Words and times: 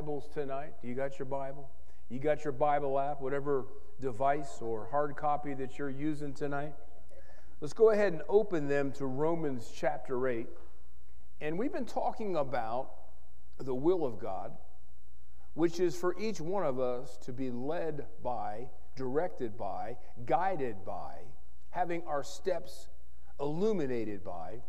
Bibles 0.00 0.30
tonight. 0.32 0.72
Do 0.80 0.88
you 0.88 0.94
got 0.94 1.18
your 1.18 1.26
Bible? 1.26 1.68
You 2.08 2.18
got 2.20 2.42
your 2.42 2.54
Bible 2.54 2.98
app, 2.98 3.20
whatever 3.20 3.66
device 4.00 4.62
or 4.62 4.88
hard 4.90 5.14
copy 5.14 5.52
that 5.52 5.78
you're 5.78 5.90
using 5.90 6.32
tonight. 6.32 6.72
Let's 7.60 7.74
go 7.74 7.90
ahead 7.90 8.14
and 8.14 8.22
open 8.26 8.66
them 8.66 8.92
to 8.92 9.04
Romans 9.04 9.70
chapter 9.76 10.26
8. 10.26 10.48
And 11.42 11.58
we've 11.58 11.72
been 11.72 11.84
talking 11.84 12.36
about 12.36 12.92
the 13.58 13.74
will 13.74 14.06
of 14.06 14.18
God, 14.18 14.52
which 15.52 15.78
is 15.78 15.94
for 15.94 16.18
each 16.18 16.40
one 16.40 16.64
of 16.64 16.80
us 16.80 17.18
to 17.26 17.32
be 17.34 17.50
led 17.50 18.06
by, 18.24 18.70
directed 18.96 19.58
by, 19.58 19.98
guided 20.24 20.82
by, 20.82 21.16
having 21.68 22.02
our 22.06 22.24
steps 22.24 22.88
illuminated 23.38 24.24
by 24.24 24.62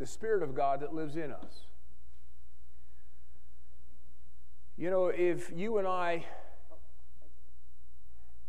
the 0.00 0.06
Spirit 0.08 0.42
of 0.42 0.56
God 0.56 0.80
that 0.80 0.92
lives 0.92 1.14
in 1.14 1.30
us. 1.30 1.66
You 4.76 4.90
know, 4.90 5.06
if 5.08 5.52
you 5.54 5.78
and 5.78 5.86
I 5.86 6.24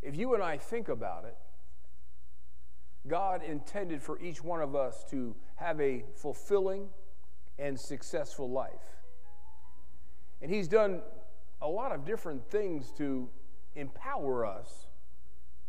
if 0.01 0.15
you 0.17 0.33
and 0.33 0.43
I 0.43 0.57
think 0.57 0.89
about 0.89 1.25
it, 1.25 1.37
God 3.07 3.41
intended 3.43 4.01
for 4.01 4.19
each 4.19 4.43
one 4.43 4.61
of 4.61 4.75
us 4.75 5.05
to 5.11 5.35
have 5.55 5.79
a 5.79 6.03
fulfilling 6.15 6.89
and 7.59 7.79
successful 7.79 8.49
life. 8.49 9.01
And 10.41 10.51
He's 10.51 10.67
done 10.67 11.01
a 11.61 11.67
lot 11.67 11.91
of 11.91 12.05
different 12.05 12.49
things 12.49 12.91
to 12.97 13.29
empower 13.75 14.45
us 14.45 14.87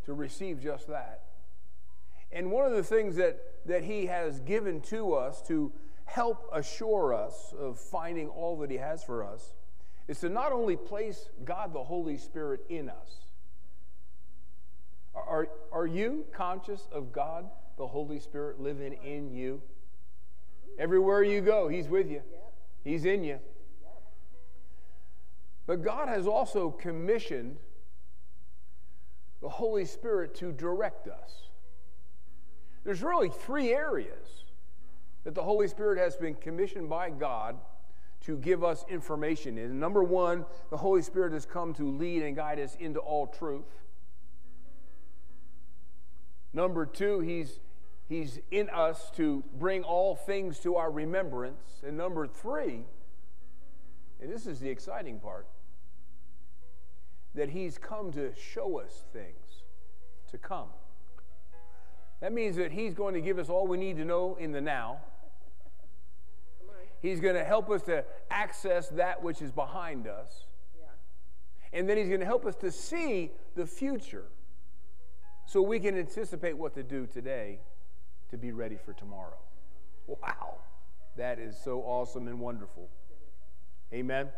to 0.05 0.14
receive 0.14 0.61
just 0.61 0.89
that. 0.89 1.22
And 2.33 2.50
one 2.50 2.64
of 2.66 2.72
the 2.72 2.83
things 2.83 3.16
that, 3.16 3.41
that 3.66 3.84
He 3.84 4.06
has 4.06 4.41
given 4.41 4.80
to 4.83 5.14
us 5.14 5.42
to 5.42 5.72
help 6.06 6.48
assure 6.52 7.14
us 7.14 7.55
of 7.58 7.78
finding 7.78 8.28
all 8.28 8.56
that 8.58 8.70
He 8.70 8.77
has 8.77 9.02
for 9.02 9.24
us 9.24 9.55
is 10.08 10.20
to 10.20 10.28
not 10.28 10.52
only 10.52 10.77
place 10.77 11.28
God 11.44 11.72
the 11.72 11.83
Holy 11.83 12.16
Spirit 12.16 12.60
in 12.69 12.88
us, 12.88 13.24
are, 15.14 15.48
are 15.72 15.86
you 15.86 16.27
conscious 16.33 16.88
of 16.92 17.12
God, 17.12 17.48
the 17.78 17.86
Holy 17.86 18.19
Spirit, 18.20 18.61
living 18.61 18.94
in 19.05 19.33
you? 19.33 19.62
Everywhere 20.78 21.22
you 21.22 21.41
go, 21.41 21.69
He's 21.69 21.88
with 21.88 22.11
you, 22.11 22.22
He's 22.83 23.05
in 23.05 23.24
you. 23.24 23.38
But 25.66 25.83
God 25.83 26.08
has 26.08 26.27
also 26.27 26.70
commissioned 26.70 27.56
the 29.41 29.48
Holy 29.48 29.84
Spirit 29.84 30.34
to 30.36 30.52
direct 30.52 31.08
us. 31.08 31.48
There's 32.84 33.02
really 33.02 33.30
three 33.30 33.72
areas 33.72 34.44
that 35.24 35.34
the 35.34 35.42
Holy 35.42 35.68
Spirit 35.68 35.98
has 35.98 36.16
been 36.16 36.34
commissioned 36.34 36.91
by 36.91 37.08
God 37.08 37.56
to 38.25 38.36
give 38.39 38.64
us 38.64 38.84
information 38.89 39.58
in. 39.58 39.78
Number 39.78 40.03
one, 40.03 40.47
the 40.70 40.79
Holy 40.79 41.02
Spirit 41.02 41.33
has 41.33 41.45
come 41.45 41.74
to 41.74 41.90
lead 41.90 42.23
and 42.23 42.35
guide 42.35 42.58
us 42.58 42.74
into 42.80 42.98
all 42.98 43.27
truth. 43.27 43.83
Number 46.52 46.86
two, 46.86 47.20
he's, 47.20 47.61
he's 48.08 48.39
in 48.51 48.70
us 48.70 49.11
to 49.17 49.45
bring 49.58 49.83
all 49.83 50.17
things 50.17 50.58
to 50.61 50.77
our 50.77 50.90
remembrance. 50.90 51.83
And 51.86 51.96
number 51.96 52.27
three, 52.27 52.85
and 54.20 54.33
this 54.33 54.46
is 54.46 54.61
the 54.61 54.70
exciting 54.70 55.18
part, 55.18 55.46
that 57.35 57.51
he's 57.51 57.77
come 57.77 58.12
to 58.12 58.33
show 58.36 58.79
us 58.79 59.05
things 59.12 59.64
to 60.30 60.39
come. 60.39 60.68
That 62.20 62.33
means 62.33 62.56
that 62.56 62.73
he's 62.73 62.95
going 62.95 63.14
to 63.14 63.20
give 63.20 63.39
us 63.39 63.51
all 63.51 63.67
we 63.67 63.77
need 63.77 63.96
to 63.98 64.05
know 64.05 64.36
in 64.36 64.52
the 64.52 64.61
now. 64.61 65.01
He's 67.05 67.20
going 67.20 67.35
to 67.35 67.45
help 67.45 67.69
us 67.69 67.83
to 67.83 68.03
access 68.31 68.89
that 68.89 69.23
which 69.23 69.42
is 69.42 69.53
behind 69.53 70.07
us. 70.07 70.47
Yeah. 70.75 71.79
And 71.79 71.87
then 71.87 71.98
he's 71.98 72.09
going 72.09 72.20
to 72.20 72.27
help 72.27 72.47
us 72.47 72.57
to 72.57 72.73
see 72.73 73.31
the 73.55 73.67
future 73.67 74.25
so 75.45 75.61
we 75.61 75.79
can 75.81 75.98
anticipate 75.98 76.57
what 76.57 76.73
to 76.77 76.83
do 76.83 77.07
today 77.07 77.59
to 78.31 78.39
be 78.39 78.53
ready 78.53 78.79
for 78.83 78.95
tomorrow. 78.95 79.37
Wow. 80.07 80.61
That 81.19 81.39
is 81.39 81.55
so 81.63 81.83
awesome 81.83 82.27
and 82.27 82.41
wonderful. 82.41 82.89
Amen. 83.92 84.21
Amen. 84.21 84.33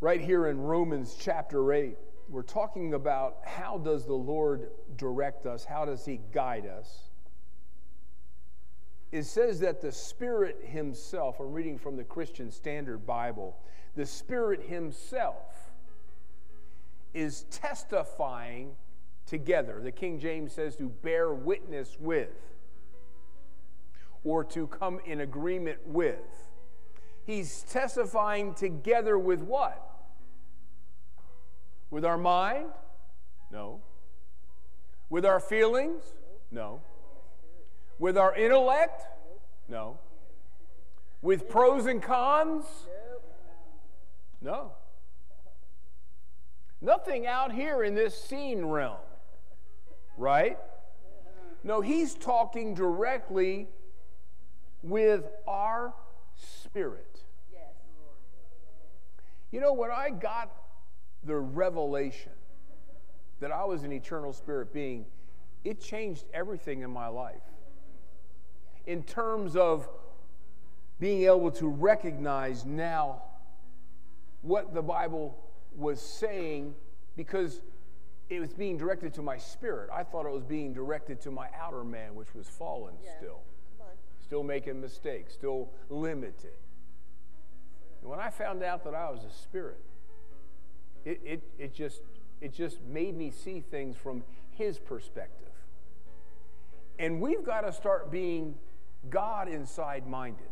Right 0.00 0.20
here 0.20 0.46
in 0.46 0.60
Romans 0.60 1.16
chapter 1.18 1.72
8, 1.72 1.96
we're 2.28 2.42
talking 2.42 2.94
about 2.94 3.38
how 3.44 3.78
does 3.78 4.06
the 4.06 4.14
Lord 4.14 4.68
direct 4.96 5.46
us? 5.46 5.64
How 5.64 5.84
does 5.84 6.04
he 6.04 6.20
guide 6.32 6.66
us? 6.66 7.09
It 9.12 9.24
says 9.24 9.60
that 9.60 9.80
the 9.80 9.90
Spirit 9.90 10.58
himself, 10.62 11.40
I'm 11.40 11.52
reading 11.52 11.78
from 11.78 11.96
the 11.96 12.04
Christian 12.04 12.50
Standard 12.50 13.06
Bible, 13.06 13.56
the 13.96 14.06
Spirit 14.06 14.62
himself 14.62 15.72
is 17.12 17.44
testifying 17.50 18.76
together. 19.26 19.80
The 19.82 19.90
King 19.90 20.20
James 20.20 20.52
says 20.52 20.76
to 20.76 20.88
bear 20.88 21.32
witness 21.32 21.96
with 21.98 22.30
or 24.22 24.44
to 24.44 24.66
come 24.68 25.00
in 25.04 25.20
agreement 25.20 25.78
with. 25.86 26.48
He's 27.24 27.62
testifying 27.62 28.54
together 28.54 29.18
with 29.18 29.40
what? 29.40 29.86
With 31.90 32.04
our 32.04 32.18
mind? 32.18 32.68
No. 33.50 33.80
With 35.08 35.24
our 35.24 35.40
feelings? 35.40 36.02
No. 36.50 36.80
With 38.00 38.16
our 38.16 38.34
intellect? 38.34 39.02
No. 39.68 39.98
With 41.20 41.50
pros 41.50 41.84
and 41.84 42.02
cons? 42.02 42.64
No. 44.40 44.72
Nothing 46.80 47.26
out 47.26 47.52
here 47.52 47.84
in 47.84 47.94
this 47.94 48.18
seen 48.18 48.64
realm, 48.64 48.96
right? 50.16 50.56
No, 51.62 51.82
he's 51.82 52.14
talking 52.14 52.74
directly 52.74 53.68
with 54.82 55.26
our 55.46 55.92
spirit. 56.36 57.20
You 59.50 59.60
know, 59.60 59.74
when 59.74 59.90
I 59.90 60.08
got 60.08 60.50
the 61.24 61.36
revelation 61.36 62.32
that 63.40 63.52
I 63.52 63.64
was 63.64 63.82
an 63.82 63.92
eternal 63.92 64.32
spirit 64.32 64.72
being, 64.72 65.04
it 65.64 65.82
changed 65.82 66.24
everything 66.32 66.80
in 66.80 66.90
my 66.90 67.08
life. 67.08 67.42
In 68.86 69.02
terms 69.02 69.56
of 69.56 69.88
being 70.98 71.24
able 71.24 71.50
to 71.50 71.66
recognize 71.68 72.64
now 72.64 73.22
what 74.42 74.74
the 74.74 74.82
Bible 74.82 75.36
was 75.76 76.00
saying 76.00 76.74
because 77.16 77.60
it 78.28 78.38
was 78.38 78.52
being 78.52 78.76
directed 78.78 79.12
to 79.14 79.22
my 79.22 79.36
spirit. 79.36 79.90
I 79.92 80.04
thought 80.04 80.26
it 80.26 80.32
was 80.32 80.44
being 80.44 80.72
directed 80.72 81.20
to 81.22 81.30
my 81.30 81.48
outer 81.58 81.82
man, 81.82 82.14
which 82.14 82.32
was 82.34 82.46
fallen 82.46 82.94
yeah. 83.02 83.10
still, 83.18 83.40
still 84.22 84.42
making 84.44 84.80
mistakes, 84.80 85.32
still 85.32 85.70
limited. 85.88 86.52
And 88.00 88.10
when 88.10 88.20
I 88.20 88.30
found 88.30 88.62
out 88.62 88.84
that 88.84 88.94
I 88.94 89.10
was 89.10 89.24
a 89.24 89.32
spirit, 89.32 89.80
it, 91.04 91.20
it, 91.24 91.42
it, 91.58 91.74
just, 91.74 92.02
it 92.40 92.54
just 92.54 92.82
made 92.82 93.16
me 93.16 93.30
see 93.30 93.60
things 93.60 93.96
from 93.96 94.22
his 94.52 94.78
perspective. 94.78 95.48
And 96.98 97.20
we've 97.20 97.44
got 97.44 97.62
to 97.62 97.72
start 97.72 98.10
being 98.10 98.54
God 99.08 99.48
inside 99.48 100.06
minded 100.06 100.48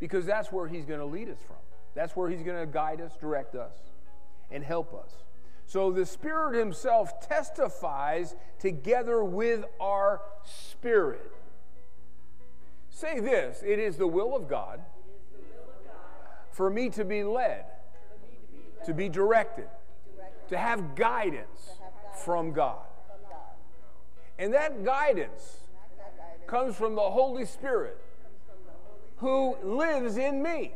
because 0.00 0.26
that's 0.26 0.50
where 0.50 0.66
he's 0.66 0.84
going 0.84 1.00
to 1.00 1.06
lead 1.06 1.28
us 1.28 1.38
from. 1.46 1.56
That's 1.94 2.16
where 2.16 2.28
he's 2.28 2.42
going 2.42 2.58
to 2.58 2.66
guide 2.66 3.00
us, 3.00 3.12
direct 3.20 3.54
us 3.54 3.74
and 4.50 4.64
help 4.64 4.94
us. 4.94 5.12
So 5.66 5.90
the 5.92 6.06
Spirit 6.06 6.58
Himself 6.58 7.20
testifies 7.28 8.34
together 8.58 9.22
with 9.22 9.64
our 9.78 10.22
spirit. 10.44 11.30
Say 12.88 13.20
this 13.20 13.62
it 13.64 13.78
is 13.78 13.96
the 13.96 14.06
will 14.06 14.34
of 14.34 14.48
God, 14.48 14.80
for 16.50 16.70
me 16.70 16.88
to 16.90 17.04
be 17.04 17.22
led, 17.22 17.66
to 18.86 18.94
be 18.94 19.08
directed, 19.08 19.68
to 20.48 20.56
have 20.56 20.94
guidance 20.94 21.72
from 22.24 22.52
God. 22.52 22.86
And 24.38 24.54
that 24.54 24.84
guidance 24.84 25.58
comes 26.48 26.74
from 26.74 26.96
the 26.96 27.00
Holy 27.00 27.44
Spirit 27.44 27.98
who 29.18 29.56
lives 29.62 30.16
in 30.16 30.42
me. 30.42 30.72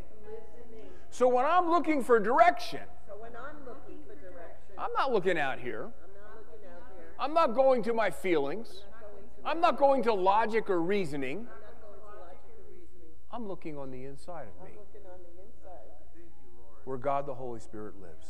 So 1.11 1.29
when 1.29 1.45
I'm 1.45 1.69
looking 1.69 2.03
for 2.03 2.21
direction, 2.21 2.81
I'm 4.79 4.93
not 4.97 5.13
looking 5.13 5.39
out 5.39 5.59
here. 5.59 5.89
I'm 7.19 7.35
not 7.35 7.55
going 7.55 7.83
to 7.85 7.93
my 7.93 8.11
feelings. 8.11 8.85
I'm 9.45 9.61
not 9.61 9.79
going 9.79 10.03
to, 10.05 10.13
logic 10.13 10.71
or 10.71 10.81
reasoning. 10.81 11.47
I'm 13.31 13.49
looking 13.49 13.79
on 13.79 13.91
the 13.91 14.05
inside 14.05 14.47
of 14.47 14.67
me, 14.67 14.75
where 16.85 16.99
God 16.99 17.27
the 17.27 17.35
Holy 17.35 17.61
Spirit 17.61 17.95
lives. 18.01 18.27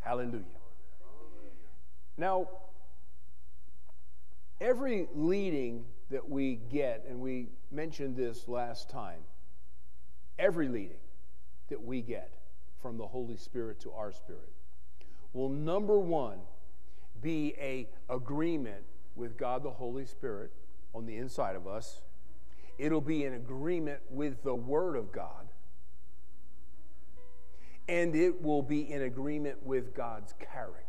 Hallelujah. 0.00 0.44
Now, 2.16 2.48
every 4.60 5.08
leading 5.14 5.84
that 6.10 6.28
we 6.28 6.56
get, 6.70 7.04
and 7.08 7.20
we 7.20 7.48
mentioned 7.70 8.16
this 8.16 8.48
last 8.48 8.88
time, 8.88 9.20
every 10.38 10.68
leading 10.68 11.00
that 11.68 11.82
we 11.82 12.00
get 12.00 12.32
from 12.80 12.96
the 12.96 13.06
Holy 13.06 13.36
Spirit 13.36 13.80
to 13.80 13.92
our 13.92 14.12
spirit 14.12 14.52
will 15.32 15.48
number 15.48 15.98
one 15.98 16.38
be 17.20 17.54
a 17.60 17.88
agreement 18.08 18.84
with 19.16 19.36
God 19.36 19.62
the 19.62 19.70
Holy 19.70 20.06
Spirit 20.06 20.52
on 20.94 21.04
the 21.04 21.16
inside 21.16 21.56
of 21.56 21.66
us. 21.66 22.02
It'll 22.78 23.00
be 23.00 23.24
an 23.24 23.34
agreement 23.34 24.00
with 24.08 24.42
the 24.44 24.54
Word 24.54 24.96
of 24.96 25.12
God. 25.12 25.48
And 27.88 28.14
it 28.14 28.42
will 28.42 28.62
be 28.62 28.90
in 28.90 29.02
agreement 29.02 29.64
with 29.64 29.94
God's 29.94 30.34
character. 30.38 30.87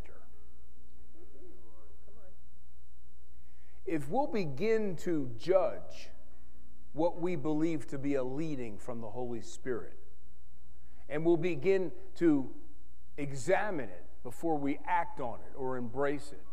If 3.89 4.07
we'll 4.07 4.27
begin 4.27 4.95
to 4.97 5.31
judge 5.39 6.11
what 6.93 7.19
we 7.19 7.35
believe 7.35 7.87
to 7.87 7.97
be 7.97 8.13
a 8.15 8.23
leading 8.23 8.77
from 8.77 9.01
the 9.01 9.09
Holy 9.09 9.41
Spirit, 9.41 9.97
and 11.09 11.25
we'll 11.25 11.37
begin 11.37 11.91
to 12.17 12.51
examine 13.17 13.89
it 13.89 14.05
before 14.21 14.59
we 14.59 14.77
act 14.85 15.19
on 15.19 15.39
it 15.39 15.57
or 15.57 15.75
embrace 15.75 16.31
it, 16.31 16.45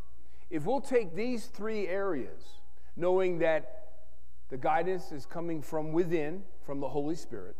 if 0.48 0.64
we'll 0.64 0.80
take 0.80 1.14
these 1.14 1.44
three 1.44 1.86
areas, 1.88 2.42
knowing 2.96 3.40
that 3.40 3.88
the 4.48 4.56
guidance 4.56 5.12
is 5.12 5.26
coming 5.26 5.60
from 5.60 5.92
within, 5.92 6.42
from 6.64 6.80
the 6.80 6.88
Holy 6.88 7.16
Spirit, 7.16 7.56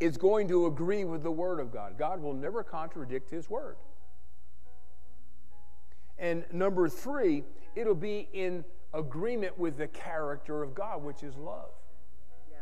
it's 0.00 0.16
going 0.16 0.48
to 0.48 0.64
agree 0.64 1.04
with 1.04 1.22
the 1.22 1.30
Word 1.30 1.60
of 1.60 1.70
God. 1.70 1.98
God 1.98 2.22
will 2.22 2.32
never 2.32 2.64
contradict 2.64 3.28
His 3.28 3.50
Word. 3.50 3.76
And 6.22 6.44
number 6.52 6.88
three, 6.88 7.42
it'll 7.74 7.96
be 7.96 8.28
in 8.32 8.64
agreement 8.94 9.58
with 9.58 9.76
the 9.76 9.88
character 9.88 10.62
of 10.62 10.72
God, 10.72 11.02
which 11.02 11.24
is 11.24 11.34
love. 11.36 11.70
Yeah. 12.48 12.58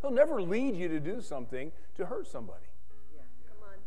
He'll 0.00 0.12
never 0.12 0.40
lead 0.40 0.76
you 0.76 0.86
to 0.88 1.00
do 1.00 1.20
something 1.20 1.72
to 1.96 2.06
hurt 2.06 2.28
somebody 2.28 2.64
Yeah. 3.12 3.22
Come 3.48 3.68
on. 3.68 3.78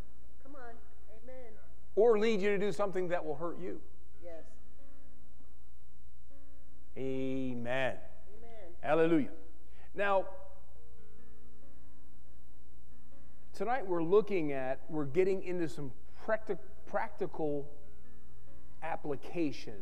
Come 0.44 0.56
on. 0.56 0.75
Amen. 1.24 1.54
or 1.95 2.19
lead 2.19 2.42
you 2.42 2.50
to 2.50 2.57
do 2.57 2.74
something 2.74 3.07
that 3.07 3.25
will 3.25 3.36
hurt 3.36 3.57
you. 3.59 3.80
Yes. 4.21 4.44
Amen. 6.98 7.95
Amen. 7.95 7.95
Hallelujah. 8.81 9.30
Now, 9.95 10.25
tonight 13.54 13.88
we're 13.88 14.04
looking 14.04 14.51
at, 14.51 14.81
we're 14.89 15.06
getting 15.06 15.44
into 15.44 15.69
some 15.69 15.94
practi- 16.25 16.57
practical 16.86 17.69
application 18.84 19.76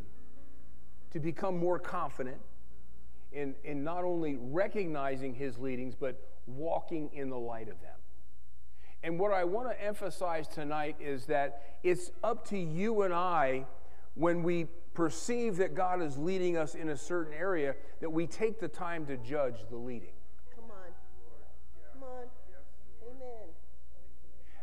to 1.12 1.20
become 1.20 1.58
more 1.58 1.80
confident 1.80 2.42
in, 3.32 3.56
in 3.64 3.84
not 3.84 4.04
only 4.04 4.38
recognizing 4.40 5.34
his 5.34 5.58
leadings, 5.58 5.96
but 5.96 6.20
walking 6.48 7.10
in 7.14 7.30
the 7.30 7.38
light 7.38 7.70
of 7.70 7.80
them. 7.82 7.96
And 9.04 9.20
what 9.20 9.32
I 9.32 9.44
want 9.44 9.70
to 9.70 9.84
emphasize 9.84 10.48
tonight 10.48 10.96
is 11.00 11.26
that 11.28 11.78
it's 11.84 12.12
up 12.24 12.48
to 12.50 12.58
you 12.58 13.04
and 13.04 13.14
I 13.14 13.66
when 14.16 14.42
we 14.42 14.66
perceive 14.96 15.58
that 15.58 15.76
God 15.76 16.02
is 16.02 16.18
leading 16.18 16.58
us 16.58 16.74
in 16.74 16.90
a 16.90 16.98
certain 16.98 17.34
area 17.34 17.76
that 18.02 18.10
we 18.10 18.26
take 18.26 18.60
the 18.60 18.68
time 18.68 19.06
to 19.06 19.18
judge 19.18 19.58
the 19.70 19.76
leading. 19.76 20.15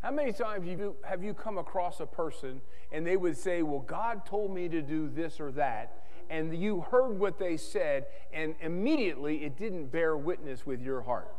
How 0.02 0.10
many 0.10 0.32
times 0.32 0.66
have 0.68 0.80
you, 0.80 0.96
have 1.04 1.22
you 1.22 1.32
come 1.32 1.58
across 1.58 2.00
a 2.00 2.06
person 2.06 2.60
and 2.90 3.06
they 3.06 3.16
would 3.16 3.38
say, 3.38 3.62
Well, 3.62 3.80
God 3.80 4.26
told 4.26 4.52
me 4.52 4.68
to 4.68 4.82
do 4.82 5.08
this 5.08 5.38
or 5.38 5.52
that, 5.52 6.02
and 6.28 6.56
you 6.56 6.80
heard 6.80 7.18
what 7.18 7.38
they 7.38 7.56
said, 7.56 8.06
and 8.32 8.56
immediately 8.60 9.44
it 9.44 9.56
didn't 9.56 9.92
bear 9.92 10.16
witness 10.16 10.66
with 10.66 10.80
your 10.80 11.02
heart? 11.02 11.32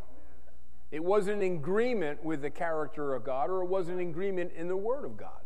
It 0.91 1.03
wasn't 1.03 1.43
in 1.43 1.55
agreement 1.55 2.23
with 2.23 2.41
the 2.41 2.49
character 2.49 3.13
of 3.13 3.25
God, 3.25 3.49
or 3.49 3.63
it 3.63 3.67
wasn't 3.67 3.99
in 3.99 4.09
agreement 4.09 4.53
in 4.55 4.67
the 4.67 4.77
Word 4.77 5.03
of 5.03 5.17
God. 5.17 5.41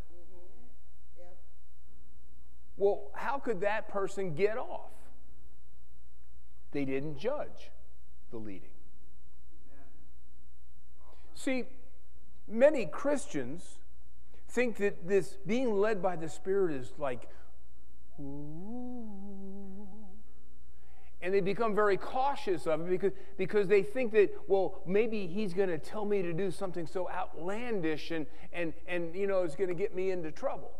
Well, 2.76 3.10
how 3.14 3.40
could 3.40 3.62
that 3.62 3.88
person 3.88 4.36
get 4.36 4.58
off? 4.58 4.92
They 6.72 6.86
didn't 6.86 7.18
judge 7.18 7.72
the 8.30 8.38
leading. 8.38 8.70
See, 11.34 11.64
many 12.48 12.86
Christians 12.86 13.80
think 14.50 14.78
that 14.78 15.08
this 15.08 15.38
being 15.46 15.76
led 15.76 16.02
by 16.02 16.16
the 16.16 16.30
Spirit 16.30 16.76
is 16.76 16.94
like, 16.98 17.30
ooh. 18.20 19.88
And 21.20 21.34
they 21.34 21.42
become 21.42 21.74
very 21.76 21.98
cautious 21.98 22.68
of 22.68 22.82
it 22.82 22.90
because, 22.90 23.12
because 23.38 23.68
they 23.68 23.82
think 23.82 24.12
that, 24.14 24.30
well, 24.48 24.82
maybe 24.86 25.26
he's 25.26 25.54
going 25.54 25.70
to 25.70 25.80
tell 25.80 26.06
me 26.06 26.22
to 26.22 26.32
do 26.32 26.52
something 26.52 26.86
so 26.86 27.10
outlandish 27.10 28.12
and, 28.12 28.28
and, 28.54 28.74
and 28.88 29.16
you 29.16 29.26
know, 29.26 29.42
it's 29.42 29.56
going 29.56 29.70
to 29.70 29.76
get 29.76 29.96
me 29.96 30.12
into 30.12 30.32
trouble. 30.32 30.72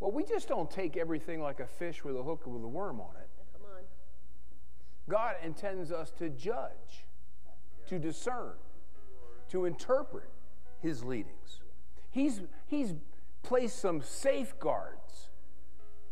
Well, 0.00 0.12
we 0.12 0.24
just 0.24 0.48
don't 0.48 0.70
take 0.70 0.96
everything 0.96 1.40
like 1.40 1.60
a 1.60 1.66
fish 1.66 2.04
with 2.04 2.16
a 2.16 2.22
hook 2.22 2.46
with 2.46 2.62
a 2.62 2.68
worm 2.68 3.00
on 3.00 3.14
it. 3.16 3.28
Come 3.54 3.62
on. 3.74 3.82
God 5.08 5.36
intends 5.42 5.90
us 5.90 6.10
to 6.18 6.28
judge, 6.28 7.06
to 7.88 7.98
discern, 7.98 8.54
to 9.48 9.64
interpret 9.64 10.28
his 10.82 11.04
leadings. 11.04 11.60
He's, 12.10 12.40
he's 12.66 12.94
placed 13.42 13.78
some 13.78 14.02
safeguards 14.02 15.30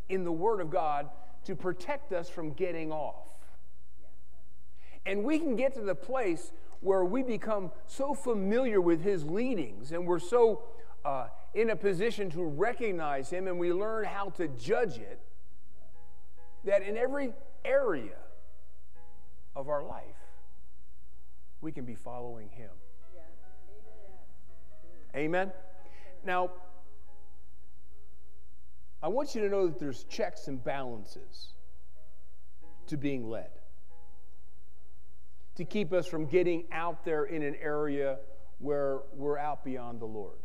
in 0.08 0.24
the 0.24 0.32
Word 0.32 0.60
of 0.60 0.70
God 0.70 1.10
to 1.44 1.54
protect 1.54 2.12
us 2.12 2.28
from 2.28 2.52
getting 2.52 2.92
off. 2.92 3.26
And 5.06 5.24
we 5.24 5.38
can 5.38 5.56
get 5.56 5.74
to 5.74 5.80
the 5.80 5.94
place 5.94 6.52
where 6.80 7.04
we 7.04 7.22
become 7.22 7.70
so 7.86 8.14
familiar 8.14 8.80
with 8.80 9.02
his 9.02 9.24
leadings 9.24 9.92
and 9.92 10.06
we're 10.06 10.18
so 10.18 10.62
uh, 11.04 11.28
in 11.54 11.70
a 11.70 11.76
position 11.76 12.30
to 12.30 12.42
recognize 12.42 13.30
him 13.30 13.46
and 13.48 13.58
we 13.58 13.72
learn 13.72 14.04
how 14.04 14.30
to 14.30 14.48
judge 14.48 14.96
it 14.98 15.20
that 16.64 16.82
in 16.82 16.96
every 16.96 17.32
area 17.64 18.16
of 19.56 19.68
our 19.68 19.82
life, 19.82 20.04
we 21.60 21.72
can 21.72 21.84
be 21.84 21.94
following 21.94 22.48
him. 22.50 22.70
Amen. 25.14 25.52
Now, 26.24 26.50
I 29.02 29.08
want 29.08 29.34
you 29.34 29.40
to 29.42 29.48
know 29.48 29.66
that 29.66 29.78
there's 29.78 30.04
checks 30.04 30.48
and 30.48 30.62
balances 30.62 31.54
to 32.86 32.96
being 32.96 33.28
led, 33.28 33.50
to 35.54 35.64
keep 35.64 35.92
us 35.92 36.06
from 36.06 36.26
getting 36.26 36.64
out 36.70 37.04
there 37.04 37.24
in 37.24 37.42
an 37.42 37.56
area 37.62 38.18
where 38.58 39.00
we're 39.14 39.38
out 39.38 39.64
beyond 39.64 40.00
the 40.00 40.06
Lord. 40.06 40.38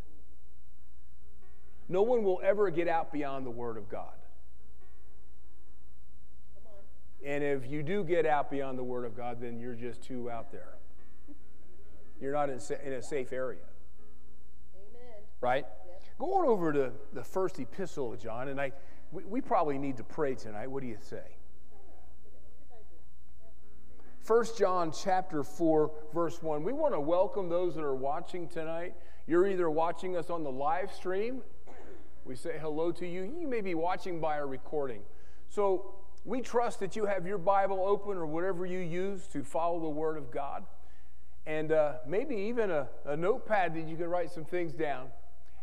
No 1.89 2.01
one 2.01 2.23
will 2.23 2.41
ever 2.43 2.69
get 2.69 2.87
out 2.87 3.11
beyond 3.11 3.45
the 3.45 3.51
Word 3.51 3.77
of 3.77 3.89
God. 3.89 4.13
And 7.25 7.43
if 7.43 7.69
you 7.69 7.83
do 7.83 8.03
get 8.03 8.25
out 8.25 8.49
beyond 8.49 8.77
the 8.77 8.83
Word 8.83 9.03
of 9.03 9.17
God, 9.17 9.41
then 9.41 9.59
you're 9.59 9.73
just 9.73 10.01
too 10.03 10.29
out 10.29 10.51
there. 10.51 10.75
You're 12.21 12.33
not 12.33 12.49
in, 12.49 12.93
a 12.93 13.01
safe 13.01 13.33
area. 13.33 13.59
Right? 15.45 15.67
Go 16.17 16.39
on 16.39 16.47
over 16.47 16.73
to 16.73 16.91
the 17.13 17.23
first 17.23 17.59
epistle 17.59 18.11
of 18.11 18.19
John, 18.19 18.47
and 18.47 18.59
I, 18.59 18.71
we, 19.11 19.23
we 19.25 19.41
probably 19.41 19.77
need 19.77 19.97
to 19.97 20.03
pray 20.03 20.33
tonight. 20.33 20.71
What 20.71 20.81
do 20.81 20.87
you 20.87 20.97
say? 20.99 21.21
1 24.25 24.45
John 24.57 24.91
chapter 24.91 25.43
4, 25.43 25.91
verse 26.15 26.41
1. 26.41 26.63
We 26.63 26.73
want 26.73 26.95
to 26.95 26.99
welcome 26.99 27.47
those 27.47 27.75
that 27.75 27.83
are 27.83 27.93
watching 27.93 28.47
tonight. 28.47 28.95
You're 29.27 29.47
either 29.47 29.69
watching 29.69 30.17
us 30.17 30.31
on 30.31 30.43
the 30.43 30.49
live 30.49 30.91
stream, 30.91 31.43
we 32.23 32.35
say 32.35 32.57
hello 32.59 32.91
to 32.93 33.05
you. 33.05 33.31
You 33.39 33.47
may 33.47 33.61
be 33.61 33.75
watching 33.75 34.19
by 34.19 34.37
a 34.37 34.45
recording. 34.47 35.01
So 35.49 35.93
we 36.23 36.41
trust 36.41 36.79
that 36.79 36.95
you 36.95 37.05
have 37.05 37.27
your 37.27 37.37
Bible 37.37 37.85
open 37.87 38.17
or 38.17 38.25
whatever 38.25 38.65
you 38.65 38.79
use 38.79 39.27
to 39.27 39.43
follow 39.43 39.79
the 39.79 39.89
Word 39.89 40.17
of 40.17 40.31
God. 40.31 40.65
And 41.45 41.71
uh, 41.71 41.97
maybe 42.07 42.35
even 42.35 42.71
a, 42.71 42.87
a 43.05 43.15
notepad 43.15 43.75
that 43.75 43.87
you 43.87 43.95
can 43.95 44.07
write 44.07 44.31
some 44.31 44.43
things 44.43 44.73
down. 44.73 45.09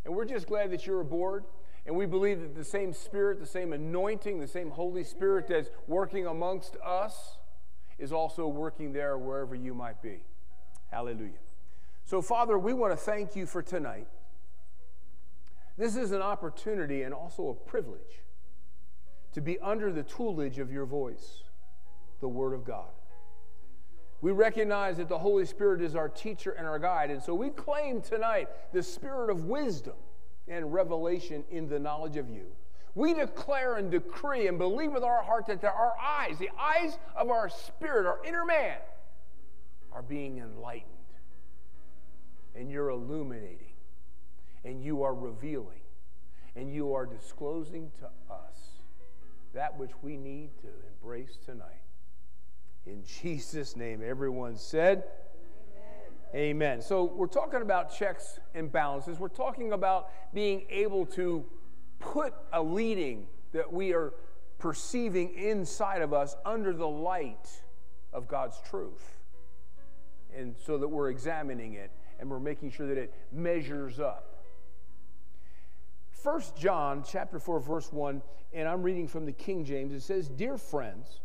And 0.05 0.15
we're 0.15 0.25
just 0.25 0.47
glad 0.47 0.71
that 0.71 0.85
you're 0.85 1.01
aboard. 1.01 1.45
And 1.85 1.95
we 1.95 2.05
believe 2.05 2.41
that 2.41 2.55
the 2.55 2.63
same 2.63 2.93
Spirit, 2.93 3.39
the 3.39 3.45
same 3.45 3.73
anointing, 3.73 4.39
the 4.39 4.47
same 4.47 4.69
Holy 4.71 5.03
Spirit 5.03 5.47
that's 5.47 5.69
working 5.87 6.25
amongst 6.25 6.77
us 6.83 7.37
is 7.99 8.11
also 8.11 8.47
working 8.47 8.93
there 8.93 9.17
wherever 9.17 9.55
you 9.55 9.73
might 9.73 10.01
be. 10.01 10.23
Hallelujah. 10.91 11.31
So, 12.05 12.21
Father, 12.21 12.57
we 12.57 12.73
want 12.73 12.93
to 12.93 12.97
thank 12.97 13.35
you 13.35 13.45
for 13.45 13.61
tonight. 13.61 14.07
This 15.77 15.95
is 15.95 16.11
an 16.11 16.21
opportunity 16.21 17.03
and 17.03 17.13
also 17.13 17.49
a 17.49 17.53
privilege 17.53 18.21
to 19.33 19.41
be 19.41 19.59
under 19.59 19.91
the 19.91 20.03
toolage 20.03 20.59
of 20.59 20.71
your 20.71 20.85
voice, 20.85 21.43
the 22.21 22.29
Word 22.29 22.53
of 22.53 22.63
God. 22.63 22.91
We 24.23 24.31
recognize 24.31 24.95
that 24.97 25.09
the 25.09 25.19
Holy 25.19 25.45
Spirit 25.45 25.81
is 25.81 25.97
our 25.97 26.07
teacher 26.07 26.51
and 26.51 26.65
our 26.65 26.79
guide, 26.79 27.11
and 27.11 27.21
so 27.21 27.35
we 27.35 27.49
claim 27.49 27.99
tonight 27.99 28.47
the 28.71 28.81
spirit 28.81 29.29
of 29.29 29.43
wisdom 29.47 29.97
and 30.47 30.73
revelation 30.73 31.43
in 31.51 31.67
the 31.67 31.77
knowledge 31.77 32.15
of 32.15 32.29
you. 32.29 32.45
We 32.95 33.13
declare 33.13 33.75
and 33.75 33.91
decree 33.91 34.47
and 34.47 34.57
believe 34.57 34.93
with 34.93 35.03
our 35.03 35.21
heart 35.23 35.47
that 35.47 35.65
our 35.65 35.91
eyes, 36.01 36.37
the 36.39 36.51
eyes 36.57 36.97
of 37.17 37.31
our 37.31 37.49
spirit, 37.49 38.05
our 38.05 38.23
inner 38.25 38.45
man, 38.45 38.77
are 39.91 40.01
being 40.01 40.37
enlightened. 40.37 40.87
And 42.55 42.71
you're 42.71 42.91
illuminating, 42.91 43.73
and 44.63 44.81
you 44.81 45.03
are 45.03 45.13
revealing, 45.13 45.81
and 46.55 46.73
you 46.73 46.93
are 46.93 47.05
disclosing 47.05 47.91
to 47.99 48.05
us 48.33 48.79
that 49.53 49.77
which 49.77 49.91
we 50.01 50.15
need 50.15 50.51
to 50.61 50.69
embrace 50.93 51.37
tonight. 51.45 51.82
In 52.85 53.03
Jesus' 53.05 53.75
name, 53.75 54.01
everyone 54.05 54.57
said, 54.57 55.05
Amen. 56.33 56.51
Amen. 56.51 56.81
So, 56.81 57.05
we're 57.05 57.27
talking 57.27 57.61
about 57.61 57.95
checks 57.95 58.39
and 58.53 58.71
balances. 58.71 59.19
We're 59.19 59.29
talking 59.29 59.71
about 59.71 60.09
being 60.33 60.65
able 60.69 61.05
to 61.07 61.45
put 61.99 62.33
a 62.51 62.61
leading 62.61 63.27
that 63.53 63.71
we 63.71 63.93
are 63.93 64.13
perceiving 64.59 65.33
inside 65.35 66.01
of 66.01 66.13
us 66.13 66.35
under 66.45 66.73
the 66.73 66.87
light 66.87 67.49
of 68.11 68.27
God's 68.27 68.59
truth. 68.69 69.19
And 70.35 70.55
so 70.65 70.77
that 70.77 70.87
we're 70.87 71.09
examining 71.09 71.73
it 71.73 71.91
and 72.19 72.29
we're 72.29 72.39
making 72.39 72.71
sure 72.71 72.87
that 72.87 72.97
it 72.97 73.13
measures 73.31 73.99
up. 73.99 74.45
1 76.23 76.41
John 76.57 77.03
chapter 77.05 77.39
4 77.39 77.59
verse 77.59 77.91
1 77.91 78.21
and 78.53 78.67
I'm 78.67 78.81
reading 78.81 79.07
from 79.09 79.25
the 79.25 79.33
King 79.33 79.65
James 79.65 79.91
it 79.91 80.01
says 80.01 80.29
dear 80.29 80.57
friends 80.57 81.19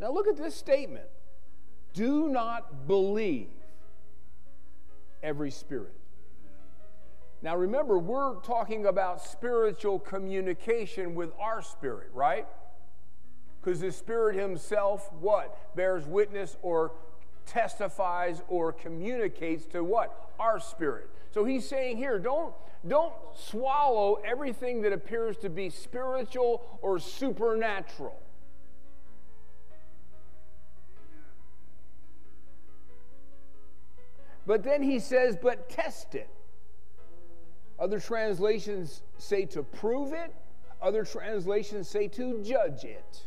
Now 0.00 0.10
look 0.10 0.26
at 0.26 0.36
this 0.36 0.54
statement. 0.54 1.04
Do 1.92 2.28
not 2.28 2.86
believe 2.86 3.48
every 5.22 5.50
spirit. 5.50 5.94
Now 7.42 7.56
remember 7.56 7.98
we're 7.98 8.36
talking 8.36 8.86
about 8.86 9.22
spiritual 9.22 9.98
communication 9.98 11.14
with 11.14 11.32
our 11.38 11.60
spirit 11.60 12.08
right? 12.14 12.46
Because 13.60 13.80
the 13.80 13.92
spirit 13.92 14.36
himself 14.36 15.10
what 15.20 15.76
bears 15.76 16.06
witness 16.06 16.56
or 16.62 16.92
testifies 17.44 18.42
or 18.48 18.72
communicates 18.72 19.66
to 19.66 19.84
what? 19.84 20.30
Our 20.38 20.60
spirit. 20.60 21.10
So 21.30 21.44
he's 21.44 21.68
saying 21.68 21.98
here 21.98 22.18
don't 22.18 22.54
don't 22.88 23.12
swallow 23.34 24.18
everything 24.24 24.80
that 24.82 24.94
appears 24.94 25.36
to 25.38 25.50
be 25.50 25.68
spiritual 25.68 26.78
or 26.80 26.98
supernatural. 26.98 28.16
But 34.50 34.64
then 34.64 34.82
he 34.82 34.98
says, 34.98 35.38
but 35.40 35.68
test 35.68 36.16
it. 36.16 36.28
Other 37.78 38.00
translations 38.00 39.04
say 39.16 39.44
to 39.44 39.62
prove 39.62 40.12
it, 40.12 40.34
other 40.82 41.04
translations 41.04 41.88
say 41.88 42.08
to 42.08 42.42
judge 42.42 42.82
it. 42.82 43.22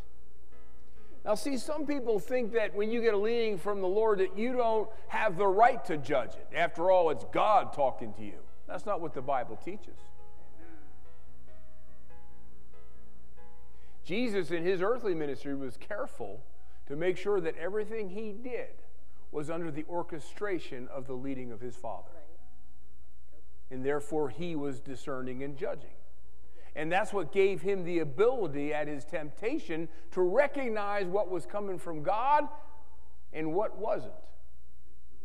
Now, 1.23 1.35
see, 1.35 1.55
some 1.55 1.85
people 1.85 2.19
think 2.19 2.51
that 2.55 2.75
when 2.75 2.91
you 2.91 3.01
get 3.01 3.13
a 3.13 3.17
leading 3.17 3.57
from 3.57 3.79
the 3.79 3.87
Lord 3.87 4.19
that 4.19 4.37
you 4.37 4.51
don't 4.51 4.89
have 5.07 5.37
the 5.37 5.47
right 5.47 5.85
to 5.85 5.95
judge 5.95 6.31
it. 6.31 6.45
After 6.53 6.91
all, 6.91 7.09
it's 7.09 7.23
God 7.31 7.71
talking 7.71 8.11
to 8.15 8.21
you. 8.25 8.39
That's 8.67 8.85
not 8.85 8.99
what 8.99 9.13
the 9.13 9.21
Bible 9.21 9.55
teaches. 9.55 9.95
Jesus, 14.03 14.51
in 14.51 14.65
his 14.65 14.81
earthly 14.81 15.15
ministry, 15.15 15.55
was 15.55 15.77
careful 15.77 16.43
to 16.87 16.97
make 16.97 17.15
sure 17.15 17.39
that 17.39 17.55
everything 17.55 18.09
he 18.09 18.33
did 18.33 18.82
was 19.33 19.49
under 19.49 19.71
the 19.71 19.85
orchestration 19.89 20.87
of 20.89 21.07
the 21.07 21.13
leading 21.13 21.51
of 21.51 21.59
his 21.59 21.75
Father. 21.75 22.11
And 23.71 23.85
therefore, 23.85 24.29
he 24.29 24.55
was 24.55 24.79
discerning 24.79 25.43
and 25.43 25.57
judging. 25.57 25.89
And 26.75 26.91
that's 26.91 27.13
what 27.13 27.31
gave 27.31 27.61
him 27.61 27.83
the 27.83 27.99
ability 27.99 28.73
at 28.73 28.87
his 28.87 29.05
temptation 29.05 29.87
to 30.11 30.21
recognize 30.21 31.05
what 31.05 31.29
was 31.29 31.45
coming 31.45 31.77
from 31.77 32.03
God 32.03 32.47
and 33.31 33.53
what 33.53 33.77
wasn't 33.77 34.13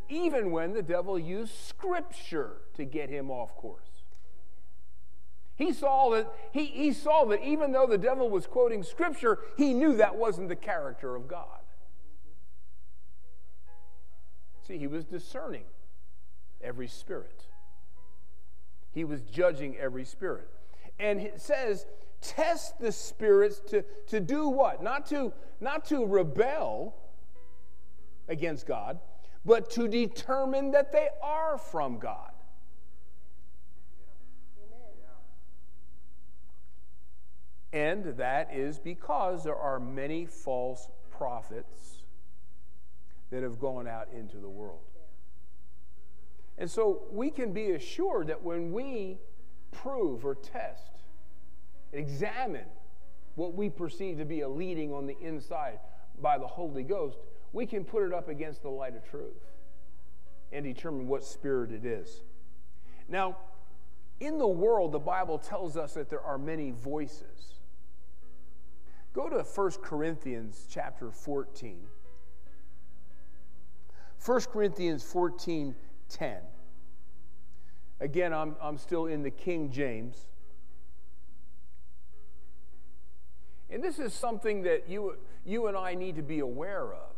even 0.09 0.51
when 0.51 0.73
the 0.73 0.83
devil 0.83 1.19
used 1.19 1.55
scripture 1.67 2.63
to 2.75 2.85
get 2.85 3.11
him 3.11 3.31
off 3.31 3.55
course. 3.57 3.83
He 5.55 5.73
saw 5.73 6.11
that 6.11 6.33
he, 6.53 6.67
he 6.67 6.93
saw 6.93 7.25
that 7.27 7.43
even 7.43 7.73
though 7.73 7.87
the 7.87 7.99
devil 7.99 8.31
was 8.31 8.47
quoting 8.47 8.83
scripture, 8.83 9.39
he 9.57 9.75
knew 9.75 9.97
that 9.97 10.17
wasn't 10.17 10.49
the 10.49 10.57
character 10.57 11.17
of 11.17 11.27
God. 11.27 11.58
See, 14.69 14.77
he 14.77 14.87
was 14.87 15.07
discerning 15.07 15.65
every 16.61 16.89
spirit. 16.89 17.47
He 18.93 19.03
was 19.03 19.23
judging 19.23 19.79
every 19.79 20.05
spirit. 20.05 20.49
And 20.99 21.21
it 21.21 21.41
says, 21.41 21.87
test 22.21 22.79
the 22.79 22.93
spirits 22.93 23.61
to, 23.71 23.83
to 24.09 24.21
do 24.21 24.49
what? 24.49 24.83
Not 24.83 25.07
to, 25.07 25.33
not 25.61 25.87
to 25.87 26.05
rebel 26.05 26.95
against 28.29 28.67
God, 28.67 28.99
but 29.43 29.71
to 29.71 29.89
determine 29.89 30.73
that 30.73 30.93
they 30.93 31.09
are 31.23 31.57
from 31.57 31.99
God. 31.99 32.33
And 37.73 38.05
that 38.19 38.51
is 38.53 38.79
because 38.79 39.45
there 39.45 39.57
are 39.57 39.81
many 39.81 40.27
false 40.27 40.91
prophets 41.11 41.98
that 43.31 43.43
have 43.43 43.59
gone 43.59 43.87
out 43.87 44.09
into 44.13 44.39
the 44.39 44.49
world. 44.49 44.81
And 46.57 46.71
so 46.71 47.03
we 47.11 47.31
can 47.31 47.53
be 47.53 47.71
assured 47.71 48.29
that 48.29 48.43
when 48.43 48.73
we 48.73 49.19
prove 49.71 50.25
or 50.25 50.35
test, 50.35 51.03
examine 51.93 52.67
what 53.37 53.55
we 53.55 53.71
perceive 53.71 54.19
to 54.19 54.25
be 54.25 54.41
a 54.41 54.49
leading 54.49 54.93
on 54.93 55.07
the 55.07 55.17
inside 55.21 55.79
by 56.21 56.39
the 56.39 56.47
Holy 56.47 56.83
Ghost, 56.83 57.19
we 57.53 57.65
can 57.67 57.85
put 57.85 58.03
it 58.03 58.13
up 58.13 58.29
against 58.29 58.63
the 58.63 58.69
light 58.69 58.97
of 58.97 59.09
truth 59.09 59.53
and 60.53 60.65
determine 60.65 61.07
what 61.07 61.25
spirit 61.25 61.71
it 61.71 61.85
is. 61.85 62.23
Now, 63.09 63.37
in 64.21 64.39
the 64.39 64.49
world, 64.49 64.93
the 64.93 64.99
Bible 64.99 65.39
tells 65.39 65.77
us 65.77 65.95
that 65.95 66.11
there 66.11 66.21
are 66.21 66.39
many 66.39 66.73
voices. 66.73 67.61
Go 69.13 69.29
to 69.29 69.43
1 69.43 69.71
Corinthians 69.83 70.67
chapter 70.69 71.11
14. 71.11 71.87
1 74.25 74.41
Corinthians 74.53 75.03
14 75.03 75.75
10. 76.09 76.39
Again, 78.01 78.33
I'm, 78.33 78.57
I'm 78.63 78.79
still 78.79 79.07
in 79.07 79.23
the 79.23 79.31
King 79.31 79.71
James. 79.71 80.29
And 83.71 83.83
this 83.83 83.99
is 83.99 84.15
something 84.15 84.63
that 84.63 84.89
you, 84.89 85.17
you 85.45 85.67
and 85.67 85.77
I 85.77 85.95
need 85.95 86.17
to 86.17 86.23
be 86.23 86.39
aware 86.39 86.93
of. 86.93 87.15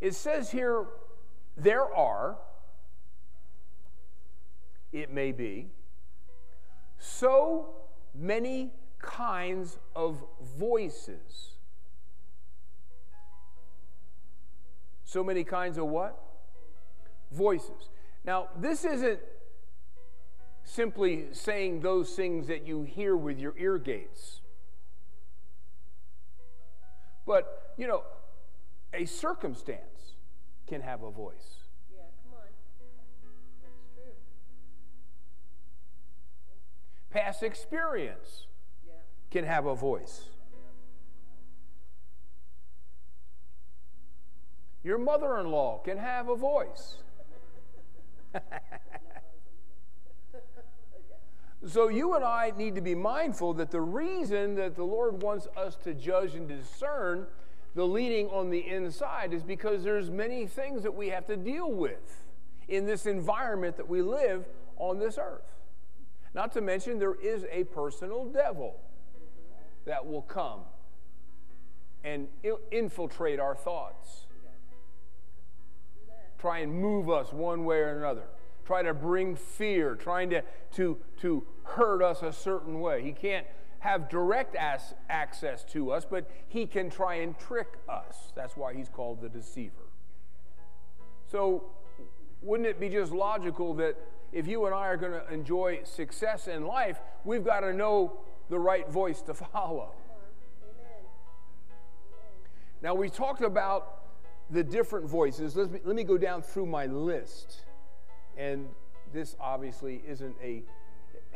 It 0.00 0.14
says 0.14 0.50
here, 0.50 0.86
there 1.56 1.92
are, 1.94 2.36
it 4.92 5.12
may 5.12 5.32
be, 5.32 5.70
so 6.98 7.70
many 8.14 8.70
kinds 8.98 9.78
of 9.96 10.22
voices. 10.58 11.53
So 15.04 15.22
many 15.22 15.44
kinds 15.44 15.78
of 15.78 15.86
what? 15.86 16.18
Voices. 17.30 17.88
Now, 18.24 18.48
this 18.58 18.84
isn't 18.84 19.20
simply 20.64 21.26
saying 21.32 21.80
those 21.80 22.14
things 22.14 22.46
that 22.46 22.66
you 22.66 22.82
hear 22.82 23.16
with 23.16 23.38
your 23.38 23.54
ear 23.58 23.78
gates. 23.78 24.40
But, 27.26 27.74
you 27.76 27.86
know, 27.86 28.02
a 28.92 29.04
circumstance 29.04 30.14
can 30.66 30.80
have 30.80 31.02
a 31.02 31.10
voice. 31.10 31.60
Yeah, 31.94 32.02
come 32.22 32.38
on. 32.38 32.48
That's 33.62 33.74
true. 33.94 34.12
Past 37.10 37.42
experience 37.42 38.46
Yeah. 38.86 38.94
can 39.30 39.44
have 39.44 39.66
a 39.66 39.74
voice. 39.74 40.28
Your 44.84 44.98
mother 44.98 45.38
in 45.40 45.50
law 45.50 45.78
can 45.78 45.98
have 45.98 46.28
a 46.28 46.36
voice. 46.36 46.98
So 51.66 51.88
you 51.88 52.14
and 52.14 52.22
I 52.22 52.52
need 52.58 52.74
to 52.74 52.82
be 52.82 52.94
mindful 52.94 53.54
that 53.54 53.70
the 53.70 53.80
reason 53.80 54.54
that 54.56 54.76
the 54.76 54.84
Lord 54.84 55.22
wants 55.22 55.48
us 55.56 55.76
to 55.84 55.94
judge 55.94 56.34
and 56.34 56.46
discern 56.46 57.26
the 57.74 57.86
leading 57.86 58.28
on 58.28 58.50
the 58.50 58.68
inside 58.68 59.32
is 59.32 59.42
because 59.42 59.82
there's 59.82 60.10
many 60.10 60.46
things 60.46 60.82
that 60.82 60.94
we 60.94 61.08
have 61.08 61.26
to 61.26 61.36
deal 61.36 61.72
with 61.72 62.26
in 62.68 62.84
this 62.84 63.06
environment 63.06 63.78
that 63.78 63.88
we 63.88 64.02
live 64.02 64.46
on 64.76 64.98
this 64.98 65.16
earth. 65.18 65.56
Not 66.34 66.52
to 66.52 66.60
mention 66.60 66.98
there 66.98 67.14
is 67.14 67.46
a 67.50 67.64
personal 67.64 68.26
devil 68.26 68.76
that 69.86 70.06
will 70.06 70.22
come 70.22 70.60
and 72.04 72.28
infiltrate 72.70 73.40
our 73.40 73.54
thoughts. 73.54 74.26
Try 76.44 76.58
and 76.58 76.74
move 76.74 77.08
us 77.08 77.32
one 77.32 77.64
way 77.64 77.78
or 77.78 77.96
another. 77.96 78.24
Try 78.66 78.82
to 78.82 78.92
bring 78.92 79.34
fear, 79.34 79.94
trying 79.94 80.28
to, 80.28 80.42
to, 80.72 80.98
to 81.22 81.42
hurt 81.62 82.02
us 82.02 82.22
a 82.22 82.34
certain 82.34 82.80
way. 82.80 83.02
He 83.02 83.12
can't 83.12 83.46
have 83.78 84.10
direct 84.10 84.54
as, 84.54 84.92
access 85.08 85.64
to 85.72 85.90
us, 85.90 86.04
but 86.04 86.30
he 86.46 86.66
can 86.66 86.90
try 86.90 87.14
and 87.14 87.38
trick 87.38 87.78
us. 87.88 88.30
That's 88.36 88.58
why 88.58 88.74
he's 88.74 88.90
called 88.90 89.22
the 89.22 89.30
deceiver. 89.30 89.88
So, 91.32 91.64
wouldn't 92.42 92.68
it 92.68 92.78
be 92.78 92.90
just 92.90 93.12
logical 93.12 93.72
that 93.76 93.96
if 94.30 94.46
you 94.46 94.66
and 94.66 94.74
I 94.74 94.88
are 94.88 94.98
going 94.98 95.12
to 95.12 95.26
enjoy 95.32 95.80
success 95.84 96.46
in 96.46 96.66
life, 96.66 97.00
we've 97.24 97.42
got 97.42 97.60
to 97.60 97.72
know 97.72 98.18
the 98.50 98.58
right 98.58 98.86
voice 98.90 99.22
to 99.22 99.32
follow? 99.54 99.92
Now, 102.82 102.94
we 102.94 103.08
talked 103.08 103.40
about 103.40 104.03
the 104.54 104.62
different 104.62 105.06
voices. 105.06 105.56
Let 105.56 105.70
me, 105.72 105.80
let 105.84 105.96
me 105.96 106.04
go 106.04 106.16
down 106.16 106.40
through 106.40 106.66
my 106.66 106.86
list. 106.86 107.62
And 108.36 108.68
this 109.12 109.34
obviously 109.40 110.00
isn't 110.06 110.36
a, 110.42 110.62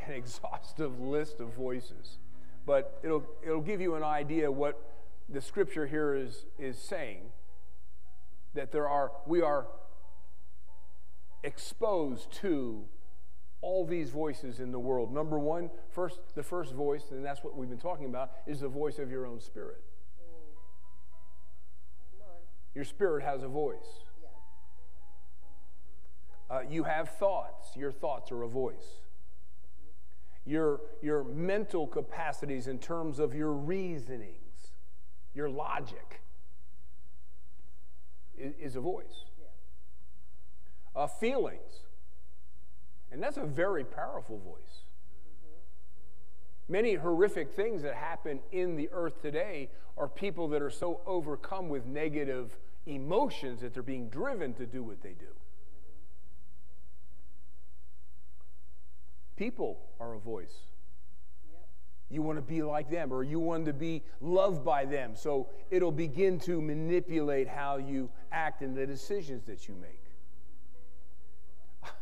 an 0.07 0.13
exhaustive 0.15 1.01
list 1.01 1.41
of 1.41 1.53
voices, 1.53 2.19
but 2.65 3.01
it'll, 3.03 3.25
it'll 3.45 3.61
give 3.61 3.81
you 3.81 3.97
an 3.97 4.05
idea 4.05 4.51
what 4.51 4.81
the 5.29 5.41
scripture 5.41 5.87
here 5.87 6.15
is, 6.15 6.47
is 6.59 6.79
saying 6.79 7.23
that 8.55 8.71
there 8.71 8.89
are, 8.89 9.11
we 9.27 9.43
are 9.43 9.67
exposed 11.43 12.33
to 12.33 12.85
all 13.61 13.85
these 13.85 14.11
voices 14.11 14.61
in 14.61 14.71
the 14.71 14.79
world. 14.79 15.13
Number 15.13 15.41
one, 15.41 15.71
first, 15.91 16.21
the 16.37 16.45
first 16.45 16.73
voice, 16.73 17.11
and 17.11 17.25
that's 17.25 17.43
what 17.43 17.57
we've 17.57 17.69
been 17.69 17.79
talking 17.79 18.07
about, 18.07 18.31
is 18.47 18.61
the 18.61 18.69
voice 18.69 19.01
of 19.01 19.11
your 19.11 19.27
own 19.27 19.41
spirit. 19.41 19.83
Your 22.75 22.85
spirit 22.85 23.25
has 23.25 23.43
a 23.43 23.49
voice. 23.49 24.05
Uh, 26.51 26.61
you 26.69 26.85
have 26.85 27.11
thoughts. 27.11 27.77
Your 27.77 27.93
thoughts 27.93 28.33
are 28.33 28.43
a 28.43 28.49
voice. 28.49 29.03
Your, 30.47 30.81
your 31.03 31.25
mental 31.25 31.87
capacities 31.87 32.69
in 32.69 32.79
terms 32.79 33.19
of 33.19 33.35
your 33.35 33.53
reasonings, 33.53 34.73
your 35.35 35.51
logic, 35.51 36.23
is, 38.39 38.55
is 38.59 38.77
a 38.77 38.81
voice. 38.81 39.25
Uh, 40.97 41.07
feelings. 41.07 41.83
And 43.13 43.23
that's 43.23 43.37
a 43.37 43.45
very 43.45 43.85
powerful 43.85 44.39
voice. 44.39 44.85
Many 46.69 46.95
horrific 46.95 47.53
things 47.53 47.83
that 47.83 47.95
happen 47.95 48.41
in 48.53 48.77
the 48.77 48.91
earth 48.93 49.23
today 49.23 49.71
are 49.97 50.07
people 50.07 50.49
that 50.49 50.61
are 50.61 50.71
so 50.71 51.01
overcome 51.07 51.69
with 51.71 51.87
negative 51.87 52.59
emotions 52.87 53.63
that 53.63 53.73
they're 53.73 53.83
being 53.83 54.09
driven 54.11 54.53
to 54.55 54.67
do 54.67 54.83
what 54.83 55.03
they 55.03 55.13
do. 55.13 55.35
People 59.37 59.79
are 59.99 60.15
a 60.15 60.19
voice. 60.19 60.55
You 62.11 62.23
want 62.23 62.39
to 62.39 62.43
be 62.43 62.63
like 62.63 62.91
them, 62.91 63.13
or 63.13 63.23
you 63.23 63.39
want 63.39 63.67
to 63.67 63.73
be 63.73 64.03
loved 64.21 64.65
by 64.65 64.85
them. 64.85 65.13
So 65.15 65.49
it'll 65.71 65.93
begin 65.93 66.39
to 66.41 66.61
manipulate 66.61 67.49
how 67.49 67.77
you 67.77 68.11
act 68.33 68.63
and 68.63 68.77
the 68.77 68.87
decisions 68.87 69.45
that 69.47 69.69
you 69.69 69.75
make. 69.75 70.03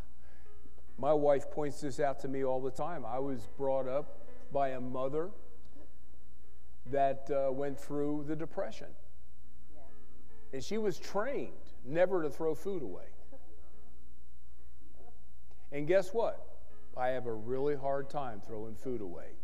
My 0.99 1.13
wife 1.13 1.51
points 1.51 1.81
this 1.81 2.01
out 2.01 2.21
to 2.21 2.29
me 2.29 2.45
all 2.45 2.61
the 2.61 2.71
time. 2.71 3.05
I 3.05 3.19
was 3.19 3.49
brought 3.57 3.89
up 3.89 4.26
by 4.53 4.71
a 4.71 4.81
mother 4.81 5.31
that 6.91 7.29
uh, 7.31 7.53
went 7.53 7.79
through 7.79 8.25
the 8.29 8.37
Depression. 8.37 8.89
Yeah. 9.75 9.81
And 10.55 10.65
she 10.65 10.79
was 10.79 10.99
trained 10.99 11.53
never 11.85 12.23
to 12.23 12.31
throw 12.31 12.55
food 12.55 12.83
away. 12.83 13.05
And 15.73 15.87
guess 15.87 16.13
what? 16.13 16.47
I 16.97 17.09
have 17.09 17.27
a 17.27 17.33
really 17.33 17.77
hard 17.77 18.09
time 18.09 18.41
throwing 18.41 18.75
food 18.75 19.01
away. 19.01 19.37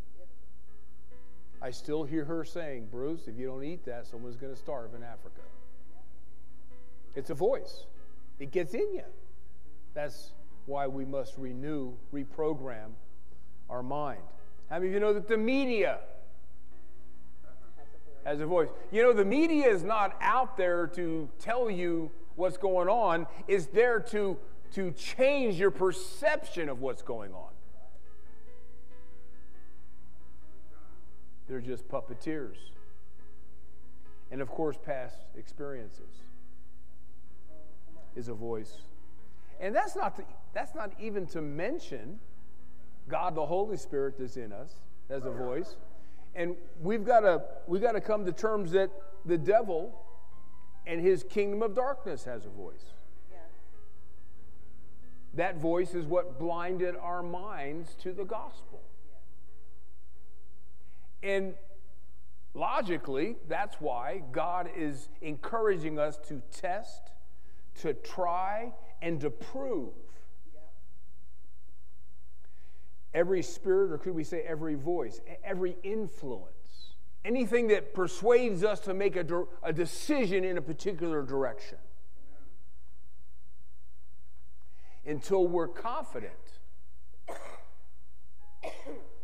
I 1.60 1.70
still 1.70 2.02
hear 2.02 2.24
her 2.24 2.44
saying, 2.44 2.88
Bruce, 2.90 3.28
if 3.28 3.38
you 3.38 3.46
don't 3.46 3.62
eat 3.62 3.84
that, 3.84 4.06
someone's 4.06 4.36
going 4.36 4.52
to 4.52 4.58
starve 4.58 4.94
in 4.94 5.02
Africa. 5.02 5.42
It's 7.14 7.30
a 7.30 7.34
voice, 7.34 7.86
it 8.40 8.50
gets 8.50 8.74
in 8.74 8.94
you. 8.94 9.04
That's 9.94 10.32
why 10.66 10.86
we 10.86 11.04
must 11.04 11.36
renew, 11.36 11.92
reprogram 12.12 12.92
our 13.68 13.82
mind. 13.82 14.22
How 14.72 14.78
many 14.78 14.88
of 14.88 14.94
you 14.94 15.00
know 15.00 15.12
that 15.12 15.28
the 15.28 15.36
media 15.36 15.98
has 18.24 18.40
a 18.40 18.46
voice? 18.46 18.70
You 18.90 19.02
know, 19.02 19.12
the 19.12 19.22
media 19.22 19.68
is 19.68 19.82
not 19.82 20.16
out 20.22 20.56
there 20.56 20.86
to 20.94 21.28
tell 21.38 21.70
you 21.70 22.10
what's 22.36 22.56
going 22.56 22.88
on, 22.88 23.26
it's 23.46 23.66
there 23.66 24.00
to, 24.00 24.38
to 24.72 24.90
change 24.92 25.56
your 25.56 25.70
perception 25.70 26.70
of 26.70 26.80
what's 26.80 27.02
going 27.02 27.34
on. 27.34 27.50
They're 31.50 31.60
just 31.60 31.86
puppeteers. 31.86 32.56
And 34.30 34.40
of 34.40 34.48
course, 34.48 34.78
past 34.82 35.18
experiences 35.36 36.14
is 38.16 38.28
a 38.28 38.34
voice. 38.34 38.78
And 39.60 39.76
that's 39.76 39.94
not, 39.96 40.16
to, 40.16 40.24
that's 40.54 40.74
not 40.74 40.92
even 40.98 41.26
to 41.26 41.42
mention 41.42 42.20
God, 43.12 43.34
the 43.34 43.44
Holy 43.44 43.76
Spirit, 43.76 44.14
that's 44.18 44.38
in 44.38 44.52
us 44.52 44.74
as 45.10 45.26
a 45.26 45.30
voice. 45.30 45.76
And 46.34 46.56
we've 46.80 47.04
got 47.04 47.20
to 47.20 47.42
we've 47.66 47.82
got 47.82 47.92
to 47.92 48.00
come 48.00 48.24
to 48.24 48.32
terms 48.32 48.72
that 48.72 48.90
the 49.26 49.36
devil 49.36 49.94
and 50.86 50.98
his 50.98 51.22
kingdom 51.22 51.62
of 51.62 51.74
darkness 51.74 52.24
has 52.24 52.46
a 52.46 52.48
voice. 52.48 52.94
Yeah. 53.30 53.36
That 55.34 55.58
voice 55.58 55.92
is 55.92 56.06
what 56.06 56.38
blinded 56.38 56.96
our 56.96 57.22
minds 57.22 57.94
to 57.96 58.14
the 58.14 58.24
gospel. 58.24 58.80
Yeah. 61.22 61.32
And 61.32 61.54
logically, 62.54 63.36
that's 63.46 63.76
why 63.78 64.22
God 64.32 64.70
is 64.74 65.10
encouraging 65.20 65.98
us 65.98 66.16
to 66.28 66.40
test, 66.50 67.12
to 67.82 67.92
try, 67.92 68.72
and 69.02 69.20
to 69.20 69.28
prove 69.28 69.92
every 73.14 73.42
spirit, 73.42 73.92
or 73.92 73.98
could 73.98 74.14
we 74.14 74.24
say 74.24 74.42
every 74.46 74.74
voice, 74.74 75.20
every 75.44 75.76
influence, 75.82 76.94
anything 77.24 77.68
that 77.68 77.94
persuades 77.94 78.64
us 78.64 78.80
to 78.80 78.94
make 78.94 79.16
a, 79.16 79.44
a 79.62 79.72
decision 79.72 80.44
in 80.44 80.58
a 80.58 80.62
particular 80.62 81.22
direction. 81.22 81.78
Until 85.04 85.48
we're 85.48 85.68
confident 85.68 86.32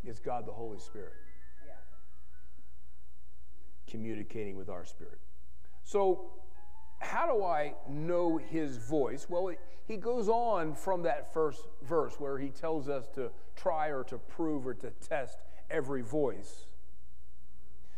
it's 0.09 0.21
God 0.21 0.47
the 0.47 0.53
Holy 0.53 0.79
Spirit 0.79 1.13
yeah. 1.67 1.75
communicating 3.87 4.57
with 4.57 4.69
our 4.69 4.85
spirit. 4.85 5.19
So, 5.85 6.31
how 6.99 7.27
do 7.27 7.45
I 7.45 7.75
know 7.89 8.37
his 8.37 8.77
voice? 8.77 9.27
Well, 9.29 9.53
he 9.87 9.97
goes 9.97 10.29
on 10.29 10.75
from 10.75 11.03
that 11.03 11.33
first 11.33 11.67
verse 11.83 12.19
where 12.19 12.39
he 12.39 12.51
tells 12.51 12.89
us 12.89 13.09
to 13.15 13.31
try 13.57 13.89
or 13.89 14.05
to 14.05 14.19
prove 14.19 14.67
or 14.67 14.75
to 14.75 14.91
test 14.91 15.39
every 15.71 16.03
voice. 16.03 16.67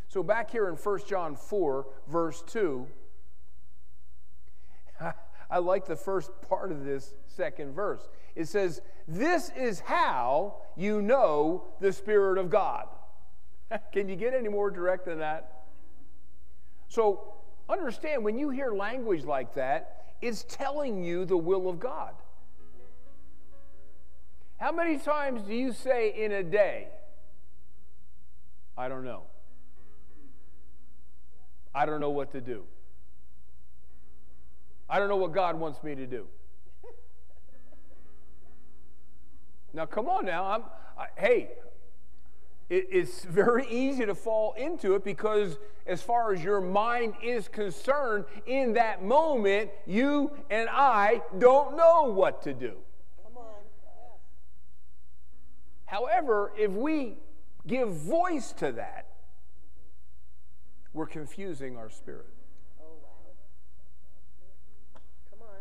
So, 0.08 0.22
back 0.22 0.50
here 0.50 0.68
in 0.68 0.74
1 0.74 1.00
John 1.06 1.36
4, 1.36 1.86
verse 2.08 2.42
2, 2.48 2.86
I 5.50 5.58
like 5.58 5.86
the 5.86 5.96
first 5.96 6.30
part 6.48 6.72
of 6.72 6.84
this 6.84 7.14
second 7.26 7.74
verse. 7.74 8.08
It 8.34 8.48
says, 8.48 8.82
This 9.06 9.50
is 9.56 9.80
how 9.80 10.56
you 10.76 11.02
know 11.02 11.64
the 11.80 11.92
Spirit 11.92 12.38
of 12.38 12.50
God. 12.50 12.86
Can 13.92 14.08
you 14.08 14.16
get 14.16 14.34
any 14.34 14.48
more 14.48 14.70
direct 14.70 15.06
than 15.06 15.18
that? 15.18 15.64
So, 16.88 17.34
understand 17.70 18.24
when 18.24 18.38
you 18.38 18.50
hear 18.50 18.72
language 18.72 19.24
like 19.24 19.54
that, 19.54 20.14
it's 20.20 20.44
telling 20.48 21.02
you 21.02 21.24
the 21.24 21.36
will 21.36 21.68
of 21.68 21.80
God. 21.80 22.14
How 24.58 24.72
many 24.72 24.98
times 24.98 25.42
do 25.42 25.54
you 25.54 25.72
say 25.72 26.12
in 26.14 26.32
a 26.32 26.42
day, 26.42 26.88
I 28.76 28.88
don't 28.88 29.04
know? 29.04 29.22
I 31.74 31.86
don't 31.86 32.00
know 32.00 32.10
what 32.10 32.32
to 32.32 32.40
do. 32.40 32.64
I 34.88 34.98
don't 34.98 35.08
know 35.08 35.16
what 35.16 35.32
God 35.32 35.58
wants 35.58 35.82
me 35.82 35.94
to 35.94 36.06
do. 36.06 36.26
Now, 39.72 39.86
come 39.86 40.08
on 40.08 40.26
now. 40.26 40.44
I'm, 40.44 40.62
I, 40.98 41.06
hey, 41.16 41.50
it's 42.70 43.24
very 43.24 43.66
easy 43.68 44.06
to 44.06 44.14
fall 44.14 44.52
into 44.52 44.94
it 44.94 45.02
because, 45.02 45.58
as 45.86 46.00
far 46.02 46.32
as 46.32 46.42
your 46.42 46.60
mind 46.60 47.14
is 47.20 47.48
concerned, 47.48 48.26
in 48.46 48.74
that 48.74 49.02
moment, 49.02 49.70
you 49.86 50.30
and 50.50 50.68
I 50.70 51.20
don't 51.38 51.76
know 51.76 52.04
what 52.04 52.42
to 52.42 52.54
do. 52.54 52.76
Come 53.24 53.38
on. 53.38 53.44
Yes. 53.82 54.20
However, 55.86 56.52
if 56.56 56.70
we 56.70 57.16
give 57.66 57.88
voice 57.90 58.52
to 58.52 58.70
that, 58.72 59.06
we're 60.92 61.06
confusing 61.06 61.76
our 61.76 61.90
spirit. 61.90 62.26
Oh, 62.80 62.84
wow. 63.02 65.00
Come 65.30 65.42
on. 65.42 65.58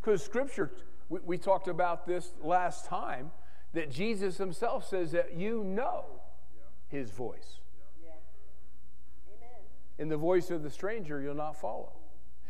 Because 0.00 0.22
Scripture, 0.22 0.70
we, 1.08 1.18
we 1.24 1.38
talked 1.38 1.66
about 1.66 2.06
this 2.06 2.32
last 2.40 2.86
time, 2.86 3.32
that 3.74 3.90
Jesus 3.90 4.38
himself 4.38 4.88
says 4.88 5.12
that 5.12 5.34
you 5.36 5.62
know 5.62 6.04
his 6.88 7.10
voice. 7.10 7.58
Yeah. 8.02 8.12
Amen. 9.36 9.62
In 9.98 10.08
the 10.08 10.16
voice 10.16 10.50
of 10.50 10.62
the 10.62 10.70
stranger, 10.70 11.20
you'll 11.20 11.34
not 11.34 11.60
follow. 11.60 11.92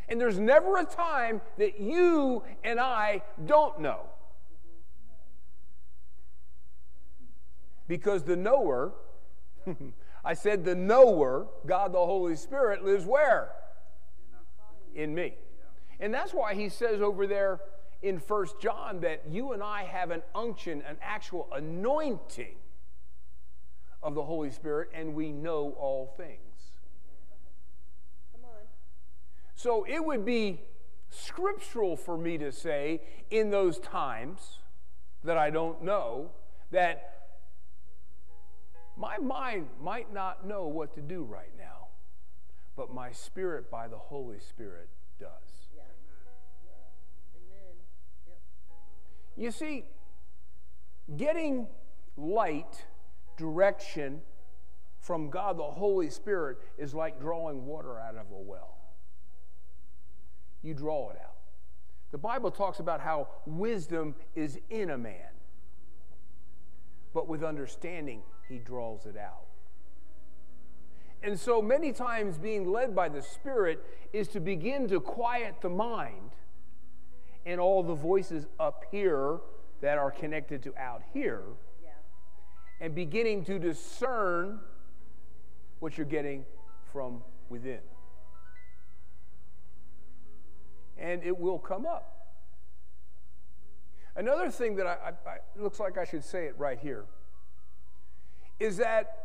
And 0.08 0.20
there's 0.20 0.38
never 0.38 0.76
a 0.76 0.84
time 0.84 1.40
that 1.56 1.80
you 1.80 2.44
and 2.62 2.78
I 2.78 3.22
don't 3.44 3.80
know. 3.80 4.00
Because 7.88 8.22
the 8.22 8.36
knower, 8.36 8.92
I 10.24 10.34
said 10.34 10.64
the 10.64 10.74
knower, 10.74 11.46
God 11.66 11.92
the 11.92 12.04
Holy 12.04 12.36
Spirit, 12.36 12.84
lives 12.84 13.04
where? 13.06 13.50
In 14.94 15.14
me. 15.14 15.34
And 16.00 16.12
that's 16.12 16.32
why 16.32 16.54
he 16.54 16.68
says 16.68 17.00
over 17.00 17.26
there 17.26 17.60
in 18.04 18.20
First 18.20 18.60
John 18.60 19.00
that 19.00 19.22
you 19.30 19.52
and 19.52 19.62
I 19.62 19.84
have 19.84 20.10
an 20.10 20.22
unction, 20.34 20.82
an 20.86 20.98
actual 21.00 21.48
anointing 21.50 22.56
of 24.02 24.14
the 24.14 24.22
Holy 24.22 24.50
Spirit, 24.50 24.90
and 24.92 25.14
we 25.14 25.32
know 25.32 25.74
all 25.78 26.12
things. 26.18 26.38
Come 28.32 28.44
on. 28.44 28.66
So 29.54 29.86
it 29.88 30.04
would 30.04 30.26
be 30.26 30.60
scriptural 31.08 31.96
for 31.96 32.18
me 32.18 32.36
to 32.36 32.52
say 32.52 33.00
in 33.30 33.48
those 33.48 33.78
times 33.78 34.58
that 35.22 35.38
I 35.38 35.48
don't 35.48 35.82
know 35.82 36.30
that 36.72 37.10
my 38.98 39.16
mind 39.16 39.68
might 39.82 40.12
not 40.12 40.46
know 40.46 40.66
what 40.66 40.94
to 40.96 41.00
do 41.00 41.22
right 41.24 41.52
now, 41.56 41.88
but 42.76 42.92
my 42.92 43.12
spirit 43.12 43.70
by 43.70 43.88
the 43.88 43.96
Holy 43.96 44.40
Spirit 44.40 44.90
does. 45.18 45.63
You 49.36 49.50
see, 49.50 49.84
getting 51.16 51.66
light, 52.16 52.84
direction 53.36 54.20
from 55.00 55.28
God 55.28 55.58
the 55.58 55.62
Holy 55.62 56.08
Spirit 56.08 56.58
is 56.78 56.94
like 56.94 57.20
drawing 57.20 57.66
water 57.66 57.98
out 57.98 58.14
of 58.14 58.30
a 58.30 58.40
well. 58.40 58.76
You 60.62 60.72
draw 60.72 61.10
it 61.10 61.18
out. 61.22 61.34
The 62.10 62.18
Bible 62.18 62.50
talks 62.50 62.78
about 62.78 63.00
how 63.00 63.28
wisdom 63.44 64.14
is 64.34 64.58
in 64.70 64.90
a 64.90 64.96
man, 64.96 65.32
but 67.12 67.28
with 67.28 67.42
understanding, 67.42 68.22
he 68.48 68.58
draws 68.58 69.04
it 69.04 69.16
out. 69.16 69.46
And 71.22 71.38
so 71.40 71.60
many 71.60 71.92
times, 71.92 72.38
being 72.38 72.70
led 72.70 72.94
by 72.94 73.08
the 73.08 73.20
Spirit 73.20 73.84
is 74.12 74.28
to 74.28 74.40
begin 74.40 74.86
to 74.88 75.00
quiet 75.00 75.56
the 75.60 75.70
mind 75.70 76.30
and 77.46 77.60
all 77.60 77.82
the 77.82 77.94
voices 77.94 78.46
up 78.58 78.84
here 78.90 79.38
that 79.80 79.98
are 79.98 80.10
connected 80.10 80.62
to 80.62 80.74
out 80.76 81.02
here 81.12 81.42
Yeah. 81.82 81.90
and 82.80 82.94
beginning 82.94 83.44
to 83.44 83.58
discern 83.58 84.60
what 85.80 85.98
you're 85.98 86.06
getting 86.06 86.44
from 86.92 87.22
within. 87.48 87.80
And 90.96 91.22
it 91.22 91.38
will 91.38 91.58
come 91.58 91.84
up. 91.86 92.10
Another 94.16 94.48
thing 94.50 94.76
that 94.76 94.86
I, 94.86 95.12
I, 95.26 95.30
I 95.30 95.36
looks 95.56 95.80
like 95.80 95.98
I 95.98 96.04
should 96.04 96.24
say 96.24 96.46
it 96.46 96.54
right 96.56 96.78
here 96.78 97.04
is 98.60 98.76
that 98.76 99.23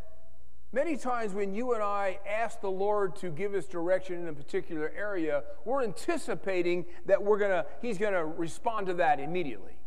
many 0.71 0.97
times 0.97 1.34
when 1.34 1.53
you 1.53 1.73
and 1.73 1.84
I 1.84 2.19
ask 2.27 2.62
the 2.62 2.69
Lord 2.69 3.15
to 3.17 3.29
give 3.29 3.53
us 3.53 3.65
direction 3.65 4.15
in 4.21 4.27
a 4.27 4.34
particular 4.34 4.91
area, 4.95 5.43
we're 5.65 5.84
anticipating 5.84 6.86
that 7.05 7.23
we're 7.23 7.39
gonna 7.39 7.65
He's 7.82 7.97
gonna 7.97 8.25
respond 8.25 8.88
to 8.88 8.93
that 8.95 9.19
immediately. 9.19 9.77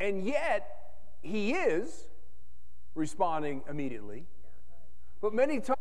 And 0.00 0.26
yet, 0.26 0.68
He 1.20 1.52
is 1.52 2.08
responding 2.94 3.62
immediately. 3.68 4.26
But 5.20 5.32
many 5.32 5.60
times, 5.60 5.78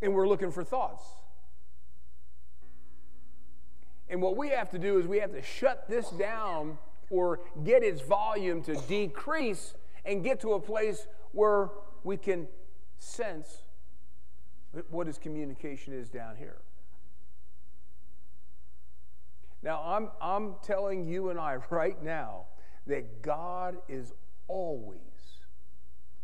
and 0.00 0.14
we're 0.14 0.26
looking 0.26 0.50
for 0.50 0.64
thoughts. 0.64 1.04
And 4.08 4.20
what 4.20 4.36
we 4.36 4.50
have 4.50 4.70
to 4.70 4.78
do 4.78 4.98
is 4.98 5.06
we 5.06 5.20
have 5.20 5.32
to 5.32 5.42
shut 5.42 5.88
this 5.88 6.08
down 6.10 6.78
or 7.12 7.40
get 7.62 7.84
its 7.84 8.00
volume 8.00 8.62
to 8.62 8.74
decrease 8.88 9.74
and 10.06 10.24
get 10.24 10.40
to 10.40 10.54
a 10.54 10.60
place 10.60 11.06
where 11.32 11.68
we 12.04 12.16
can 12.16 12.48
sense 12.96 13.58
what 14.88 15.06
his 15.06 15.18
communication 15.18 15.92
is 15.92 16.08
down 16.08 16.36
here. 16.36 16.56
Now, 19.62 19.82
I'm, 19.84 20.08
I'm 20.22 20.54
telling 20.62 21.04
you 21.06 21.28
and 21.28 21.38
I 21.38 21.58
right 21.70 22.02
now 22.02 22.46
that 22.86 23.20
God 23.20 23.76
is 23.90 24.14
always 24.48 24.98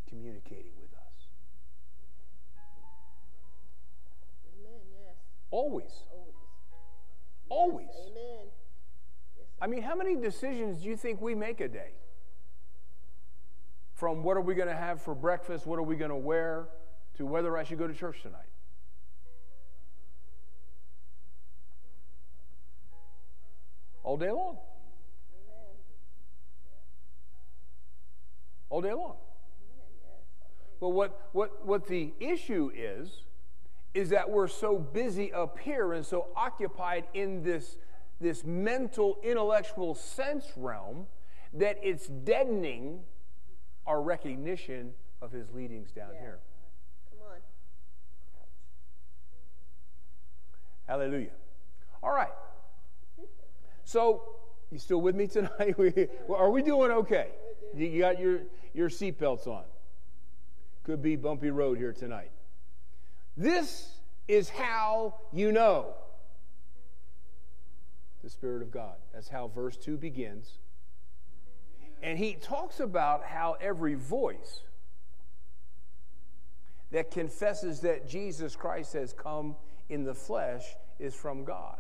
communicating 0.09 0.73
with 0.81 0.91
us. 0.95 1.29
Amen. 4.59 4.81
Yes. 4.91 5.17
Always. 5.51 5.93
Always. 6.11 6.35
Always. 7.51 7.89
Amen. 8.11 8.49
I 9.61 9.67
mean, 9.67 9.83
how 9.83 9.97
many 9.97 10.15
decisions 10.17 10.83
do 10.83 10.89
you 10.89 10.97
think 10.97 11.21
we 11.21 11.35
make 11.35 11.61
a 11.61 11.69
day? 11.69 11.93
From 13.95 14.23
what 14.23 14.37
are 14.37 14.41
we 14.41 14.55
going 14.55 14.69
to 14.69 14.77
have 14.77 15.03
for 15.03 15.15
breakfast, 15.15 15.67
what 15.67 15.79
are 15.79 15.83
we 15.83 15.97
going 15.97 16.11
to 16.11 16.17
wear, 16.17 16.69
to 17.17 17.27
whether 17.27 17.57
I 17.57 17.65
should 17.65 17.79
go 17.79 17.89
to 17.89 17.95
church 17.95 18.23
tonight. 18.23 18.43
All 24.05 24.17
day 24.17 24.31
long. 24.31 24.57
All 28.71 28.81
day 28.81 28.93
long. 28.93 29.17
But 30.81 30.91
what, 30.91 31.29
what, 31.33 31.67
what 31.67 31.87
the 31.89 32.13
issue 32.21 32.71
is, 32.75 33.25
is 33.95 34.11
that 34.11 34.31
we're 34.31 34.49
so 34.49 34.79
busy 34.79 35.33
up 35.33 35.59
here 35.59 35.93
and 35.93 36.07
so 36.07 36.29
occupied 36.37 37.05
in 37.15 37.43
this, 37.43 37.77
this 38.21 38.45
mental, 38.45 39.19
intellectual 39.23 39.95
sense 39.95 40.53
realm 40.57 41.07
that 41.53 41.79
it's 41.83 42.07
deadening 42.07 43.01
our 43.87 44.03
recognition 44.03 44.93
of 45.23 45.33
his 45.33 45.51
leadings 45.53 45.91
down 45.93 46.11
Yeah. 46.15 46.21
here. 46.21 46.39
Come 47.11 47.21
on. 47.27 47.39
Hallelujah. 50.87 51.31
All 52.03 52.11
right. 52.13 52.33
So, 53.85 54.23
you 54.71 54.79
still 54.79 55.01
with 55.01 55.15
me 55.15 55.27
tonight? 55.27 55.75
Are 56.29 56.51
we 56.51 56.63
doing 56.63 56.91
okay? 56.91 57.29
You 57.75 57.99
got 57.99 58.21
your, 58.21 58.41
your 58.75 58.91
seatbelts 58.91 59.47
on. 59.47 59.65
Could 60.85 61.03
be 61.03 61.17
bumpy 61.17 61.51
road 61.51 61.79
here 61.79 61.93
tonight. 61.93 62.31
This 63.37 63.89
is 64.27 64.49
how 64.51 65.15
you 65.33 65.53
know 65.53 65.95
the 68.23 68.31
Spirit 68.31 68.63
of 68.63 68.71
God. 68.71 68.97
That's 69.13 69.29
how 69.29 69.49
verse 69.49 69.77
2 69.77 69.97
begins. 69.97 70.59
And 72.03 72.19
he 72.19 72.35
talks 72.35 72.81
about 72.81 73.25
how 73.25 73.57
every 73.61 73.95
voice 73.95 74.61
that 76.91 77.11
confesses 77.11 77.81
that 77.81 78.09
Jesus 78.09 78.57
Christ 78.57 78.93
has 78.95 79.13
come 79.13 79.57
in 79.89 80.05
the 80.05 80.15
flesh 80.15 80.65
is 80.99 81.15
from 81.15 81.45
God. 81.45 81.79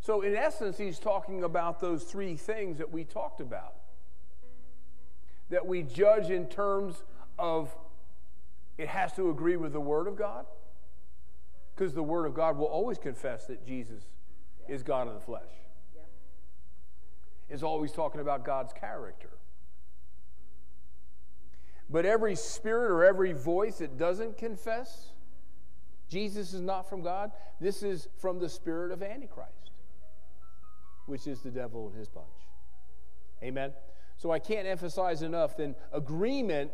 So, 0.00 0.22
in 0.22 0.34
essence, 0.36 0.78
he's 0.78 0.98
talking 0.98 1.42
about 1.42 1.80
those 1.80 2.04
three 2.04 2.36
things 2.36 2.78
that 2.78 2.92
we 2.92 3.04
talked 3.04 3.40
about. 3.40 3.74
That 5.50 5.66
we 5.66 5.82
judge 5.82 6.30
in 6.30 6.46
terms 6.46 7.02
of 7.38 7.74
it 8.78 8.88
has 8.88 9.12
to 9.14 9.30
agree 9.30 9.56
with 9.56 9.72
the 9.72 9.80
Word 9.80 10.06
of 10.06 10.16
God, 10.16 10.46
because 11.74 11.94
the 11.94 12.02
Word 12.02 12.26
of 12.26 12.34
God 12.34 12.56
will 12.56 12.66
always 12.66 12.98
confess 12.98 13.46
that 13.46 13.66
Jesus 13.66 14.04
is 14.68 14.82
God 14.82 15.08
in 15.08 15.14
the 15.14 15.20
flesh. 15.20 15.42
Is 17.48 17.62
always 17.62 17.92
talking 17.92 18.20
about 18.20 18.44
God's 18.44 18.72
character. 18.72 19.30
But 21.88 22.04
every 22.04 22.34
spirit 22.34 22.90
or 22.90 23.04
every 23.04 23.32
voice 23.32 23.78
that 23.78 23.96
doesn't 23.96 24.36
confess 24.36 25.12
Jesus 26.08 26.54
is 26.54 26.60
not 26.60 26.88
from 26.88 27.02
God. 27.02 27.32
This 27.60 27.82
is 27.82 28.08
from 28.18 28.38
the 28.38 28.48
spirit 28.48 28.92
of 28.92 29.02
Antichrist, 29.02 29.70
which 31.06 31.26
is 31.26 31.40
the 31.40 31.50
devil 31.50 31.88
and 31.88 31.96
his 31.96 32.08
bunch. 32.08 32.26
Amen. 33.42 33.72
So 34.16 34.30
I 34.30 34.38
can't 34.38 34.66
emphasize 34.66 35.22
enough 35.22 35.56
then 35.56 35.74
agreement 35.92 36.70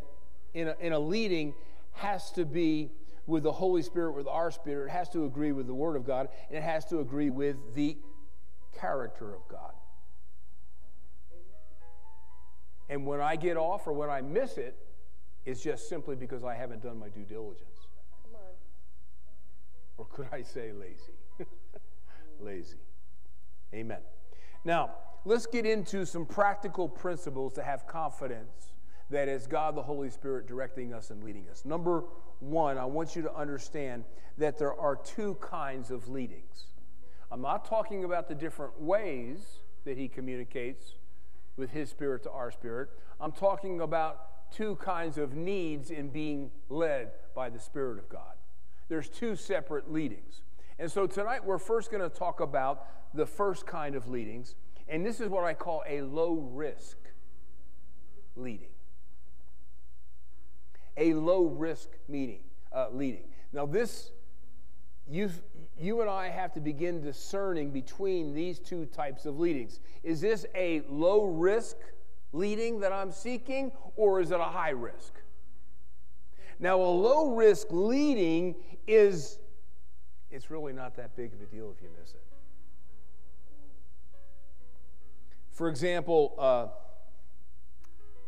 in 0.55 0.69
a, 0.69 0.77
in 0.81 0.93
a 0.93 0.99
leading 0.99 1.55
has 1.95 2.31
to 2.33 2.45
be 2.45 2.91
with 3.27 3.43
the 3.43 3.53
Holy 3.53 3.83
Spirit, 3.83 4.13
with 4.13 4.27
our 4.27 4.51
spirit. 4.51 4.89
It 4.89 4.93
has 4.93 5.09
to 5.11 5.25
agree 5.25 5.53
with 5.53 5.67
the 5.67 5.75
Word 5.75 5.97
of 5.97 6.07
God, 6.07 6.29
and 6.49 6.59
it 6.59 6.63
has 6.63 6.85
to 6.87 7.01
agree 7.01 7.31
with 7.31 7.57
the 7.75 7.97
character 8.79 9.35
of 9.35 9.47
God. 9.49 9.73
And 12.89 13.07
when 13.07 13.21
I 13.21 13.37
get 13.37 13.57
off 13.57 13.87
or 13.87 13.93
when 13.93 14.11
I 14.11 14.21
miss 14.21 14.59
it, 14.59 14.77
it's 15.45 15.63
just 15.63 15.89
simply 15.89 16.15
because 16.15 16.45
I 16.45 16.55
haven't 16.55 16.83
done 16.83 16.99
my 16.99 17.09
due 17.09 17.25
diligence. 17.25 17.89
Come 18.25 18.35
on. 18.35 18.53
Or 19.97 20.07
could 20.07 20.29
I 20.33 20.43
say 20.43 20.73
lazy? 20.73 21.15
lazy. 22.41 22.77
Amen. 23.75 24.01
Now, 24.65 24.91
let's 25.25 25.47
get 25.47 25.65
into 25.65 26.05
some 26.05 26.27
practical 26.27 26.89
principles 26.89 27.55
to 27.55 27.63
have 27.63 27.87
confidence 27.87 28.73
that 29.11 29.29
it's 29.29 29.47
God 29.47 29.75
the 29.77 29.83
Holy 29.83 30.11
Spirit 30.11 30.47
directing 30.47 30.93
us 30.93 31.11
and 31.11 31.23
leading 31.23 31.49
us. 31.49 31.65
Number 31.65 32.05
one, 32.43 32.77
I 32.77 32.85
want 32.85 33.15
you 33.15 33.23
to 33.23 33.35
understand 33.35 34.05
that 34.39 34.59
there 34.59 34.75
are 34.75 34.97
two 34.97 35.37
kinds 35.41 35.91
of 35.91 36.09
leadings. 36.09 36.67
I'm 37.31 37.41
not 37.41 37.65
talking 37.65 38.05
about 38.05 38.29
the 38.29 38.35
different 38.35 38.81
ways 38.81 39.39
that 39.85 39.97
He 39.97 40.09
communicates 40.09 40.95
with 41.57 41.71
His 41.71 41.89
Spirit 41.91 42.23
to 42.25 42.31
our 42.31 42.51
spirit. 42.51 42.91
I'm 43.21 43.33
talking 43.33 43.81
about 43.81 44.51
two 44.53 44.77
kinds 44.77 45.19
of 45.19 45.35
needs 45.35 45.91
in 45.91 46.09
being 46.09 46.51
led 46.69 47.13
by 47.35 47.49
the 47.49 47.59
Spirit 47.59 47.99
of 47.99 48.09
God. 48.09 48.35
There's 48.89 49.09
two 49.09 49.37
separate 49.37 49.91
leadings. 49.91 50.43
And 50.79 50.91
so 50.91 51.07
tonight 51.07 51.45
we're 51.45 51.59
first 51.59 51.91
going 51.91 52.03
to 52.03 52.15
talk 52.15 52.41
about 52.41 52.87
the 53.15 53.27
first 53.27 53.67
kind 53.67 53.95
of 53.95 54.09
leadings, 54.09 54.55
and 54.89 55.05
this 55.05 55.21
is 55.21 55.29
what 55.29 55.45
I 55.45 55.55
call 55.55 55.83
a 55.89 56.03
low 56.03 56.35
risk 56.35 56.97
leading. 58.37 58.72
A 60.97 61.15
low 61.15 61.45
risk 61.45 61.89
meeting, 62.09 62.41
uh, 62.73 62.89
leading. 62.93 63.25
Now, 63.53 63.67
this, 63.67 64.11
you 65.09 65.31
you 65.79 66.01
and 66.01 66.09
I 66.09 66.29
have 66.29 66.53
to 66.53 66.61
begin 66.61 67.03
discerning 67.03 67.71
between 67.71 68.35
these 68.35 68.59
two 68.59 68.87
types 68.87 69.27
of 69.27 69.39
leadings. 69.39 69.81
Is 70.03 70.21
this 70.21 70.47
a 70.55 70.83
low 70.89 71.25
risk 71.25 71.77
leading 72.33 72.81
that 72.81 72.93
I'm 72.93 73.11
seeking, 73.11 73.73
or 73.97 74.21
is 74.21 74.31
it 74.31 74.39
a 74.41 74.45
high 74.45 74.71
risk? 74.71 75.15
Now, 76.59 76.81
a 76.81 76.85
low 76.85 77.35
risk 77.35 77.69
leading 77.71 78.55
is, 78.87 79.39
it's 80.31 80.51
really 80.51 80.73
not 80.73 80.95
that 80.97 81.17
big 81.17 81.33
of 81.33 81.41
a 81.41 81.47
deal 81.47 81.75
if 81.77 81.83
you 81.83 81.89
miss 81.99 82.11
it. 82.11 82.23
For 85.51 85.69
example, 85.69 86.35
uh, 86.39 86.67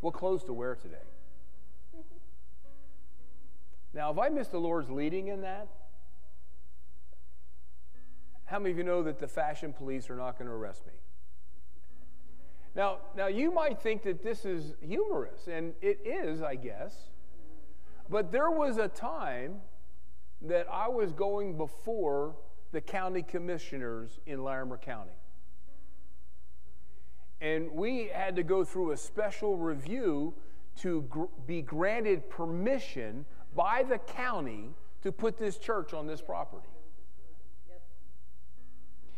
what 0.01 0.15
clothes 0.15 0.45
to 0.45 0.53
wear 0.53 0.75
today? 0.75 0.97
Now, 3.95 4.11
if 4.11 4.19
I 4.19 4.29
miss 4.29 4.49
the 4.49 4.59
Lord's 4.59 4.91
leading 4.91 5.29
in 5.29 5.43
that, 5.43 5.69
how 8.47 8.59
many 8.59 8.73
of 8.73 8.79
you 8.79 8.85
know 8.85 9.03
that 9.05 9.21
the 9.21 9.29
fashion 9.29 9.73
police 9.73 10.11
are 10.11 10.17
not 10.17 10.37
going 10.37 10.49
to 10.49 10.55
arrest 10.55 10.85
me? 10.87 10.93
Now, 12.75 12.99
now 13.17 13.29
you 13.29 13.53
might 13.53 13.81
think 13.81 14.03
that 14.03 14.23
this 14.23 14.45
is 14.45 14.75
humorous, 14.81 15.47
and 15.47 15.75
it 15.81 16.01
is, 16.05 16.43
I 16.43 16.57
guess. 16.57 17.11
But 18.11 18.33
there 18.33 18.51
was 18.51 18.79
a 18.79 18.89
time 18.89 19.61
that 20.43 20.67
I 20.71 20.89
was 20.89 21.13
going 21.13 21.57
before 21.57 22.35
the 22.73 22.81
county 22.81 23.23
commissioners 23.23 24.19
in 24.27 24.43
Larimer 24.43 24.77
County. 24.77 25.13
And 27.41 27.71
we 27.71 28.11
had 28.13 28.35
to 28.37 28.43
go 28.43 28.65
through 28.65 28.91
a 28.91 28.97
special 28.97 29.57
review 29.57 30.35
to 30.81 31.03
gr- 31.03 31.25
be 31.47 31.63
granted 31.63 32.29
permission 32.29 33.25
by 33.55 33.83
the 33.83 33.99
county 33.99 34.71
to 35.03 35.13
put 35.13 35.39
this 35.39 35.59
church 35.59 35.93
on 35.93 36.07
this 36.07 36.21
property. 36.21 36.69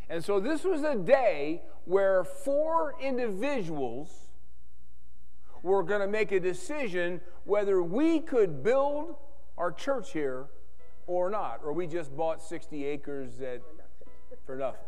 And 0.08 0.24
so 0.24 0.38
this 0.38 0.64
was 0.64 0.82
a 0.82 0.94
day 0.94 1.62
where 1.84 2.22
four 2.24 2.94
individuals 3.00 4.10
were 5.62 5.82
going 5.82 6.00
to 6.00 6.06
make 6.06 6.30
a 6.32 6.38
decision 6.38 7.20
whether 7.44 7.82
we 7.82 8.20
could 8.20 8.62
build 8.62 9.16
our 9.58 9.72
church 9.72 10.12
here 10.12 10.46
or 11.06 11.30
not, 11.30 11.60
or 11.64 11.72
we 11.72 11.86
just 11.86 12.16
bought 12.16 12.42
60 12.42 12.84
acres 12.84 13.40
at, 13.40 13.62
for 14.44 14.56
nothing. 14.56 14.80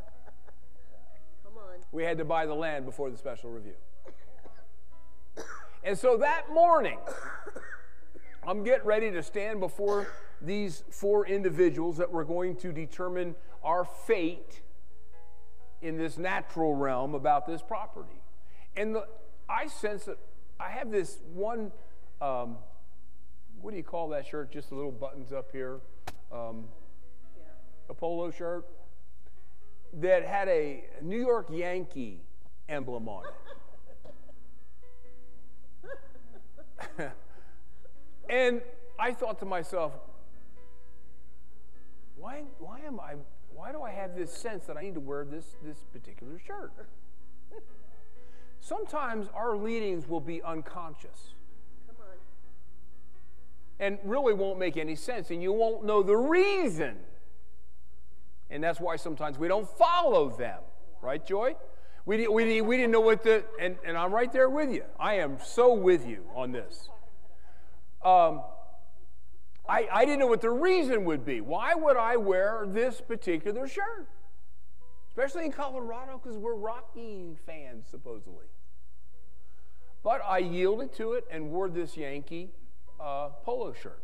Come 1.45 1.55
on. 1.57 1.79
We 1.93 2.05
had 2.05 2.19
to 2.19 2.25
buy 2.25 2.47
the 2.47 2.55
land 2.55 2.85
before 2.85 3.11
the 3.11 3.17
special 3.17 3.51
review. 3.51 3.75
And 5.85 5.97
so 5.97 6.17
that 6.19 6.53
morning, 6.53 6.99
I'm 8.49 8.65
getting 8.65 8.87
ready 8.87 9.11
to 9.11 9.23
stand 9.23 9.61
before 9.61 10.09
these 10.41 10.83
four 10.89 11.27
individuals 11.27 11.99
that 11.99 12.11
were 12.11 12.25
going 12.25 12.57
to 12.57 12.73
determine 12.73 13.35
our 13.63 13.85
fate 13.85 14.63
in 15.83 15.99
this 15.99 16.17
natural 16.17 16.75
realm 16.75 17.15
about 17.15 17.47
this 17.47 17.61
property. 17.61 18.23
And 18.75 18.95
the, 18.95 19.07
I 19.51 19.67
sense 19.67 20.05
that 20.05 20.17
I 20.59 20.71
have 20.71 20.91
this 20.91 21.19
one, 21.35 21.73
um, 22.23 22.57
what 23.61 23.73
do 23.73 23.77
you 23.77 23.83
call 23.83 24.09
that 24.09 24.27
shirt? 24.27 24.51
Just 24.51 24.71
the 24.71 24.77
little 24.77 24.93
buttons 24.93 25.31
up 25.31 25.53
here. 25.53 25.81
Um, 26.33 26.69
Yeah. 27.37 27.43
a 27.91 27.95
polo 27.95 28.31
shirt 28.31 28.65
that 29.93 30.25
had 30.25 30.49
a 30.49 30.85
New 31.03 31.21
York 31.21 31.49
Yankee 31.51 32.23
emblem 32.67 33.11
on 33.11 33.25
it. 36.97 37.13
and 38.29 38.63
I 38.99 39.13
thought 39.13 39.39
to 39.41 39.45
myself, 39.45 39.93
why, 42.17 42.43
why 42.59 42.81
am 42.81 42.99
I 43.01 43.15
why 43.59 43.73
do 43.73 43.83
I 43.83 43.91
have 43.91 44.15
this 44.15 44.33
sense 44.33 44.67
that 44.67 44.77
I 44.77 44.83
need 44.83 44.95
to 44.95 45.01
wear 45.01 45.25
this, 45.25 45.57
this 45.65 45.79
particular 45.93 46.39
shirt? 46.39 46.73
Sometimes 48.61 49.27
our 49.35 49.57
leadings 49.57 50.09
will 50.09 50.21
be 50.21 50.41
unconscious 50.43 51.35
Come 51.89 51.97
on. 52.01 52.17
and 53.81 53.99
really 54.05 54.33
won't 54.33 54.61
make 54.61 54.77
any 54.77 54.95
sense, 54.95 55.33
and 55.33 55.43
you 55.43 55.53
won't 55.53 55.85
know 55.85 56.05
the 56.05 56.17
reason. 56.17 56.99
And 58.49 58.63
that's 58.63 58.79
why 58.79 58.95
sometimes 58.95 59.39
we 59.39 59.49
don't 59.49 59.69
follow 59.69 60.29
them, 60.29 60.61
right, 61.03 61.25
Joy? 61.27 61.57
We, 62.07 62.29
we, 62.29 62.61
we 62.61 62.77
didn't 62.77 62.93
know 62.93 63.01
what 63.01 63.25
the, 63.25 63.43
and, 63.61 63.77
and 63.85 63.99
I'm 63.99 64.13
right 64.15 64.33
there 64.33 64.49
with 64.49 64.71
you. 64.71 64.85
I 65.01 65.15
am 65.15 65.39
so 65.45 65.75
with 65.75 66.07
you 66.07 66.25
on 66.33 66.53
this. 66.53 66.91
Um, 68.05 68.43
I, 69.69 69.87
I 69.93 70.05
didn't 70.05 70.21
know 70.21 70.27
what 70.27 70.41
the 70.41 70.51
reason 70.51 71.05
would 71.05 71.25
be. 71.25 71.41
Why 71.41 71.75
would 71.75 71.97
I 71.97 72.17
wear 72.17 72.65
this 72.67 73.01
particular 73.01 73.69
shirt? 73.69 74.09
Especially 75.09 75.45
in 75.45 75.53
Colorado, 75.53 76.21
because 76.23 76.39
we're 76.39 76.55
Rocky 76.55 77.37
fans, 77.45 77.87
supposedly. 77.91 78.47
But 80.03 80.23
I 80.27 80.39
yielded 80.39 80.93
to 80.95 81.13
it 81.13 81.27
and 81.31 81.51
wore 81.51 81.69
this 81.69 81.97
Yankee 81.97 82.51
uh, 83.01 83.31
polo 83.43 83.73
shirt. 83.73 84.03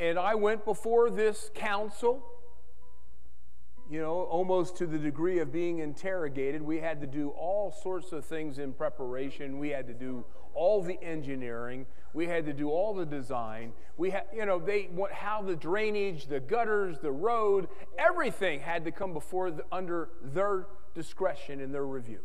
And 0.00 0.18
I 0.18 0.36
went 0.36 0.64
before 0.64 1.10
this 1.10 1.50
council, 1.54 2.24
you 3.92 4.00
know, 4.00 4.22
almost 4.22 4.74
to 4.78 4.86
the 4.86 4.96
degree 4.96 5.38
of 5.40 5.52
being 5.52 5.80
interrogated. 5.80 6.62
We 6.62 6.78
had 6.78 6.98
to 7.02 7.06
do 7.06 7.28
all 7.28 7.70
sorts 7.70 8.12
of 8.12 8.24
things 8.24 8.58
in 8.58 8.72
preparation. 8.72 9.58
We 9.58 9.68
had 9.68 9.86
to 9.86 9.92
do 9.92 10.24
all 10.54 10.82
the 10.82 10.98
engineering. 11.02 11.84
We 12.14 12.26
had 12.26 12.46
to 12.46 12.54
do 12.54 12.70
all 12.70 12.94
the 12.94 13.04
design. 13.04 13.74
We 13.98 14.08
had, 14.08 14.24
you 14.34 14.46
know, 14.46 14.58
they 14.58 14.88
what 14.94 15.12
how 15.12 15.42
the 15.42 15.54
drainage, 15.54 16.24
the 16.24 16.40
gutters, 16.40 17.00
the 17.00 17.12
road, 17.12 17.68
everything 17.98 18.60
had 18.60 18.86
to 18.86 18.92
come 18.92 19.12
before 19.12 19.50
the, 19.50 19.64
under 19.70 20.08
their 20.22 20.68
discretion 20.94 21.60
and 21.60 21.74
their 21.74 21.84
review. 21.84 22.20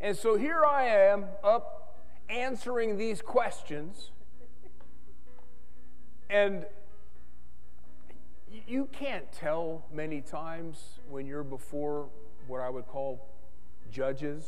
And 0.00 0.16
so 0.16 0.36
here 0.36 0.64
I 0.64 0.86
am 0.86 1.26
up 1.44 1.98
answering 2.30 2.96
these 2.96 3.20
questions. 3.20 4.10
And 6.30 6.64
you 8.66 8.88
can't 8.92 9.30
tell 9.32 9.84
many 9.92 10.20
times 10.20 11.00
when 11.08 11.26
you're 11.26 11.44
before 11.44 12.08
what 12.46 12.60
I 12.60 12.70
would 12.70 12.86
call 12.86 13.28
judges, 13.90 14.44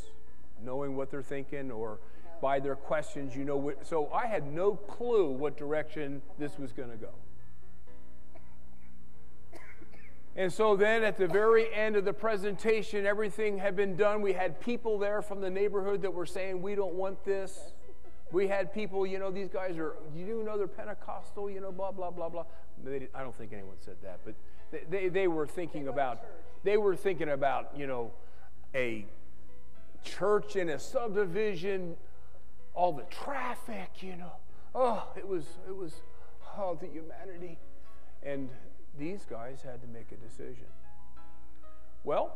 knowing 0.63 0.97
what 0.97 1.11
they're 1.11 1.23
thinking, 1.23 1.71
or 1.71 1.99
by 2.41 2.61
their 2.61 2.77
questions, 2.77 3.35
you 3.35 3.45
know. 3.45 3.73
So 3.83 4.11
I 4.13 4.27
had 4.27 4.47
no 4.53 4.75
clue 4.75 5.31
what 5.31 5.57
direction 5.57 6.23
this 6.39 6.59
was 6.59 6.73
going 6.73 6.91
to 6.91 6.97
go. 6.97 7.11
And 10.37 10.53
so 10.53 10.77
then 10.77 11.03
at 11.03 11.17
the 11.17 11.27
very 11.27 11.75
end 11.75 11.97
of 11.97 12.05
the 12.05 12.13
presentation, 12.13 13.07
everything 13.07 13.59
had 13.59 13.75
been 13.75 13.97
done. 13.97 14.23
We 14.23 14.33
had 14.33 14.61
people 14.61 14.97
there 14.97 15.21
from 15.21 15.41
the 15.41 15.51
neighborhood 15.51 16.03
that 16.03 16.15
were 16.15 16.27
saying, 16.27 16.63
We 16.63 16.77
don't 16.77 16.95
want 16.95 17.25
this. 17.25 17.73
We 18.31 18.47
had 18.47 18.73
people, 18.75 19.07
you 19.07 19.19
know, 19.19 19.31
these 19.31 19.49
guys 19.49 19.79
are, 19.79 19.95
you 20.15 20.27
do 20.27 20.43
know 20.43 20.59
they're 20.59 20.67
Pentecostal, 20.67 21.51
you 21.51 21.61
know, 21.61 21.73
blah, 21.73 21.93
blah, 21.93 22.11
blah, 22.11 22.29
blah. 22.29 22.45
They, 22.85 23.09
I 23.15 23.23
don't 23.23 23.35
think 23.35 23.53
anyone 23.53 23.77
said 23.81 23.97
that, 24.03 24.21
but 24.25 24.35
they, 24.71 24.83
they, 24.91 25.09
they 25.09 25.29
were 25.29 25.47
thinking 25.47 25.89
about, 25.89 26.21
they 26.63 26.77
were 26.77 26.95
thinking 26.95 27.31
about, 27.31 27.71
you 27.77 27.87
know, 27.87 28.13
a 28.75 29.07
church 30.05 30.57
in 30.57 30.69
a 30.69 30.79
subdivision, 30.79 31.97
all 32.75 32.93
the 32.93 33.05
traffic, 33.05 33.91
you 34.03 34.17
know. 34.17 34.33
Oh, 34.75 35.09
it 35.17 35.27
was, 35.27 35.45
it 35.67 35.75
was, 35.75 35.95
oh, 36.57 36.77
the 36.79 36.87
humanity. 36.87 37.59
And 38.23 38.51
these 38.99 39.25
guys 39.29 39.63
had 39.63 39.81
to 39.81 39.89
make 39.89 40.13
a 40.13 40.17
decision. 40.17 40.67
Well, 42.05 42.33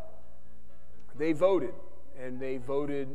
they 1.18 1.32
voted, 1.32 1.74
and 2.18 2.40
they 2.40 2.56
voted 2.56 3.08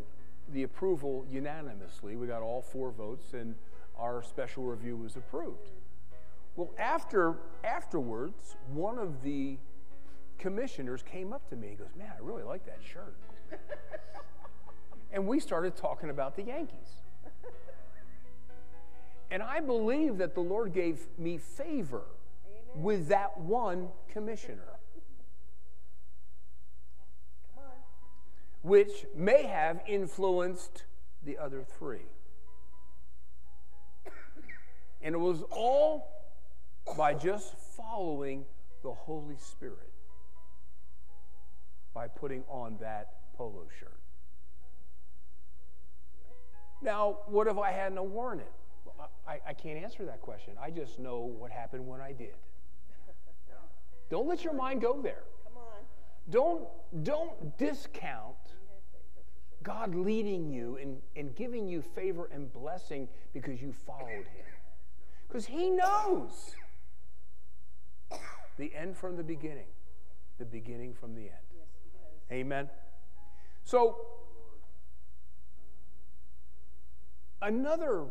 the 0.54 0.64
approval 0.64 1.26
unanimously. 1.30 2.16
We 2.16 2.28
got 2.28 2.42
all 2.42 2.62
four 2.62 2.92
votes, 2.92 3.34
and 3.34 3.56
our 3.98 4.22
special 4.24 4.64
review 4.64 4.98
was 4.98 5.16
approved. 5.16 5.72
Well, 6.56 6.72
after 6.78 7.36
afterwards, 7.64 8.56
one 8.74 8.98
of 8.98 9.22
the 9.22 9.58
commissioners 10.38 11.04
came 11.04 11.34
up 11.34 11.48
to 11.50 11.56
me 11.56 11.70
and 11.70 11.78
goes, 11.80 11.96
"Man, 11.96 12.12
I 12.16 12.20
really 12.22 12.44
like 12.44 12.66
that 12.66 12.80
shirt." 12.84 13.16
and 15.12 15.28
we 15.28 15.40
started 15.40 15.76
talking 15.76 16.10
about 16.10 16.36
the 16.36 16.44
Yankees. 16.44 17.02
And 19.30 19.44
I 19.44 19.60
believe 19.60 20.18
that 20.20 20.34
the 20.34 20.42
Lord 20.42 20.74
gave 20.74 21.06
me 21.18 21.38
favor 21.38 22.04
with 22.76 23.08
that 23.10 23.38
one 23.38 23.90
commissioner. 24.08 24.77
Which 28.68 29.06
may 29.16 29.44
have 29.44 29.80
influenced 29.88 30.84
the 31.24 31.38
other 31.38 31.64
three. 31.64 32.12
And 35.02 35.16
it 35.16 35.20
was 35.20 35.42
all 35.52 36.10
by 36.98 37.14
just 37.14 37.56
following 37.78 38.44
the 38.84 38.92
Holy 38.92 39.38
Spirit, 39.38 39.94
by 41.94 42.10
putting 42.10 42.44
on 42.50 42.78
that 42.82 43.14
polo 43.38 43.68
shirt. 43.80 44.00
Now, 46.82 47.20
what 47.28 47.48
if 47.48 47.58
I 47.58 47.72
hadn't 47.72 48.04
worn 48.04 48.40
it? 48.40 48.52
I, 49.26 49.40
I 49.48 49.54
can't 49.54 49.82
answer 49.82 50.04
that 50.06 50.22
question. 50.22 50.54
I 50.62 50.72
just 50.72 51.00
know 51.00 51.20
what 51.20 51.52
happened 51.52 51.88
when 51.88 52.02
I 52.02 52.12
did. 52.12 52.36
Don't 54.10 54.28
let 54.28 54.44
your 54.44 54.54
mind 54.54 54.82
go 54.82 55.02
there. 55.02 55.24
Come 55.46 55.58
on. 55.58 55.84
Don't, 56.30 57.04
don't 57.04 57.58
discount 57.58 58.36
God 59.68 59.94
leading 59.94 60.50
you 60.50 60.78
and, 60.82 61.02
and 61.18 61.36
giving 61.36 61.68
you 61.68 61.82
favor 61.82 62.30
and 62.32 62.52
blessing 62.54 63.10
because 63.34 63.62
you 63.62 63.74
followed 63.86 64.26
Him. 64.34 64.46
Because 65.28 65.46
He 65.46 65.70
knows 65.70 66.56
the 68.58 68.74
end 68.74 68.96
from 68.96 69.18
the 69.18 69.24
beginning, 69.24 69.68
the 70.40 70.46
beginning 70.46 70.94
from 70.94 71.14
the 71.14 71.24
end. 71.24 71.48
Yes, 71.54 71.68
he 71.84 71.90
does. 71.90 72.40
Amen. 72.40 72.70
So, 73.66 73.98
another 77.42 78.06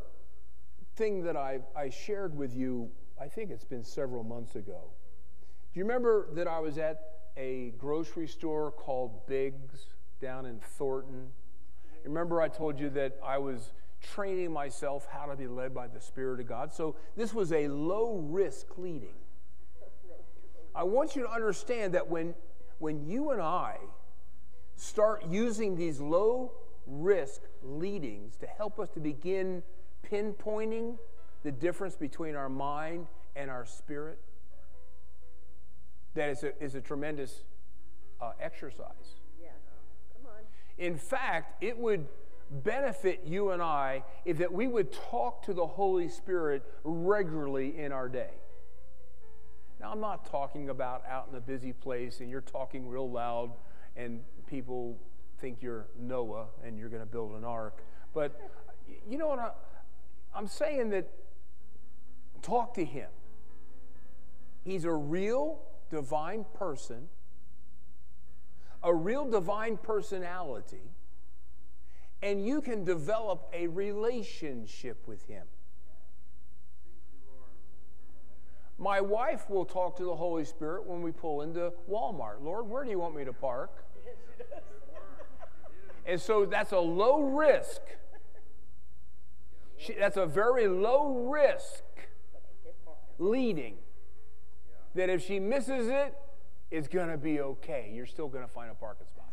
thing 0.96 1.24
that 1.24 1.38
I, 1.38 1.60
I 1.74 1.88
shared 1.88 2.36
with 2.36 2.54
you, 2.54 2.90
I 3.18 3.28
think 3.28 3.50
it's 3.50 3.64
been 3.64 3.82
several 3.82 4.24
months 4.24 4.56
ago. 4.56 4.90
Do 5.72 5.80
you 5.80 5.86
remember 5.86 6.28
that 6.34 6.46
I 6.46 6.58
was 6.60 6.76
at 6.76 7.00
a 7.38 7.72
grocery 7.78 8.28
store 8.28 8.70
called 8.70 9.26
Biggs 9.26 9.86
down 10.20 10.44
in 10.44 10.60
Thornton? 10.60 11.28
Remember, 12.06 12.40
I 12.40 12.48
told 12.48 12.78
you 12.78 12.88
that 12.90 13.18
I 13.24 13.38
was 13.38 13.72
training 14.00 14.52
myself 14.52 15.06
how 15.10 15.26
to 15.26 15.36
be 15.36 15.46
led 15.46 15.74
by 15.74 15.88
the 15.88 16.00
Spirit 16.00 16.40
of 16.40 16.46
God? 16.46 16.72
So, 16.72 16.96
this 17.16 17.34
was 17.34 17.52
a 17.52 17.68
low 17.68 18.18
risk 18.30 18.66
leading. 18.78 19.14
I 20.74 20.84
want 20.84 21.16
you 21.16 21.22
to 21.22 21.30
understand 21.30 21.94
that 21.94 22.08
when, 22.08 22.34
when 22.78 23.06
you 23.06 23.30
and 23.30 23.40
I 23.40 23.78
start 24.76 25.24
using 25.26 25.76
these 25.76 26.00
low 26.00 26.52
risk 26.86 27.40
leadings 27.62 28.36
to 28.36 28.46
help 28.46 28.78
us 28.78 28.90
to 28.90 29.00
begin 29.00 29.62
pinpointing 30.08 30.98
the 31.42 31.50
difference 31.50 31.96
between 31.96 32.36
our 32.36 32.48
mind 32.48 33.06
and 33.34 33.50
our 33.50 33.64
spirit, 33.64 34.18
that 36.14 36.28
is 36.28 36.44
a, 36.44 36.62
is 36.62 36.74
a 36.74 36.80
tremendous 36.80 37.42
uh, 38.20 38.32
exercise. 38.40 39.16
Yeah. 39.40 39.48
In 40.78 40.96
fact, 40.96 41.62
it 41.62 41.76
would 41.78 42.06
benefit 42.50 43.22
you 43.24 43.50
and 43.50 43.62
I 43.62 44.04
if 44.24 44.38
that 44.38 44.52
we 44.52 44.66
would 44.66 44.92
talk 44.92 45.42
to 45.44 45.54
the 45.54 45.66
Holy 45.66 46.08
Spirit 46.08 46.62
regularly 46.84 47.78
in 47.78 47.92
our 47.92 48.08
day. 48.08 48.30
Now, 49.80 49.92
I'm 49.92 50.00
not 50.00 50.30
talking 50.30 50.70
about 50.70 51.04
out 51.08 51.28
in 51.30 51.36
a 51.36 51.40
busy 51.40 51.72
place 51.72 52.20
and 52.20 52.30
you're 52.30 52.40
talking 52.40 52.88
real 52.88 53.10
loud 53.10 53.52
and 53.96 54.20
people 54.46 54.98
think 55.38 55.62
you're 55.62 55.86
Noah 55.98 56.46
and 56.64 56.78
you're 56.78 56.88
going 56.88 57.02
to 57.02 57.06
build 57.06 57.34
an 57.36 57.44
ark. 57.44 57.82
But 58.14 58.40
you 59.08 59.18
know 59.18 59.28
what? 59.28 59.38
I, 59.38 59.50
I'm 60.34 60.46
saying 60.46 60.90
that 60.90 61.08
talk 62.42 62.74
to 62.74 62.84
him. 62.84 63.08
He's 64.64 64.84
a 64.84 64.92
real 64.92 65.60
divine 65.90 66.44
person, 66.54 67.08
a 68.86 68.94
real 68.94 69.28
divine 69.28 69.76
personality, 69.76 70.92
and 72.22 72.46
you 72.46 72.60
can 72.60 72.84
develop 72.84 73.50
a 73.52 73.66
relationship 73.66 75.08
with 75.08 75.26
him. 75.26 75.44
My 78.78 79.00
wife 79.00 79.50
will 79.50 79.64
talk 79.64 79.96
to 79.96 80.04
the 80.04 80.14
Holy 80.14 80.44
Spirit 80.44 80.86
when 80.86 81.02
we 81.02 81.10
pull 81.10 81.42
into 81.42 81.72
Walmart. 81.90 82.42
Lord, 82.42 82.68
where 82.68 82.84
do 82.84 82.90
you 82.90 82.98
want 83.00 83.16
me 83.16 83.24
to 83.24 83.32
park? 83.32 83.84
And 86.06 86.20
so 86.20 86.46
that's 86.46 86.70
a 86.70 86.78
low 86.78 87.22
risk. 87.22 87.80
She, 89.78 89.94
that's 89.94 90.16
a 90.16 90.26
very 90.26 90.68
low 90.68 91.28
risk 91.28 91.82
leading. 93.18 93.78
That 94.94 95.10
if 95.10 95.26
she 95.26 95.40
misses 95.40 95.88
it, 95.88 96.14
it's 96.70 96.88
going 96.88 97.08
to 97.08 97.16
be 97.16 97.40
okay. 97.40 97.90
You're 97.94 98.06
still 98.06 98.28
going 98.28 98.44
to 98.44 98.52
find 98.52 98.70
a 98.70 98.74
parking 98.74 99.06
spot. 99.06 99.26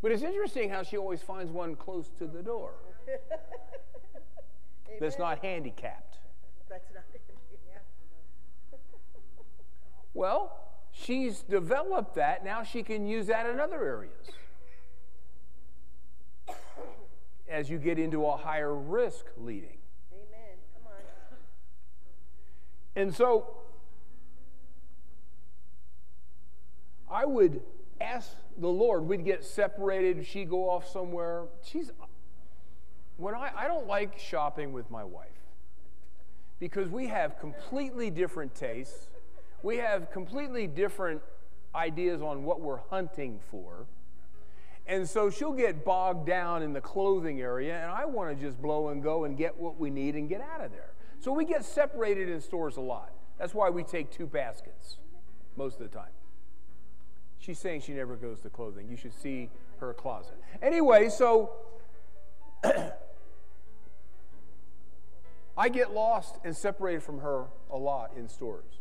But 0.00 0.10
it's 0.10 0.22
interesting 0.22 0.68
how 0.68 0.82
she 0.82 0.96
always 0.96 1.22
finds 1.22 1.52
one 1.52 1.76
close 1.76 2.10
to 2.18 2.26
the 2.26 2.42
door 2.42 2.72
that's 5.00 5.18
not 5.18 5.38
handicapped. 5.38 6.18
That's 6.68 6.92
not. 6.92 7.04
Well, 10.14 10.52
she's 10.90 11.40
developed 11.40 12.16
that. 12.16 12.44
Now 12.44 12.62
she 12.64 12.82
can 12.82 13.06
use 13.06 13.28
that 13.28 13.46
in 13.46 13.58
other 13.58 13.82
areas. 13.82 14.26
As 17.48 17.70
you 17.70 17.78
get 17.78 17.98
into 17.98 18.26
a 18.26 18.36
higher 18.36 18.74
risk 18.74 19.24
leading. 19.38 19.78
Amen. 20.12 20.58
Come 20.74 20.92
on. 20.92 21.00
And 22.94 23.14
so 23.14 23.61
I 27.12 27.26
would 27.26 27.60
ask 28.00 28.34
the 28.58 28.68
Lord, 28.68 29.06
we'd 29.06 29.24
get 29.24 29.44
separated, 29.44 30.26
she'd 30.26 30.48
go 30.48 30.68
off 30.68 30.88
somewhere. 30.88 31.44
She's 31.62 31.90
when 33.18 33.34
I, 33.34 33.52
I 33.54 33.68
don't 33.68 33.86
like 33.86 34.18
shopping 34.18 34.72
with 34.72 34.90
my 34.90 35.04
wife 35.04 35.28
because 36.58 36.88
we 36.88 37.08
have 37.08 37.38
completely 37.38 38.10
different 38.10 38.54
tastes. 38.54 39.08
We 39.62 39.76
have 39.76 40.10
completely 40.10 40.66
different 40.66 41.20
ideas 41.74 42.22
on 42.22 42.44
what 42.44 42.60
we're 42.60 42.80
hunting 42.90 43.40
for. 43.50 43.86
And 44.86 45.08
so 45.08 45.30
she'll 45.30 45.52
get 45.52 45.84
bogged 45.84 46.26
down 46.26 46.62
in 46.62 46.72
the 46.72 46.80
clothing 46.80 47.40
area, 47.40 47.80
and 47.80 47.90
I 47.90 48.04
want 48.04 48.36
to 48.36 48.44
just 48.44 48.60
blow 48.60 48.88
and 48.88 49.02
go 49.02 49.24
and 49.24 49.36
get 49.36 49.56
what 49.56 49.78
we 49.78 49.90
need 49.90 50.16
and 50.16 50.28
get 50.28 50.40
out 50.40 50.64
of 50.64 50.72
there. 50.72 50.92
So 51.20 51.32
we 51.32 51.44
get 51.44 51.64
separated 51.64 52.28
in 52.28 52.40
stores 52.40 52.76
a 52.76 52.80
lot. 52.80 53.12
That's 53.38 53.54
why 53.54 53.70
we 53.70 53.84
take 53.84 54.10
two 54.10 54.26
baskets 54.26 54.96
most 55.56 55.80
of 55.80 55.88
the 55.88 55.96
time. 55.96 56.10
She's 57.42 57.58
saying 57.58 57.80
she 57.80 57.92
never 57.92 58.14
goes 58.14 58.40
to 58.42 58.50
clothing. 58.50 58.88
You 58.88 58.96
should 58.96 59.12
see 59.12 59.50
her 59.80 59.92
closet. 59.92 60.36
Anyway, 60.62 61.08
so 61.08 61.50
I 65.58 65.68
get 65.68 65.92
lost 65.92 66.38
and 66.44 66.56
separated 66.56 67.02
from 67.02 67.18
her 67.18 67.46
a 67.68 67.76
lot 67.76 68.12
in 68.16 68.28
stores. 68.28 68.78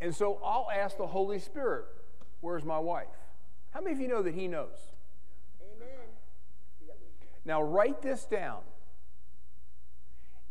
And 0.00 0.16
so 0.16 0.40
I'll 0.42 0.70
ask 0.74 0.96
the 0.96 1.06
Holy 1.06 1.38
Spirit, 1.38 1.84
Where's 2.40 2.64
my 2.64 2.78
wife? 2.78 3.08
How 3.72 3.82
many 3.82 3.92
of 3.92 4.00
you 4.00 4.08
know 4.08 4.22
that 4.22 4.34
He 4.34 4.48
knows? 4.48 4.78
Amen. 5.60 5.88
Now, 7.44 7.62
write 7.62 8.00
this 8.00 8.24
down. 8.24 8.60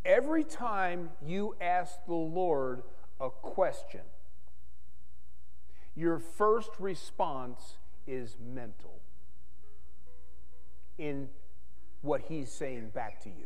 Every 0.05 0.43
time 0.43 1.09
you 1.25 1.55
ask 1.59 2.05
the 2.05 2.13
Lord 2.13 2.83
a 3.19 3.31
question, 3.31 4.01
your 5.95 6.19
first 6.19 6.71
response 6.79 7.77
is 8.07 8.35
mental 8.39 9.01
in 10.97 11.29
what 12.01 12.21
he's 12.21 12.51
saying 12.51 12.89
back 12.93 13.21
to 13.21 13.29
you. 13.29 13.45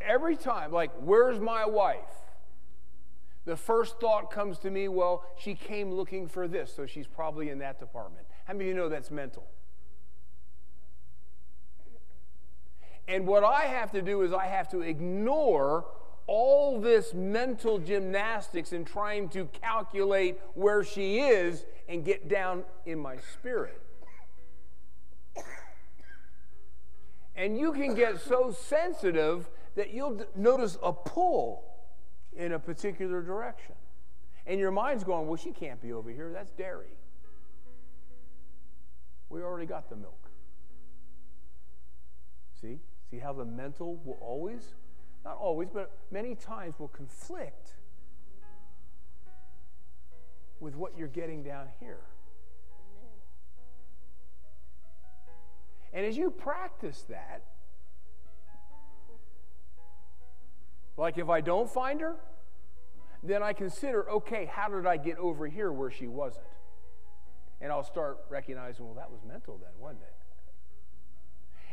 Every 0.00 0.36
time, 0.36 0.70
like, 0.70 0.90
where's 1.00 1.40
my 1.40 1.64
wife? 1.64 1.98
The 3.46 3.56
first 3.56 4.00
thought 4.00 4.30
comes 4.30 4.58
to 4.60 4.70
me, 4.70 4.88
well, 4.88 5.24
she 5.38 5.54
came 5.54 5.92
looking 5.92 6.28
for 6.28 6.48
this, 6.48 6.72
so 6.74 6.86
she's 6.86 7.06
probably 7.06 7.50
in 7.50 7.58
that 7.58 7.78
department. 7.78 8.26
How 8.44 8.54
many 8.54 8.64
of 8.64 8.68
you 8.68 8.74
know 8.74 8.88
that's 8.88 9.10
mental? 9.10 9.44
And 13.06 13.26
what 13.26 13.44
I 13.44 13.62
have 13.62 13.90
to 13.92 14.00
do 14.02 14.22
is 14.22 14.32
I 14.32 14.46
have 14.46 14.68
to 14.70 14.80
ignore 14.80 15.84
all 16.26 16.80
this 16.80 17.12
mental 17.12 17.78
gymnastics 17.78 18.72
and 18.72 18.86
trying 18.86 19.28
to 19.30 19.46
calculate 19.46 20.40
where 20.54 20.82
she 20.82 21.20
is 21.20 21.64
and 21.88 22.04
get 22.04 22.28
down 22.28 22.64
in 22.86 22.98
my 22.98 23.16
spirit. 23.32 23.80
And 27.36 27.58
you 27.58 27.72
can 27.72 27.94
get 27.94 28.20
so 28.20 28.52
sensitive 28.52 29.48
that 29.74 29.92
you'll 29.92 30.24
notice 30.36 30.78
a 30.82 30.92
pull 30.92 31.64
in 32.36 32.52
a 32.52 32.58
particular 32.58 33.22
direction. 33.22 33.74
And 34.46 34.60
your 34.60 34.70
mind's 34.70 35.04
going, 35.04 35.26
well, 35.26 35.36
she 35.36 35.50
can't 35.50 35.80
be 35.80 35.92
over 35.92 36.10
here. 36.10 36.30
That's 36.32 36.52
dairy. 36.52 36.96
We 39.30 39.42
already 39.42 39.66
got 39.66 39.88
the 39.88 39.96
milk. 39.96 40.30
See? 42.60 42.78
See 43.10 43.18
how 43.18 43.32
the 43.32 43.44
mental 43.44 43.96
will 44.04 44.18
always, 44.20 44.74
not 45.24 45.36
always, 45.38 45.68
but 45.72 45.90
many 46.10 46.34
times 46.34 46.74
will 46.78 46.88
conflict 46.88 47.70
with 50.60 50.74
what 50.76 50.96
you're 50.96 51.08
getting 51.08 51.42
down 51.42 51.68
here. 51.80 52.00
And 55.92 56.04
as 56.04 56.16
you 56.16 56.30
practice 56.30 57.04
that, 57.08 57.44
like 60.96 61.18
if 61.18 61.28
I 61.28 61.40
don't 61.40 61.70
find 61.70 62.00
her, 62.00 62.16
then 63.22 63.42
I 63.42 63.52
consider, 63.52 64.10
okay, 64.10 64.44
how 64.44 64.68
did 64.68 64.86
I 64.86 64.96
get 64.96 65.18
over 65.18 65.46
here 65.46 65.72
where 65.72 65.90
she 65.90 66.06
wasn't? 66.06 66.44
And 67.60 67.72
I'll 67.72 67.84
start 67.84 68.18
recognizing, 68.28 68.84
well, 68.84 68.94
that 68.94 69.10
was 69.10 69.20
mental 69.26 69.56
then, 69.56 69.70
wasn't 69.78 70.02
it? 70.02 70.14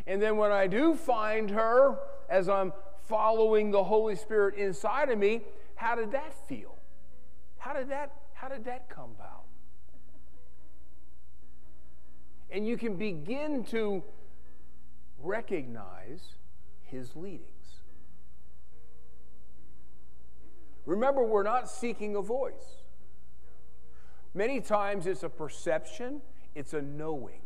And 0.08 0.22
then 0.22 0.38
when 0.38 0.52
I 0.52 0.68
do 0.68 0.96
find 0.96 1.50
her, 1.52 1.98
as 2.30 2.48
I'm 2.48 2.74
following 3.12 3.72
the 3.72 3.84
Holy 3.84 4.16
Spirit 4.16 4.56
inside 4.56 5.10
of 5.10 5.20
me, 5.20 5.42
how 5.76 5.96
did 5.96 6.14
that 6.14 6.34
feel? 6.48 6.78
How 7.58 7.74
did 7.74 7.90
that, 7.90 8.14
how 8.34 8.48
did 8.48 8.64
that 8.64 8.90
come 8.90 9.12
about? 9.20 9.44
And 12.50 12.66
you 12.66 12.78
can 12.78 12.96
begin 12.96 13.66
to 13.66 14.02
recognize 15.20 16.22
his 16.84 17.14
leadings. 17.18 17.82
Remember, 20.86 21.22
we're 21.22 21.44
not 21.44 21.70
seeking 21.70 22.16
a 22.16 22.22
voice. 22.22 22.86
Many 24.34 24.62
times 24.62 25.06
it's 25.06 25.24
a 25.24 25.30
perception, 25.30 26.22
it's 26.56 26.74
a 26.74 26.82
knowing. 26.82 27.42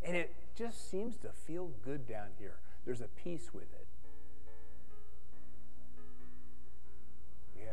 And 0.00 0.16
it 0.16 0.32
just 0.54 0.88
seems 0.92 1.16
to 1.18 1.30
feel 1.30 1.72
good 1.84 2.06
down 2.06 2.28
here. 2.38 2.60
There's 2.84 3.00
a 3.00 3.08
peace 3.22 3.50
with 3.52 3.62
it. 3.72 3.86
Yeah. 7.58 7.72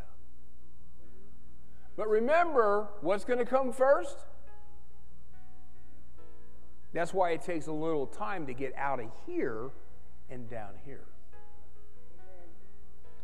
But 1.97 2.09
remember, 2.09 2.87
what's 3.01 3.25
going 3.25 3.39
to 3.39 3.45
come 3.45 3.71
first? 3.71 4.17
That's 6.93 7.13
why 7.13 7.31
it 7.31 7.41
takes 7.41 7.67
a 7.67 7.71
little 7.71 8.07
time 8.07 8.47
to 8.47 8.53
get 8.53 8.75
out 8.75 8.99
of 8.99 9.07
here 9.25 9.69
and 10.29 10.49
down 10.49 10.71
here. 10.85 11.05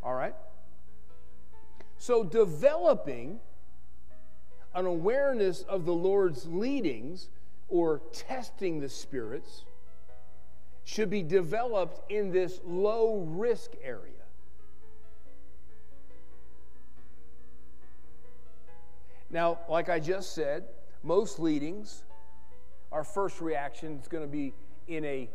All 0.04 0.14
right? 0.14 0.36
So, 1.98 2.24
developing 2.24 3.40
an 4.76 4.86
awareness 4.86 5.62
of 5.62 5.86
the 5.86 5.94
Lord's 5.94 6.46
leadings 6.46 7.30
or 7.70 8.02
testing 8.12 8.82
the 8.82 8.90
spirits 8.90 9.66
should 10.86 11.10
be 11.10 11.24
developed 11.24 12.10
in 12.12 12.32
this 12.32 12.62
low 12.64 13.26
risk 13.28 13.72
area. 13.84 14.12
Now, 19.32 19.60
like 19.68 19.90
I 19.90 20.00
just 20.00 20.34
said, 20.34 20.64
most 21.04 21.40
leadings, 21.40 22.04
our 22.92 23.04
first 23.04 23.42
reaction 23.42 24.00
is 24.00 24.08
going 24.08 24.24
to 24.24 24.32
be 24.32 24.54
in 24.88 25.04
a 25.04 25.28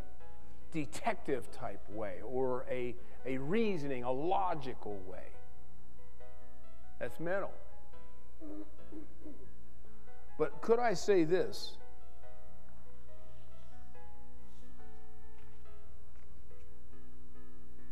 detective 0.73 1.51
type 1.53 1.83
way 1.91 2.19
or 2.25 2.65
a, 2.71 2.95
a 3.27 3.39
reasoning, 3.39 4.05
a 4.05 4.11
logical 4.11 4.99
way. 5.07 5.27
That's 7.01 7.19
mental. 7.19 7.53
But 10.39 10.61
could 10.63 10.79
I 10.79 10.95
say 10.95 11.25
this? 11.25 11.73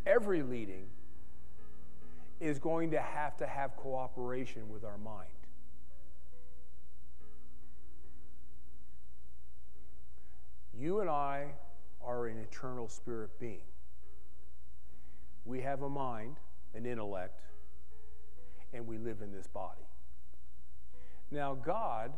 Every 0.09 0.43
leading 0.43 0.87
is 2.41 2.59
going 2.59 2.91
to 2.93 3.01
have 3.01 3.37
to 3.37 3.47
have 3.47 3.77
cooperation 3.77 4.69
with 4.71 4.85
our 4.85 4.99
mind. 4.99 5.29
You 10.73 11.01
and 11.01 11.11
I 11.11 11.49
are 12.01 12.27
an 12.27 12.39
eternal 12.39 12.89
spirit 12.89 13.31
being. 13.41 13.67
We 15.45 15.61
have 15.63 15.83
a 15.83 15.89
mind, 15.89 16.37
an 16.75 16.87
intellect, 16.87 17.41
and 18.73 18.87
we 18.87 18.99
live 18.99 19.21
in 19.21 19.33
this 19.33 19.49
body. 19.49 19.89
Now, 21.31 21.55
God, 21.55 22.13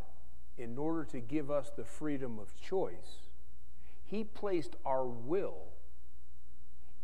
in 0.59 0.76
order 0.76 1.05
to 1.05 1.20
give 1.20 1.51
us 1.51 1.70
the 1.74 1.84
freedom 1.84 2.38
of 2.38 2.55
choice, 2.61 3.28
He 4.05 4.24
placed 4.24 4.76
our 4.84 5.07
will 5.07 5.68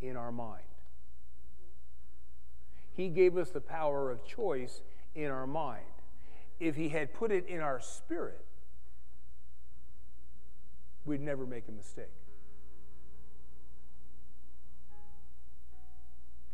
in 0.01 0.17
our 0.17 0.33
mind. 0.33 0.63
He 2.97 3.09
gave 3.09 3.37
us 3.37 3.51
the 3.51 3.61
power 3.61 4.11
of 4.11 4.25
choice 4.25 4.81
in 5.15 5.31
our 5.31 5.47
mind. 5.47 5.85
If 6.59 6.77
He 6.77 6.89
had 6.89 7.13
put 7.13 7.31
it 7.31 7.47
in 7.47 7.61
our 7.61 7.79
spirit, 7.79 8.45
we'd 11.05 11.21
never 11.21 11.47
make 11.47 11.69
a 11.69 11.73
mistake. 11.73 12.07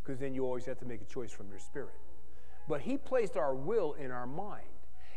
Because 0.03 0.19
then 0.19 0.35
you 0.35 0.45
always 0.45 0.65
have 0.67 0.81
to 0.81 0.85
make 0.85 1.01
a 1.01 1.05
choice 1.05 1.31
from 1.31 1.49
your 1.49 1.61
spirit. 1.61 1.95
But 2.69 2.81
He 2.81 2.97
placed 2.97 3.37
our 3.37 3.55
will 3.55 3.93
in 3.93 4.11
our 4.11 4.27
mind. 4.27 4.67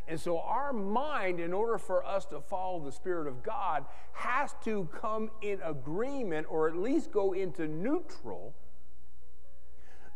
And 0.07 0.19
so, 0.19 0.37
our 0.39 0.71
mind, 0.71 1.39
in 1.39 1.51
order 1.51 1.79
for 1.79 2.05
us 2.05 2.25
to 2.25 2.39
follow 2.39 2.79
the 2.85 2.91
Spirit 2.91 3.27
of 3.27 3.41
God, 3.41 3.85
has 4.13 4.53
to 4.63 4.87
come 4.93 5.31
in 5.41 5.59
agreement 5.63 6.45
or 6.47 6.67
at 6.67 6.75
least 6.75 7.11
go 7.11 7.33
into 7.33 7.67
neutral 7.67 8.53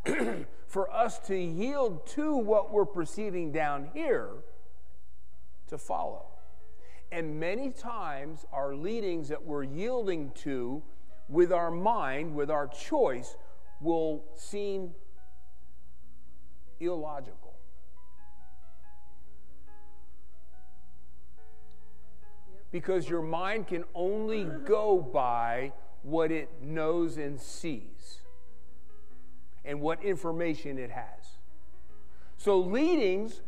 for 0.67 0.91
us 0.93 1.19
to 1.19 1.35
yield 1.35 2.05
to 2.07 2.35
what 2.35 2.71
we're 2.71 2.85
perceiving 2.85 3.51
down 3.51 3.89
here 3.93 4.29
to 5.67 5.77
follow. 5.77 6.25
And 7.11 7.39
many 7.39 7.71
times, 7.71 8.45
our 8.53 8.75
leadings 8.75 9.29
that 9.29 9.43
we're 9.43 9.63
yielding 9.63 10.31
to 10.43 10.83
with 11.27 11.51
our 11.51 11.71
mind, 11.71 12.35
with 12.35 12.51
our 12.51 12.67
choice, 12.67 13.35
will 13.81 14.23
seem 14.35 14.91
illogical. 16.79 17.55
Because 22.71 23.09
your 23.09 23.23
mind 23.23 23.67
can 23.67 23.83
only 23.95 24.43
go 24.65 24.99
by 24.99 25.73
what 26.03 26.31
it 26.31 26.49
knows 26.61 27.17
and 27.17 27.39
sees 27.39 28.21
and 29.65 29.81
what 29.81 30.03
information 30.03 30.77
it 30.77 30.91
has. 30.91 31.37
So, 32.37 32.59
leadings 32.59 33.41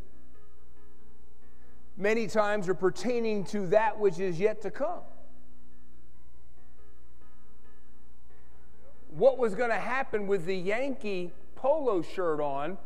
many 1.97 2.27
times 2.27 2.67
are 2.67 2.73
pertaining 2.73 3.43
to 3.45 3.67
that 3.67 3.99
which 3.99 4.19
is 4.19 4.39
yet 4.39 4.61
to 4.61 4.71
come. 4.71 5.01
What 9.09 9.37
was 9.37 9.55
going 9.55 9.69
to 9.69 9.75
happen 9.75 10.27
with 10.27 10.45
the 10.45 10.55
Yankee 10.55 11.31
polo 11.55 12.01
shirt 12.01 12.39
on, 12.39 12.77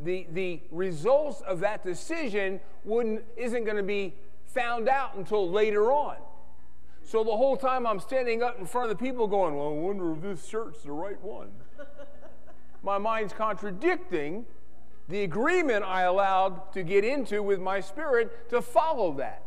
the, 0.00 0.26
the 0.32 0.60
results 0.70 1.42
of 1.42 1.60
that 1.60 1.84
decision 1.84 2.60
wouldn't, 2.84 3.24
isn't 3.36 3.64
going 3.64 3.76
to 3.76 3.82
be 3.82 4.14
found 4.46 4.88
out 4.88 5.16
until 5.16 5.48
later 5.50 5.92
on. 5.92 6.16
So 7.04 7.24
the 7.24 7.36
whole 7.36 7.56
time 7.56 7.86
I'm 7.86 8.00
standing 8.00 8.42
up 8.42 8.58
in 8.58 8.66
front 8.66 8.90
of 8.90 8.98
the 8.98 9.04
people 9.04 9.26
going, 9.26 9.56
Well, 9.56 9.68
I 9.68 9.72
wonder 9.72 10.12
if 10.12 10.22
this 10.22 10.46
shirt's 10.46 10.82
the 10.82 10.92
right 10.92 11.20
one 11.20 11.50
my 12.82 12.98
mind's 12.98 13.32
contradicting 13.32 14.44
the 15.08 15.22
agreement 15.22 15.84
I 15.84 16.02
allowed 16.02 16.72
to 16.72 16.82
get 16.82 17.04
into 17.04 17.42
with 17.42 17.60
my 17.60 17.80
spirit 17.80 18.50
to 18.50 18.62
follow 18.62 19.12
that. 19.14 19.42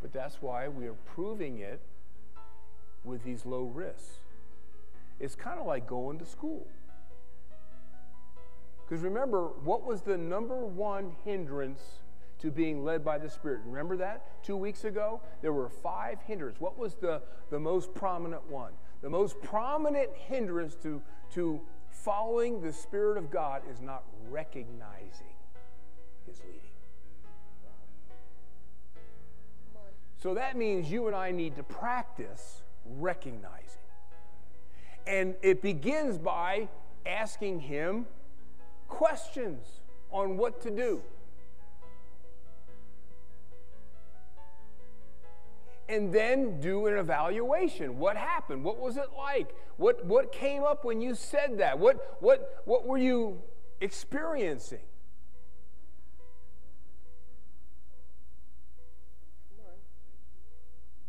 But 0.00 0.12
that's 0.12 0.40
why 0.40 0.68
we 0.68 0.86
are 0.86 0.96
proving 1.14 1.58
it 1.58 1.80
with 3.04 3.24
these 3.24 3.44
low 3.44 3.64
risks. 3.64 4.18
It's 5.20 5.34
kind 5.34 5.58
of 5.58 5.66
like 5.66 5.86
going 5.86 6.18
to 6.18 6.26
school. 6.26 6.66
Because 8.84 9.02
remember, 9.02 9.48
what 9.62 9.84
was 9.84 10.02
the 10.02 10.16
number 10.18 10.56
one 10.56 11.16
hindrance 11.24 11.80
to 12.44 12.50
being 12.50 12.84
led 12.84 13.02
by 13.02 13.16
the 13.16 13.28
Spirit? 13.28 13.60
Remember 13.64 13.96
that 13.96 14.42
two 14.44 14.56
weeks 14.56 14.84
ago? 14.84 15.22
There 15.40 15.52
were 15.52 15.70
five 15.70 16.18
hindrances. 16.26 16.60
What 16.60 16.78
was 16.78 16.94
the, 16.94 17.22
the 17.50 17.58
most 17.58 17.94
prominent 17.94 18.48
one? 18.50 18.72
The 19.00 19.08
most 19.08 19.40
prominent 19.42 20.10
hindrance 20.14 20.74
to, 20.82 21.00
to 21.32 21.60
following 21.88 22.60
the 22.60 22.70
Spirit 22.70 23.16
of 23.16 23.30
God 23.30 23.62
is 23.70 23.80
not 23.80 24.04
recognizing 24.28 25.34
His 26.26 26.38
leading. 26.40 26.60
So 30.18 30.34
that 30.34 30.56
means 30.56 30.90
you 30.90 31.06
and 31.06 31.16
I 31.16 31.30
need 31.30 31.56
to 31.56 31.62
practice 31.62 32.62
recognizing. 32.84 33.80
And 35.06 35.34
it 35.40 35.62
begins 35.62 36.18
by 36.18 36.68
asking 37.06 37.60
Him 37.60 38.04
questions 38.88 39.80
on 40.10 40.36
what 40.36 40.60
to 40.62 40.70
do. 40.70 41.02
And 45.88 46.12
then 46.12 46.60
do 46.60 46.86
an 46.86 46.96
evaluation. 46.96 47.98
What 47.98 48.16
happened? 48.16 48.64
What 48.64 48.78
was 48.78 48.96
it 48.96 49.08
like? 49.16 49.54
What, 49.76 50.04
what 50.06 50.32
came 50.32 50.62
up 50.62 50.84
when 50.84 51.00
you 51.00 51.14
said 51.14 51.58
that? 51.58 51.78
What, 51.78 52.16
what, 52.20 52.62
what 52.64 52.86
were 52.86 52.96
you 52.96 53.42
experiencing? 53.80 54.78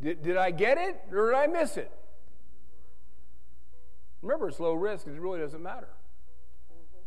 Did, 0.02 0.22
did 0.22 0.38
I 0.38 0.52
get 0.52 0.78
it 0.78 1.02
or 1.12 1.32
did 1.32 1.38
I 1.38 1.48
miss 1.48 1.78
it? 1.78 1.92
Remember, 4.22 4.50
it's 4.50 4.60
low 4.60 4.74
risk. 4.74 5.08
It 5.08 5.20
really 5.20 5.40
doesn't 5.40 5.64
matter. 5.64 5.90
Mm-hmm. 6.72 7.00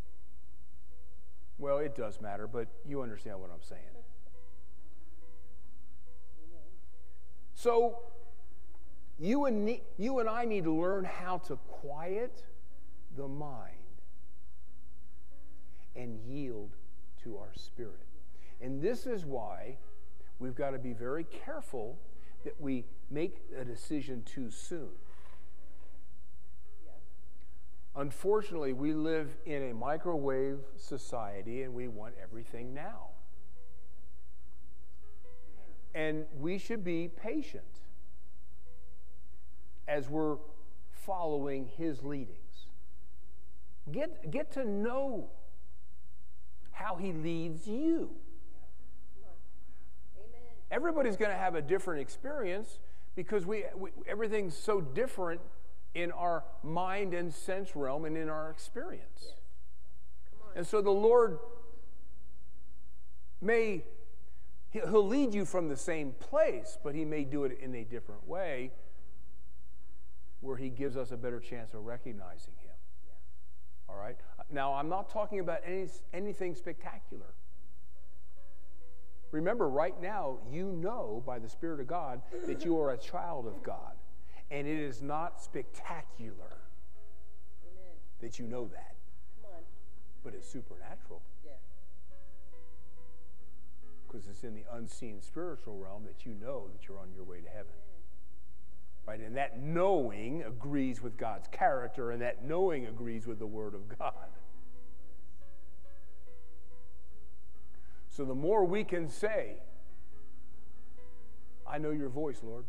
Well, 1.58 1.78
it 1.78 1.94
does 1.94 2.20
matter, 2.20 2.46
but 2.46 2.68
you 2.86 3.02
understand 3.02 3.40
what 3.40 3.50
I'm 3.52 3.62
saying. 3.62 3.97
So, 7.58 7.98
you 9.18 9.46
and, 9.46 9.80
you 9.96 10.20
and 10.20 10.28
I 10.28 10.44
need 10.44 10.62
to 10.62 10.72
learn 10.72 11.02
how 11.02 11.38
to 11.38 11.56
quiet 11.56 12.44
the 13.16 13.26
mind 13.26 13.74
and 15.96 16.20
yield 16.20 16.76
to 17.24 17.36
our 17.36 17.50
spirit. 17.56 18.06
And 18.60 18.80
this 18.80 19.06
is 19.06 19.26
why 19.26 19.76
we've 20.38 20.54
got 20.54 20.70
to 20.70 20.78
be 20.78 20.92
very 20.92 21.24
careful 21.24 21.98
that 22.44 22.54
we 22.60 22.84
make 23.10 23.38
a 23.60 23.64
decision 23.64 24.22
too 24.22 24.52
soon. 24.52 24.90
Unfortunately, 27.96 28.72
we 28.72 28.94
live 28.94 29.36
in 29.46 29.70
a 29.70 29.74
microwave 29.74 30.60
society 30.76 31.64
and 31.64 31.74
we 31.74 31.88
want 31.88 32.14
everything 32.22 32.72
now. 32.72 33.08
And 35.94 36.26
we 36.38 36.58
should 36.58 36.84
be 36.84 37.08
patient 37.08 37.64
as 39.86 40.08
we're 40.08 40.36
following 40.92 41.70
his 41.76 42.02
leadings. 42.02 42.38
Get, 43.90 44.30
get 44.30 44.52
to 44.52 44.64
know 44.64 45.30
how 46.72 46.96
he 46.96 47.12
leads 47.12 47.66
you. 47.66 48.10
Everybody's 50.70 51.16
going 51.16 51.30
to 51.30 51.36
have 51.36 51.54
a 51.54 51.62
different 51.62 52.02
experience 52.02 52.78
because 53.16 53.46
we, 53.46 53.64
we 53.76 53.90
everything's 54.06 54.54
so 54.56 54.80
different 54.82 55.40
in 55.94 56.12
our 56.12 56.44
mind 56.62 57.14
and 57.14 57.32
sense 57.32 57.74
realm 57.74 58.04
and 58.04 58.16
in 58.16 58.28
our 58.28 58.50
experience. 58.50 59.22
Yes. 59.22 59.32
And 60.54 60.66
so 60.66 60.82
the 60.82 60.90
Lord 60.90 61.38
may, 63.40 63.82
He'll 64.70 65.06
lead 65.06 65.34
you 65.34 65.44
from 65.44 65.68
the 65.68 65.76
same 65.76 66.12
place, 66.12 66.78
but 66.82 66.94
He 66.94 67.04
may 67.04 67.24
do 67.24 67.44
it 67.44 67.58
in 67.60 67.74
a 67.74 67.84
different 67.84 68.26
way 68.28 68.72
where 70.40 70.56
He 70.56 70.68
gives 70.68 70.96
us 70.96 71.10
a 71.10 71.16
better 71.16 71.40
chance 71.40 71.74
of 71.74 71.84
recognizing 71.84 72.54
Him. 72.62 72.76
Yeah. 73.06 73.92
All 73.94 73.98
right? 73.98 74.16
Now, 74.50 74.74
I'm 74.74 74.88
not 74.88 75.10
talking 75.10 75.40
about 75.40 75.60
any, 75.64 75.88
anything 76.12 76.54
spectacular. 76.54 77.34
Remember, 79.30 79.68
right 79.68 80.00
now, 80.00 80.38
you 80.50 80.72
know 80.72 81.22
by 81.26 81.38
the 81.38 81.48
Spirit 81.48 81.80
of 81.80 81.86
God 81.86 82.22
that 82.46 82.64
you 82.64 82.80
are 82.80 82.92
a 82.92 82.98
child 82.98 83.46
of 83.46 83.62
God 83.62 83.92
and 84.50 84.66
it 84.66 84.78
is 84.78 85.02
not 85.02 85.42
spectacular 85.42 86.56
Amen. 87.62 87.96
that 88.20 88.38
you 88.38 88.46
know 88.46 88.66
that. 88.68 88.94
But 90.24 90.34
it's 90.34 90.48
supernatural. 90.48 91.22
Because 94.08 94.26
it's 94.28 94.42
in 94.42 94.54
the 94.54 94.64
unseen 94.72 95.20
spiritual 95.20 95.76
realm 95.76 96.04
that 96.06 96.24
you 96.24 96.34
know 96.34 96.68
that 96.72 96.88
you're 96.88 96.98
on 96.98 97.12
your 97.14 97.24
way 97.24 97.40
to 97.40 97.48
heaven. 97.48 97.72
Right? 99.06 99.20
And 99.20 99.36
that 99.36 99.60
knowing 99.60 100.42
agrees 100.42 101.02
with 101.02 101.16
God's 101.16 101.48
character, 101.48 102.10
and 102.10 102.22
that 102.22 102.44
knowing 102.44 102.86
agrees 102.86 103.26
with 103.26 103.38
the 103.38 103.46
Word 103.46 103.74
of 103.74 103.98
God. 103.98 104.12
So 108.08 108.24
the 108.24 108.34
more 108.34 108.64
we 108.64 108.82
can 108.82 109.08
say, 109.08 109.58
I 111.66 111.78
know 111.78 111.90
your 111.90 112.08
voice, 112.08 112.38
Lord. 112.42 112.64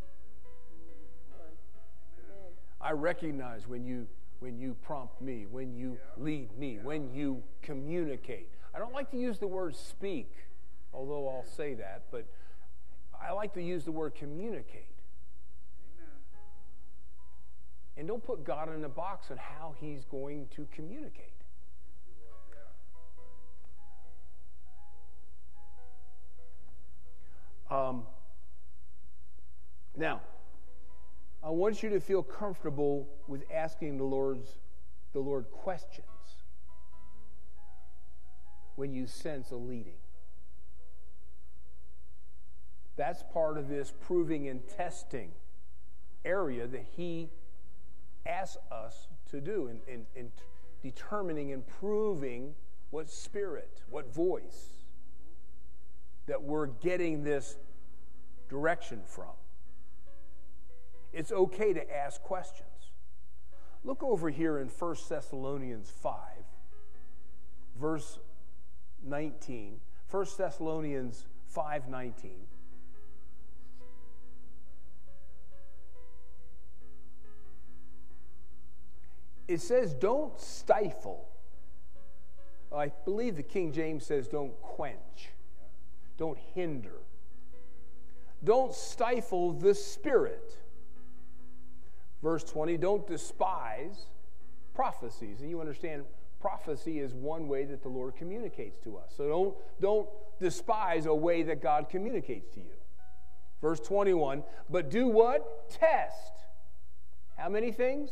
I 2.82 2.92
recognize 2.92 3.68
when 3.68 3.84
you 3.84 4.08
when 4.40 4.58
you 4.58 4.76
prompt 4.82 5.22
me, 5.22 5.46
when 5.50 5.76
you 5.76 5.98
lead 6.18 6.58
me, 6.58 6.80
when 6.82 7.14
you 7.14 7.44
communicate. 7.62 8.50
I 8.74 8.80
don't 8.80 8.94
like 8.94 9.12
to 9.12 9.18
use 9.18 9.38
the 9.38 9.48
word 9.48 9.76
speak, 9.76 10.32
although 10.94 11.28
I'll 11.30 11.46
say 11.46 11.74
that, 11.76 12.04
but 12.12 12.26
I 13.22 13.32
like 13.32 13.54
to 13.54 13.62
use 13.62 13.84
the 13.84 13.92
word 13.92 14.16
communicate. 14.16 14.88
And 17.98 18.08
don't 18.08 18.24
put 18.24 18.46
God 18.46 18.74
in 18.74 18.84
a 18.86 18.90
box 18.90 19.30
on 19.30 19.38
how 19.38 19.76
he's 19.80 20.06
going 20.06 20.48
to 20.56 20.66
communicate. 20.74 21.34
Um, 27.70 28.04
now, 29.98 30.22
I 31.44 31.50
want 31.50 31.84
you 31.84 31.90
to 31.90 32.00
feel 32.00 32.24
comfortable 32.24 33.08
with 33.28 33.44
asking 33.54 33.98
the 33.98 34.04
Lord's 34.04 34.48
the 35.14 35.20
Lord 35.20 35.50
questions 35.52 36.06
when 38.76 38.94
you 38.94 39.08
sense 39.08 39.52
a 39.52 39.56
leading. 39.56 39.98
That's 43.00 43.24
part 43.32 43.58
of 43.58 43.70
this 43.70 43.93
proving 44.02 44.50
and 44.50 44.60
testing 44.68 45.32
area 46.26 46.68
that 46.68 46.86
he 46.97 47.30
asks 48.26 48.58
us 48.70 49.08
to 49.32 49.39
do 49.39 49.68
in, 49.68 49.80
in, 49.88 50.06
in 50.18 50.32
determining 50.84 51.54
and 51.54 51.66
proving 51.66 52.56
what 52.89 53.10
spirit, 53.10 53.84
what 53.89 54.14
voice 54.14 54.84
that 56.26 56.43
we're 56.43 56.68
getting 56.68 57.24
this 57.24 57.56
direction 58.50 59.00
from 59.06 59.32
it's 61.14 61.32
okay 61.32 61.74
to 61.74 61.95
ask 61.95 62.22
questions. 62.22 62.91
Look 63.84 64.04
over 64.04 64.30
here 64.30 64.60
in 64.60 64.68
1 64.68 64.95
Thessalonians 65.08 65.89
5, 65.89 66.16
verse 67.80 68.20
19. 69.04 69.80
1 70.12 70.26
Thessalonians 70.38 71.26
5:19. 71.56 72.49
It 79.50 79.62
says, 79.62 79.93
don't 79.93 80.39
stifle. 80.39 81.28
I 82.74 82.91
believe 83.04 83.36
the 83.36 83.43
King 83.43 83.72
James 83.72 84.06
says, 84.06 84.28
don't 84.28 84.60
quench, 84.62 85.30
don't 86.18 86.38
hinder. 86.54 87.02
Don't 88.43 88.74
stifle 88.74 89.52
the 89.52 89.74
Spirit 89.74 90.60
Verse 92.22 92.43
20, 92.43 92.78
don't 92.78 93.08
despise 93.08 94.08
prophecies. 94.74 95.41
And 95.41 95.50
you 95.50 95.60
understand 95.60 96.04
prophecy 96.41 97.00
is 97.00 97.14
one 97.14 97.47
way 97.47 97.66
that 97.66 97.82
the 97.82 97.89
Lord 97.89 98.16
communicates 98.16 98.78
to 98.84 98.97
us. 98.97 99.14
So 99.16 99.28
don't, 99.28 99.56
don't 99.80 100.10
despise 100.39 101.06
a 101.06 101.16
way 101.16 101.43
that 101.43 101.62
God 101.62 101.89
communicates 101.89 102.50
to 102.56 102.60
you. 102.60 102.76
Verse 103.62 103.80
21, 103.80 104.43
but 104.70 104.89
do 104.89 105.08
what? 105.08 105.70
Test. 105.70 106.34
How 107.38 107.50
many 107.50 107.72
things? 107.72 108.12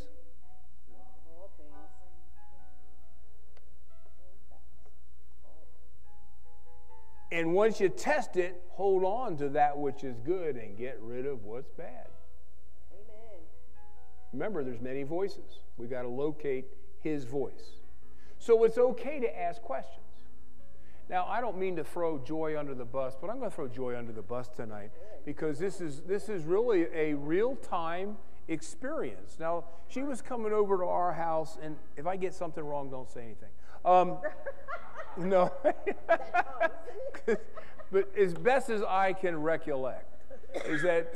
And 7.38 7.54
once 7.54 7.80
you 7.80 7.88
test 7.90 8.36
it, 8.36 8.64
hold 8.70 9.04
on 9.04 9.38
to 9.38 9.50
that 9.50 9.78
which 9.78 10.04
is 10.04 10.18
good 10.26 10.56
and 10.56 10.76
get 10.76 10.98
rid 11.00 11.28
of 11.28 11.44
what's 11.44 11.70
bad. 11.70 12.08
Amen. 12.92 13.40
Remember, 14.34 14.64
there's 14.64 14.82
many 14.82 15.04
voices. 15.04 15.60
We've 15.78 15.88
got 15.88 16.02
to 16.02 16.08
locate 16.08 16.66
his 17.04 17.26
voice. 17.26 17.76
So 18.40 18.64
it's 18.64 18.80
okay 18.80 19.20
to 19.20 19.40
ask 19.40 19.62
questions. 19.62 20.02
Now, 21.12 21.28
I 21.28 21.40
don't 21.40 21.60
mean 21.60 21.76
to 21.76 21.84
throw 21.84 22.18
joy 22.18 22.58
under 22.58 22.74
the 22.74 22.86
bus, 22.86 23.16
but 23.22 23.30
I'm 23.30 23.38
going 23.38 23.52
to 23.52 23.56
throw 23.56 23.68
joy 23.68 23.96
under 23.96 24.12
the 24.12 24.24
bus 24.24 24.50
tonight 24.50 24.90
because 25.24 25.60
this 25.60 25.80
is 25.80 26.02
this 26.08 26.30
is 26.30 26.44
really 26.44 26.88
a 26.92 27.14
real-time 27.14 28.18
experience. 28.48 29.38
Now, 29.40 29.66
she 29.88 30.02
was 30.02 30.24
coming 30.24 30.54
over 30.54 30.78
to 30.80 30.86
our 30.86 31.14
house, 31.14 31.60
and 31.62 31.76
if 31.98 32.08
I 32.08 32.16
get 32.16 32.34
something 32.34 32.64
wrong, 32.64 32.90
don't 32.90 33.12
say 33.12 33.22
anything. 33.22 33.50
Um, 33.86 34.18
no, 35.18 35.52
but 37.92 38.18
as 38.18 38.34
best 38.34 38.70
as 38.70 38.82
I 38.84 39.14
can 39.14 39.42
recollect, 39.42 40.14
is 40.66 40.82
that 40.84 41.14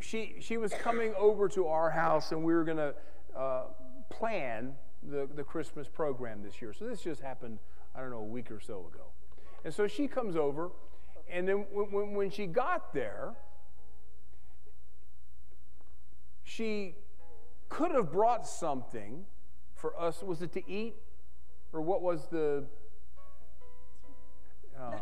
she 0.00 0.36
she 0.40 0.56
was 0.56 0.72
coming 0.72 1.14
over 1.16 1.48
to 1.50 1.66
our 1.66 1.90
house, 1.90 2.32
and 2.32 2.42
we 2.42 2.54
were 2.54 2.64
going 2.64 2.78
to 2.78 2.94
uh, 3.36 3.64
plan 4.10 4.74
the 5.02 5.28
the 5.34 5.44
Christmas 5.44 5.88
program 5.88 6.42
this 6.42 6.60
year. 6.60 6.72
So 6.72 6.86
this 6.86 7.02
just 7.02 7.20
happened 7.20 7.58
I 7.94 8.00
don't 8.00 8.10
know, 8.10 8.18
a 8.18 8.24
week 8.24 8.50
or 8.50 8.60
so 8.60 8.90
ago. 8.92 9.04
And 9.64 9.72
so 9.72 9.86
she 9.86 10.08
comes 10.08 10.36
over, 10.36 10.70
and 11.30 11.46
then 11.46 11.66
when, 11.72 12.14
when 12.14 12.30
she 12.30 12.46
got 12.46 12.92
there, 12.92 13.34
she 16.42 16.96
could 17.68 17.92
have 17.92 18.10
brought 18.10 18.46
something 18.46 19.24
for 19.74 19.98
us. 20.00 20.22
Was 20.22 20.42
it 20.42 20.52
to 20.52 20.70
eat? 20.70 20.94
Or 21.72 21.80
what 21.80 22.02
was 22.02 22.26
the. 22.30 22.64
Oh. 24.82 24.94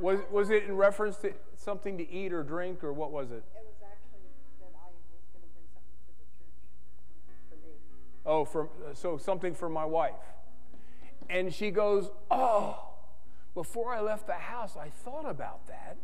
was, 0.00 0.20
was 0.30 0.50
it 0.50 0.64
in 0.64 0.76
reference 0.76 1.16
to 1.18 1.32
something 1.56 1.98
to 1.98 2.10
eat 2.10 2.32
or 2.32 2.42
drink, 2.42 2.82
or 2.82 2.92
what 2.92 3.12
was 3.12 3.30
it? 3.30 3.34
It 3.34 3.66
was 3.66 3.76
actually 3.82 4.28
that 4.60 4.72
I 4.74 4.86
was 4.88 5.04
going 5.10 5.22
to 5.32 5.50
bring 5.52 5.66
something 5.74 5.98
to 6.06 6.12
the 6.18 6.26
church 6.38 7.40
for 7.50 7.56
me. 7.56 7.74
Oh, 8.24 8.44
for, 8.44 8.68
uh, 8.88 8.94
so 8.94 9.18
something 9.18 9.54
for 9.54 9.68
my 9.68 9.84
wife. 9.84 10.14
And 11.28 11.52
she 11.52 11.70
goes, 11.70 12.10
Oh, 12.30 12.78
before 13.54 13.92
I 13.92 14.00
left 14.00 14.26
the 14.26 14.34
house, 14.34 14.76
I 14.76 14.88
thought 14.88 15.28
about 15.28 15.66
that. 15.66 15.96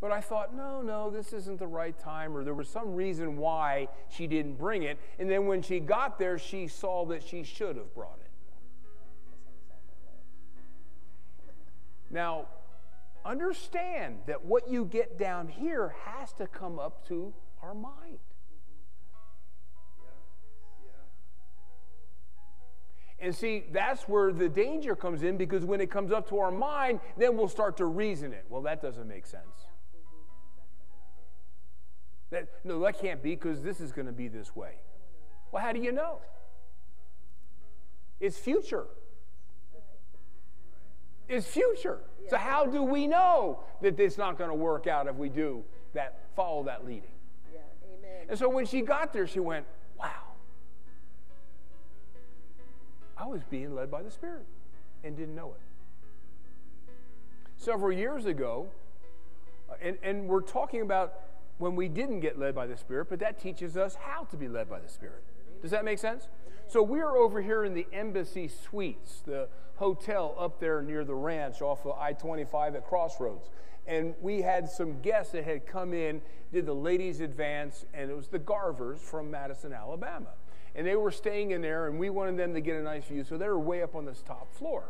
But 0.00 0.12
I 0.12 0.20
thought, 0.20 0.54
no, 0.54 0.80
no, 0.80 1.10
this 1.10 1.32
isn't 1.32 1.58
the 1.58 1.66
right 1.66 1.98
time, 1.98 2.36
or 2.36 2.44
there 2.44 2.54
was 2.54 2.68
some 2.68 2.94
reason 2.94 3.36
why 3.36 3.88
she 4.08 4.28
didn't 4.28 4.54
bring 4.54 4.84
it. 4.84 4.96
And 5.18 5.28
then 5.28 5.46
when 5.46 5.60
she 5.60 5.80
got 5.80 6.20
there, 6.20 6.38
she 6.38 6.68
saw 6.68 7.04
that 7.06 7.24
she 7.24 7.42
should 7.42 7.76
have 7.76 7.92
brought 7.94 8.20
it. 8.20 8.27
Now, 12.10 12.46
understand 13.24 14.18
that 14.26 14.44
what 14.44 14.68
you 14.68 14.84
get 14.84 15.18
down 15.18 15.48
here 15.48 15.94
has 16.04 16.32
to 16.34 16.46
come 16.46 16.78
up 16.78 17.06
to 17.08 17.34
our 17.62 17.74
mind. 17.74 18.18
And 23.20 23.34
see, 23.34 23.64
that's 23.72 24.08
where 24.08 24.32
the 24.32 24.48
danger 24.48 24.94
comes 24.94 25.24
in 25.24 25.36
because 25.36 25.64
when 25.64 25.80
it 25.80 25.90
comes 25.90 26.12
up 26.12 26.28
to 26.28 26.38
our 26.38 26.52
mind, 26.52 27.00
then 27.16 27.36
we'll 27.36 27.48
start 27.48 27.76
to 27.78 27.86
reason 27.86 28.32
it. 28.32 28.44
Well, 28.48 28.62
that 28.62 28.80
doesn't 28.80 29.08
make 29.08 29.26
sense. 29.26 29.66
That, 32.30 32.48
no, 32.62 32.78
that 32.80 33.00
can't 33.00 33.22
be 33.22 33.30
because 33.30 33.62
this 33.62 33.80
is 33.80 33.90
going 33.90 34.06
to 34.06 34.12
be 34.12 34.28
this 34.28 34.54
way. 34.54 34.74
Well, 35.50 35.62
how 35.62 35.72
do 35.72 35.80
you 35.80 35.90
know? 35.90 36.20
It's 38.20 38.38
future. 38.38 38.86
It's 41.28 41.46
future. 41.46 42.00
So 42.28 42.36
how 42.36 42.66
do 42.66 42.82
we 42.82 43.06
know 43.06 43.60
that 43.80 43.98
it's 43.98 44.18
not 44.18 44.38
going 44.38 44.50
to 44.50 44.56
work 44.56 44.86
out 44.86 45.06
if 45.06 45.16
we 45.16 45.28
do 45.28 45.62
that, 45.94 46.20
follow 46.36 46.62
that 46.64 46.86
leading? 46.86 47.10
Yeah. 47.52 47.60
Amen. 47.98 48.26
And 48.28 48.38
so 48.38 48.48
when 48.48 48.66
she 48.66 48.82
got 48.82 49.12
there, 49.12 49.26
she 49.26 49.40
went, 49.40 49.66
wow. 49.98 50.10
I 53.16 53.26
was 53.26 53.42
being 53.50 53.74
led 53.74 53.90
by 53.90 54.02
the 54.02 54.10
Spirit 54.10 54.46
and 55.04 55.16
didn't 55.16 55.34
know 55.34 55.48
it. 55.48 55.60
Several 57.56 57.92
years 57.92 58.26
ago, 58.26 58.68
uh, 59.68 59.74
and, 59.82 59.98
and 60.02 60.28
we're 60.28 60.40
talking 60.40 60.82
about 60.82 61.14
when 61.58 61.74
we 61.74 61.88
didn't 61.88 62.20
get 62.20 62.38
led 62.38 62.54
by 62.54 62.66
the 62.66 62.76
Spirit, 62.76 63.08
but 63.08 63.18
that 63.18 63.40
teaches 63.40 63.76
us 63.76 63.96
how 63.96 64.24
to 64.24 64.36
be 64.36 64.48
led 64.48 64.70
by 64.70 64.78
the 64.78 64.88
Spirit. 64.88 65.24
Does 65.60 65.72
that 65.72 65.84
make 65.84 65.98
sense? 65.98 66.28
So 66.68 66.82
we're 66.82 67.16
over 67.16 67.40
here 67.40 67.64
in 67.64 67.72
the 67.72 67.86
Embassy 67.94 68.46
Suites, 68.46 69.22
the 69.24 69.48
hotel 69.76 70.36
up 70.38 70.60
there 70.60 70.82
near 70.82 71.02
the 71.02 71.14
ranch 71.14 71.62
off 71.62 71.86
of 71.86 71.96
I 71.98 72.12
25 72.12 72.74
at 72.74 72.86
Crossroads. 72.86 73.48
And 73.86 74.14
we 74.20 74.42
had 74.42 74.68
some 74.68 75.00
guests 75.00 75.32
that 75.32 75.44
had 75.44 75.66
come 75.66 75.94
in, 75.94 76.20
did 76.52 76.66
the 76.66 76.74
ladies' 76.74 77.20
advance, 77.20 77.86
and 77.94 78.10
it 78.10 78.14
was 78.14 78.28
the 78.28 78.38
Garvers 78.38 79.00
from 79.00 79.30
Madison, 79.30 79.72
Alabama. 79.72 80.28
And 80.74 80.86
they 80.86 80.94
were 80.94 81.10
staying 81.10 81.52
in 81.52 81.62
there, 81.62 81.86
and 81.86 81.98
we 81.98 82.10
wanted 82.10 82.36
them 82.36 82.52
to 82.52 82.60
get 82.60 82.76
a 82.76 82.82
nice 82.82 83.06
view, 83.06 83.24
so 83.24 83.38
they 83.38 83.48
were 83.48 83.58
way 83.58 83.82
up 83.82 83.94
on 83.94 84.04
this 84.04 84.20
top 84.20 84.52
floor. 84.52 84.84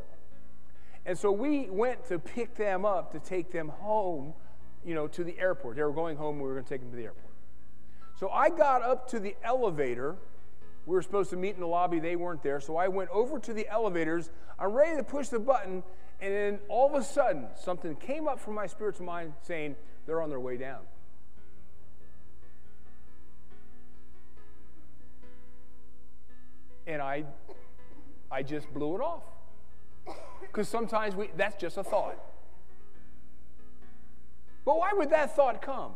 And 1.07 1.17
so 1.17 1.31
we 1.31 1.71
went 1.71 2.09
to 2.09 2.19
pick 2.19 2.57
them 2.57 2.85
up 2.85 3.13
to 3.13 3.21
take 3.21 3.53
them 3.53 3.69
home, 3.69 4.35
you 4.85 4.97
know, 4.97 5.07
to 5.07 5.23
the 5.23 5.39
airport. 5.39 5.77
They 5.77 5.85
were 5.85 5.93
going 5.93 6.17
home, 6.17 6.39
we 6.39 6.43
were 6.43 6.55
going 6.55 6.65
to 6.65 6.71
take 6.71 6.81
them 6.81 6.91
to 6.91 6.97
the 6.97 7.05
airport. 7.05 7.35
So 8.19 8.31
I 8.31 8.49
got 8.51 8.83
up 8.83 9.09
to 9.11 9.21
the 9.21 9.37
elevator. 9.45 10.17
We 10.89 10.95
were 10.95 11.03
supposed 11.03 11.29
to 11.31 11.37
meet 11.37 11.55
in 11.55 11.61
the 11.61 11.67
lobby, 11.67 12.01
they 12.01 12.17
weren't 12.17 12.43
there. 12.43 12.61
So 12.61 12.77
I 12.77 12.89
went 12.89 13.11
over 13.11 13.39
to 13.39 13.53
the 13.53 13.69
elevators. 13.69 14.31
I'm 14.59 14.73
ready 14.73 14.97
to 14.97 15.05
push 15.05 15.29
the 15.29 15.39
button, 15.39 15.83
and 16.21 16.35
then 16.35 16.59
all 16.69 16.89
of 16.89 17.01
a 17.01 17.05
sudden, 17.05 17.47
something 17.55 17.95
came 17.97 18.27
up 18.27 18.41
from 18.41 18.55
my 18.55 18.67
spiritual 18.67 19.05
mind 19.05 19.35
saying, 19.43 19.77
They're 20.07 20.23
on 20.23 20.31
their 20.31 20.41
way 20.41 20.57
down. 20.57 20.81
and 26.89 27.03
I, 27.03 27.25
I 28.31 28.43
just 28.43 28.73
blew 28.73 28.97
it 28.97 29.01
off. 29.03 29.23
Because 30.41 30.69
sometimes 30.69 31.15
we, 31.15 31.29
that's 31.37 31.61
just 31.61 31.77
a 31.77 31.85
thought. 31.85 32.17
But 34.65 34.79
why 34.79 34.93
would 34.95 35.11
that 35.11 35.37
thought 35.37 35.61
come? 35.61 35.93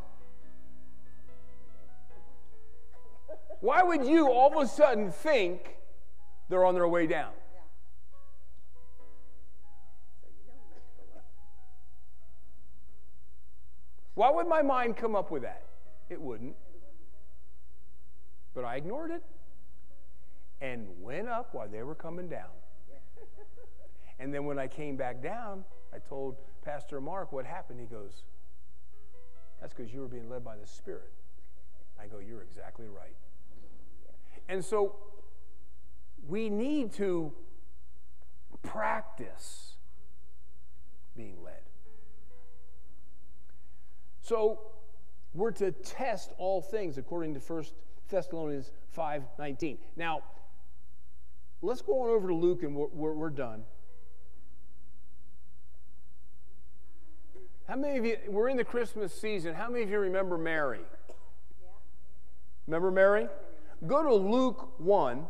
Why 3.62 3.80
would 3.80 4.04
you 4.04 4.28
all 4.28 4.58
of 4.58 4.60
a 4.60 4.68
sudden 4.68 5.12
think 5.12 5.76
they're 6.48 6.64
on 6.64 6.74
their 6.74 6.88
way 6.88 7.06
down? 7.06 7.30
Why 14.14 14.30
would 14.32 14.48
my 14.48 14.62
mind 14.62 14.96
come 14.96 15.14
up 15.14 15.30
with 15.30 15.42
that? 15.42 15.62
It 16.10 16.20
wouldn't. 16.20 16.56
But 18.52 18.64
I 18.64 18.76
ignored 18.76 19.12
it 19.12 19.22
and 20.60 20.88
went 21.00 21.28
up 21.28 21.54
while 21.54 21.68
they 21.68 21.84
were 21.84 21.94
coming 21.94 22.28
down. 22.28 22.50
and 24.18 24.34
then 24.34 24.44
when 24.44 24.58
I 24.58 24.66
came 24.66 24.96
back 24.96 25.22
down, 25.22 25.64
I 25.94 25.98
told 26.00 26.34
Pastor 26.64 27.00
Mark 27.00 27.30
what 27.30 27.46
happened. 27.46 27.78
He 27.78 27.86
goes, 27.86 28.24
That's 29.60 29.72
because 29.72 29.94
you 29.94 30.00
were 30.00 30.08
being 30.08 30.28
led 30.28 30.44
by 30.44 30.56
the 30.56 30.66
Spirit. 30.66 31.12
I 31.98 32.08
go, 32.08 32.18
You're 32.18 32.42
exactly 32.42 32.88
right. 32.88 33.14
And 34.52 34.62
so 34.62 34.96
we 36.28 36.50
need 36.50 36.92
to 36.94 37.32
practice 38.62 39.76
being 41.16 41.42
led. 41.42 41.62
So 44.20 44.60
we're 45.32 45.52
to 45.52 45.72
test 45.72 46.34
all 46.36 46.60
things 46.60 46.98
according 46.98 47.32
to 47.32 47.40
1 47.40 47.64
Thessalonians 48.10 48.72
5:19. 48.94 49.78
Now, 49.96 50.22
let's 51.62 51.80
go 51.80 52.02
on 52.02 52.10
over 52.10 52.28
to 52.28 52.34
Luke 52.34 52.62
and 52.62 52.76
we're, 52.76 52.88
we're, 52.88 53.14
we're, 53.14 53.30
done. 53.30 53.64
How 57.66 57.76
many 57.76 57.96
of 57.96 58.04
you, 58.04 58.18
we're 58.28 58.50
in 58.50 58.58
the 58.58 58.64
Christmas 58.64 59.18
season, 59.18 59.54
how 59.54 59.70
many 59.70 59.82
of 59.82 59.88
you 59.88 59.98
remember 59.98 60.36
Mary? 60.36 60.84
Remember 62.66 62.90
Mary? 62.90 63.30
Go 63.86 64.02
to 64.02 64.14
Luke 64.14 64.78
1, 64.78 65.26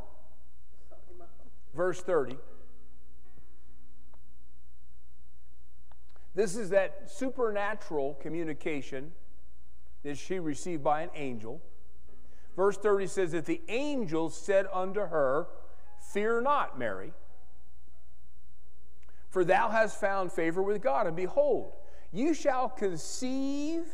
verse 1.74 2.00
30. 2.02 2.36
This 6.34 6.56
is 6.56 6.70
that 6.70 7.10
supernatural 7.10 8.14
communication 8.20 9.12
that 10.02 10.18
she 10.18 10.38
received 10.38 10.82
by 10.82 11.02
an 11.02 11.10
angel. 11.14 11.60
Verse 12.56 12.76
30 12.76 13.06
says 13.06 13.32
that 13.32 13.46
the 13.46 13.62
angel 13.68 14.28
said 14.28 14.66
unto 14.72 15.00
her, 15.00 15.46
Fear 16.12 16.42
not, 16.42 16.78
Mary, 16.78 17.12
for 19.30 19.44
thou 19.44 19.70
hast 19.70 19.98
found 19.98 20.30
favor 20.30 20.62
with 20.62 20.82
God. 20.82 21.06
And 21.06 21.16
behold, 21.16 21.72
you 22.10 22.34
shall 22.34 22.68
conceive 22.68 23.84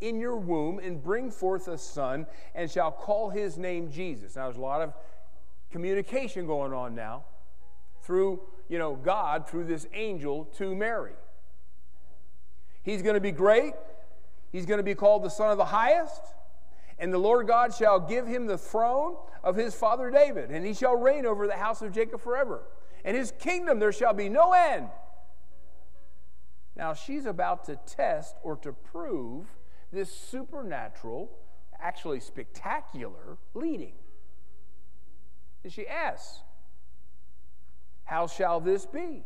in 0.00 0.20
your 0.20 0.36
womb 0.36 0.78
and 0.78 1.02
bring 1.02 1.30
forth 1.30 1.68
a 1.68 1.78
son, 1.78 2.26
and 2.54 2.70
shall 2.70 2.92
call 2.92 3.30
his 3.30 3.56
name 3.56 3.90
Jesus. 3.90 4.36
Now, 4.36 4.44
there's 4.44 4.56
a 4.56 4.60
lot 4.60 4.82
of 4.82 4.92
communication 5.70 6.46
going 6.46 6.72
on 6.72 6.94
now 6.94 7.24
through, 8.02 8.40
you 8.68 8.78
know, 8.78 8.94
God, 8.94 9.48
through 9.48 9.64
this 9.64 9.86
angel 9.92 10.44
to 10.56 10.74
Mary. 10.74 11.14
He's 12.82 13.02
going 13.02 13.14
to 13.14 13.20
be 13.20 13.32
great. 13.32 13.74
He's 14.52 14.66
going 14.66 14.78
to 14.78 14.84
be 14.84 14.94
called 14.94 15.24
the 15.24 15.28
Son 15.28 15.50
of 15.50 15.58
the 15.58 15.64
Highest. 15.64 16.22
And 16.98 17.12
the 17.12 17.18
Lord 17.18 17.46
God 17.46 17.74
shall 17.74 18.00
give 18.00 18.26
him 18.26 18.46
the 18.46 18.56
throne 18.56 19.16
of 19.42 19.56
his 19.56 19.74
father 19.74 20.10
David, 20.10 20.50
and 20.50 20.64
he 20.64 20.72
shall 20.72 20.96
reign 20.96 21.26
over 21.26 21.46
the 21.46 21.56
house 21.56 21.82
of 21.82 21.92
Jacob 21.92 22.20
forever. 22.20 22.62
And 23.04 23.16
his 23.16 23.32
kingdom 23.38 23.78
there 23.78 23.92
shall 23.92 24.14
be 24.14 24.28
no 24.28 24.52
end. 24.52 24.88
Now 26.76 26.94
she's 26.94 27.26
about 27.26 27.64
to 27.64 27.76
test 27.86 28.36
or 28.42 28.56
to 28.56 28.72
prove 28.72 29.46
this 29.92 30.14
supernatural, 30.14 31.30
actually 31.80 32.20
spectacular 32.20 33.38
leading. 33.54 33.94
And 35.64 35.72
she 35.72 35.86
asks, 35.86 36.40
How 38.04 38.26
shall 38.26 38.60
this 38.60 38.86
be? 38.86 39.24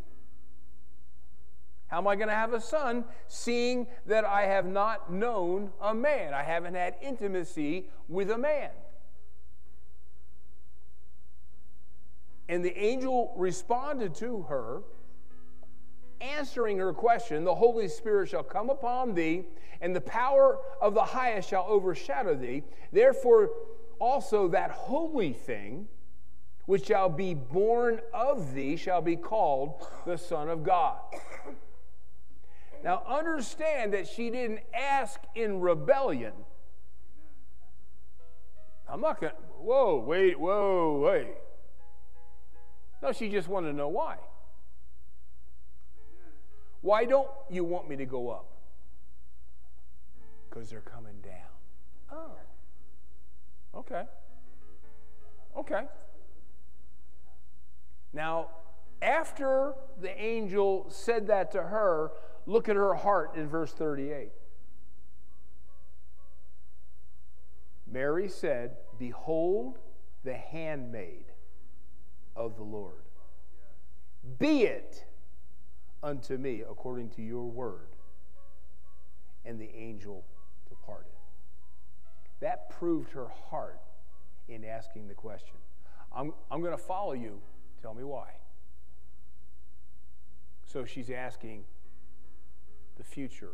How 1.88 1.98
am 1.98 2.06
I 2.06 2.14
going 2.14 2.28
to 2.28 2.34
have 2.34 2.52
a 2.52 2.60
son 2.60 3.04
seeing 3.26 3.88
that 4.06 4.24
I 4.24 4.42
have 4.42 4.64
not 4.64 5.12
known 5.12 5.70
a 5.80 5.92
man? 5.92 6.32
I 6.32 6.44
haven't 6.44 6.74
had 6.74 6.94
intimacy 7.02 7.88
with 8.08 8.30
a 8.30 8.38
man. 8.38 8.70
And 12.48 12.64
the 12.64 12.76
angel 12.78 13.32
responded 13.36 14.14
to 14.16 14.42
her, 14.42 14.82
answering 16.20 16.78
her 16.78 16.92
question 16.92 17.44
The 17.44 17.54
Holy 17.54 17.88
Spirit 17.88 18.28
shall 18.28 18.42
come 18.42 18.70
upon 18.70 19.14
thee, 19.14 19.44
and 19.80 19.94
the 19.94 20.00
power 20.00 20.58
of 20.80 20.94
the 20.94 21.04
highest 21.04 21.48
shall 21.48 21.64
overshadow 21.68 22.34
thee. 22.34 22.62
Therefore, 22.92 23.50
also 23.98 24.48
that 24.48 24.70
holy 24.70 25.32
thing 25.32 25.88
which 26.66 26.86
shall 26.86 27.08
be 27.08 27.34
born 27.34 28.00
of 28.14 28.54
thee 28.54 28.76
shall 28.76 29.02
be 29.02 29.16
called 29.16 29.86
the 30.06 30.16
Son 30.16 30.48
of 30.48 30.62
God. 30.62 30.98
Now, 32.82 33.02
understand 33.06 33.92
that 33.92 34.06
she 34.06 34.30
didn't 34.30 34.60
ask 34.72 35.20
in 35.34 35.60
rebellion. 35.60 36.32
I'm 38.88 39.00
not 39.00 39.20
going 39.20 39.32
to, 39.32 39.38
whoa, 39.58 39.98
wait, 39.98 40.38
whoa, 40.38 40.98
wait. 40.98 41.28
No, 43.02 43.12
she 43.12 43.28
just 43.28 43.48
wanted 43.48 43.72
to 43.72 43.76
know 43.76 43.88
why. 43.88 44.16
Why 46.80 47.04
don't 47.04 47.28
you 47.50 47.64
want 47.64 47.88
me 47.88 47.96
to 47.96 48.06
go 48.06 48.30
up? 48.30 48.46
Because 50.48 50.70
they're 50.70 50.80
coming 50.80 51.20
down. 51.22 51.34
Oh. 52.10 53.78
Okay. 53.78 54.04
Okay. 55.56 55.82
Now, 58.12 58.48
after 59.02 59.74
the 60.00 60.20
angel 60.20 60.86
said 60.88 61.26
that 61.28 61.52
to 61.52 61.62
her, 61.62 62.10
look 62.46 62.68
at 62.68 62.76
her 62.76 62.94
heart 62.94 63.36
in 63.36 63.48
verse 63.48 63.72
38. 63.72 64.30
Mary 67.86 68.28
said, 68.28 68.76
Behold 68.98 69.78
the 70.24 70.34
handmaid 70.34 71.24
of 72.36 72.56
the 72.56 72.62
Lord. 72.62 73.02
Be 74.38 74.62
it 74.62 75.04
unto 76.02 76.36
me 76.36 76.62
according 76.68 77.10
to 77.10 77.22
your 77.22 77.46
word. 77.46 77.88
And 79.44 79.60
the 79.60 79.70
angel 79.74 80.24
departed. 80.68 81.12
That 82.40 82.70
proved 82.70 83.10
her 83.12 83.28
heart 83.28 83.80
in 84.48 84.64
asking 84.64 85.08
the 85.08 85.14
question. 85.14 85.56
I'm, 86.14 86.32
I'm 86.50 86.60
going 86.60 86.76
to 86.76 86.82
follow 86.82 87.12
you. 87.12 87.40
Tell 87.82 87.94
me 87.94 88.04
why. 88.04 88.28
So 90.66 90.84
she's 90.84 91.10
asking 91.10 91.64
the 92.96 93.04
future 93.04 93.52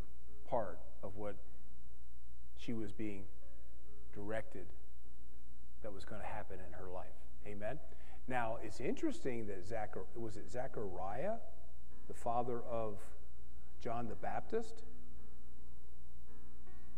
part 0.48 0.78
of 1.02 1.16
what 1.16 1.36
she 2.58 2.72
was 2.72 2.92
being 2.92 3.24
directed 4.12 4.66
that 5.82 5.92
was 5.92 6.04
going 6.04 6.20
to 6.20 6.26
happen 6.26 6.58
in 6.66 6.72
her 6.72 6.90
life. 6.90 7.06
Amen. 7.46 7.78
Now 8.28 8.58
it's 8.62 8.80
interesting 8.80 9.46
that 9.46 9.66
Zachar 9.66 10.04
was 10.16 10.36
it 10.36 10.50
Zachariah, 10.50 11.34
the 12.08 12.14
father 12.14 12.60
of 12.70 12.98
John 13.80 14.08
the 14.08 14.14
Baptist. 14.14 14.82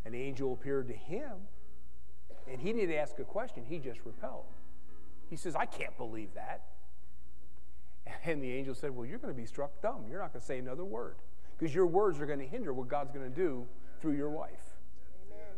An 0.04 0.14
angel 0.14 0.52
appeared 0.52 0.88
to 0.88 0.94
him, 0.94 1.32
and 2.50 2.60
he 2.60 2.72
didn't 2.72 2.94
ask 2.94 3.18
a 3.18 3.24
question. 3.24 3.64
He 3.66 3.78
just 3.78 4.00
repelled. 4.04 4.46
He 5.28 5.36
says, 5.36 5.54
"I 5.54 5.66
can't 5.66 5.96
believe 5.96 6.34
that." 6.34 6.64
And 8.24 8.42
the 8.42 8.50
angel 8.50 8.74
said, 8.74 8.94
Well, 8.94 9.06
you're 9.06 9.18
going 9.18 9.34
to 9.34 9.38
be 9.38 9.46
struck 9.46 9.80
dumb. 9.82 10.04
You're 10.08 10.20
not 10.20 10.32
going 10.32 10.40
to 10.40 10.46
say 10.46 10.58
another 10.58 10.84
word 10.84 11.16
because 11.56 11.74
your 11.74 11.86
words 11.86 12.20
are 12.20 12.26
going 12.26 12.38
to 12.38 12.46
hinder 12.46 12.72
what 12.72 12.88
God's 12.88 13.10
going 13.10 13.28
to 13.28 13.34
do 13.34 13.66
through 14.00 14.14
your 14.14 14.30
life. 14.30 14.76
Amen. 15.26 15.56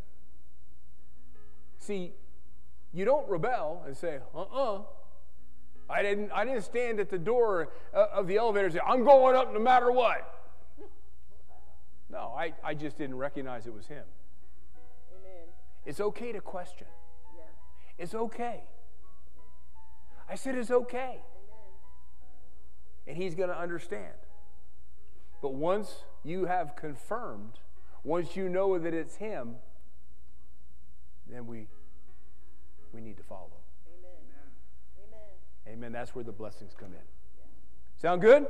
See, 1.79 2.13
you 2.93 3.05
don't 3.05 3.29
rebel 3.29 3.83
and 3.87 3.97
say, 3.97 4.19
uh 4.35 4.41
uh 4.41 4.83
I 5.91 6.03
didn't, 6.03 6.30
I 6.32 6.45
didn't 6.45 6.62
stand 6.62 7.01
at 7.01 7.11
the 7.11 7.18
door 7.18 7.70
uh, 7.93 8.07
of 8.12 8.26
the 8.26 8.36
elevator 8.36 8.66
and 8.66 8.74
say, 8.74 8.80
I'm 8.86 9.05
going 9.05 9.34
up 9.34 9.53
no 9.53 9.59
matter 9.59 9.91
what. 9.91 10.41
No, 12.11 12.34
I, 12.36 12.53
I 12.64 12.74
just 12.74 12.99
didn't 12.99 13.16
recognize 13.16 13.66
it 13.66 13.74
was 13.74 13.86
him. 13.86 14.05
Amen. 15.12 15.49
It's 15.84 16.01
okay 16.01 16.32
to 16.32 16.41
question. 16.41 16.86
Yeah. 17.36 17.45
It's 18.05 18.14
okay. 18.14 18.62
I 20.28 20.34
said 20.34 20.55
it's 20.55 20.70
okay. 20.70 20.97
Amen. 20.99 21.18
And 23.07 23.16
he's 23.16 23.34
going 23.34 23.49
to 23.49 23.59
understand. 23.59 24.14
But 25.43 25.55
once 25.55 26.05
you 26.22 26.45
have 26.47 26.76
confirmed, 26.76 27.61
once 28.05 28.36
you 28.36 28.49
know 28.49 28.78
that 28.78 28.95
it's 28.95 29.16
him, 29.16 29.57
then 31.28 31.47
we 31.47 31.68
we 32.93 33.01
need 33.01 33.16
to 33.16 33.22
follow. 33.22 33.60
Amen. 35.71 35.93
That's 35.93 36.14
where 36.14 36.25
the 36.25 36.33
blessings 36.33 36.73
come 36.79 36.93
in. 36.93 37.01
Sound 38.01 38.21
good? 38.21 38.47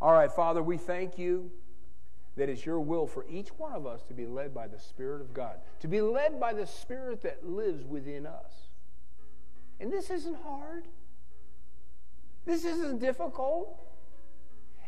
All 0.00 0.12
right, 0.12 0.30
Father, 0.30 0.62
we 0.62 0.76
thank 0.76 1.18
you 1.18 1.50
that 2.36 2.48
it's 2.48 2.64
your 2.64 2.80
will 2.80 3.06
for 3.06 3.26
each 3.28 3.48
one 3.58 3.72
of 3.72 3.86
us 3.86 4.02
to 4.04 4.14
be 4.14 4.26
led 4.26 4.54
by 4.54 4.66
the 4.66 4.78
Spirit 4.78 5.20
of 5.20 5.34
God, 5.34 5.58
to 5.80 5.88
be 5.88 6.00
led 6.00 6.38
by 6.40 6.52
the 6.52 6.66
Spirit 6.66 7.22
that 7.22 7.46
lives 7.46 7.84
within 7.84 8.26
us. 8.26 8.68
And 9.78 9.92
this 9.92 10.10
isn't 10.10 10.36
hard. 10.42 10.86
This 12.44 12.64
isn't 12.64 13.00
difficult. 13.00 13.80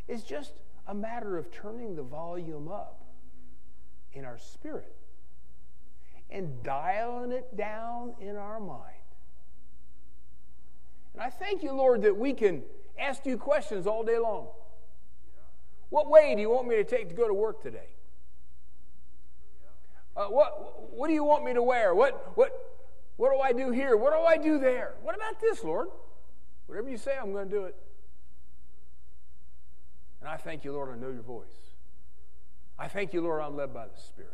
It's 0.09 0.23
just 0.23 0.53
a 0.87 0.95
matter 0.95 1.39
of 1.39 1.51
turning 1.51 1.95
the 1.97 2.03
volume 2.03 2.69
up 2.69 3.05
in 4.13 4.25
our 4.25 4.39
spirit 4.39 4.95
and 6.31 6.63
dialing 6.63 7.33
it 7.33 7.57
down 7.57 8.15
in 8.21 8.37
our 8.37 8.59
mind. 8.59 9.02
And 11.15 11.23
I 11.23 11.31
thank 11.31 11.63
you, 11.63 11.73
Lord, 11.73 12.03
that 12.03 12.17
we 12.17 12.33
can 12.33 12.63
ask 12.99 13.27
you 13.27 13.37
questions 13.37 13.87
all 13.87 14.03
day 14.03 14.19
long. 14.19 14.49
What 15.91 16.09
way 16.09 16.35
do 16.35 16.41
you 16.41 16.51
want 16.51 16.69
me 16.69 16.77
to 16.77 16.85
take 16.85 17.09
to 17.11 17.15
go 17.15 17.29
to 17.29 17.35
work 17.35 17.63
today? 17.63 17.91
Uh, 20.17 20.27
what, 20.27 20.93
what 20.93 21.09
do 21.09 21.15
you 21.15 21.25
want 21.25 21.45
me 21.45 21.55
to 21.55 21.63
wear? 21.63 21.95
What, 21.95 22.37
what, 22.37 22.53
what 23.17 23.33
do 23.33 23.41
I 23.41 23.53
do 23.53 23.71
here? 23.71 23.97
What 23.97 24.13
do 24.13 24.21
I 24.21 24.37
do 24.37 24.59
there? 24.59 24.95
What 25.03 25.15
about 25.15 25.41
this, 25.41 25.63
Lord? 25.65 25.89
Whatever 26.67 26.89
you 26.89 26.97
say, 26.97 27.13
I'm 27.21 27.33
going 27.33 27.49
to 27.49 27.55
do 27.55 27.65
it. 27.65 27.77
And 30.21 30.31
I 30.31 30.37
thank 30.37 30.65
you, 30.65 30.73
Lord, 30.73 30.91
I 30.91 30.97
know 30.97 31.11
your 31.11 31.23
voice. 31.23 31.47
I 32.79 32.89
thank 32.89 33.13
you, 33.13 33.21
Lord, 33.21 33.43
I'm 33.43 33.57
led 33.57 33.75
by 33.75 33.87
the 33.87 34.01
Spirit. 34.01 34.31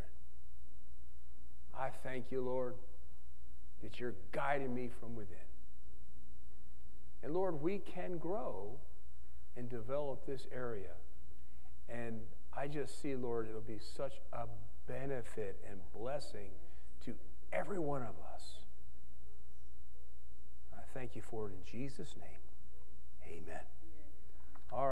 I 1.77 1.89
thank 2.03 2.31
you, 2.31 2.41
Lord, 2.41 2.75
that 3.83 3.99
you're 3.99 4.15
guiding 4.33 4.75
me 4.75 4.91
from 5.01 5.15
within. 5.15 5.48
And 7.23 7.35
Lord, 7.35 7.61
we 7.61 7.79
can 7.79 8.19
grow 8.19 8.79
and 9.57 9.69
develop 9.69 10.25
this 10.27 10.47
area. 10.55 10.95
And 11.89 12.21
I 12.57 12.69
just 12.69 13.01
see, 13.03 13.15
Lord, 13.15 13.49
it'll 13.49 13.61
be 13.61 13.79
such 13.79 14.15
a 14.33 14.47
benefit 14.87 15.59
and 15.69 15.81
blessing 15.93 16.51
to 17.05 17.15
every 17.53 17.79
one 17.79 18.03
of 18.03 18.15
us. 18.35 18.61
I 20.73 20.83
thank 20.95 21.17
you 21.17 21.23
for 21.23 21.49
it 21.49 21.53
in 21.53 21.81
Jesus' 21.81 22.15
name. 22.17 23.43
Amen. 23.43 23.78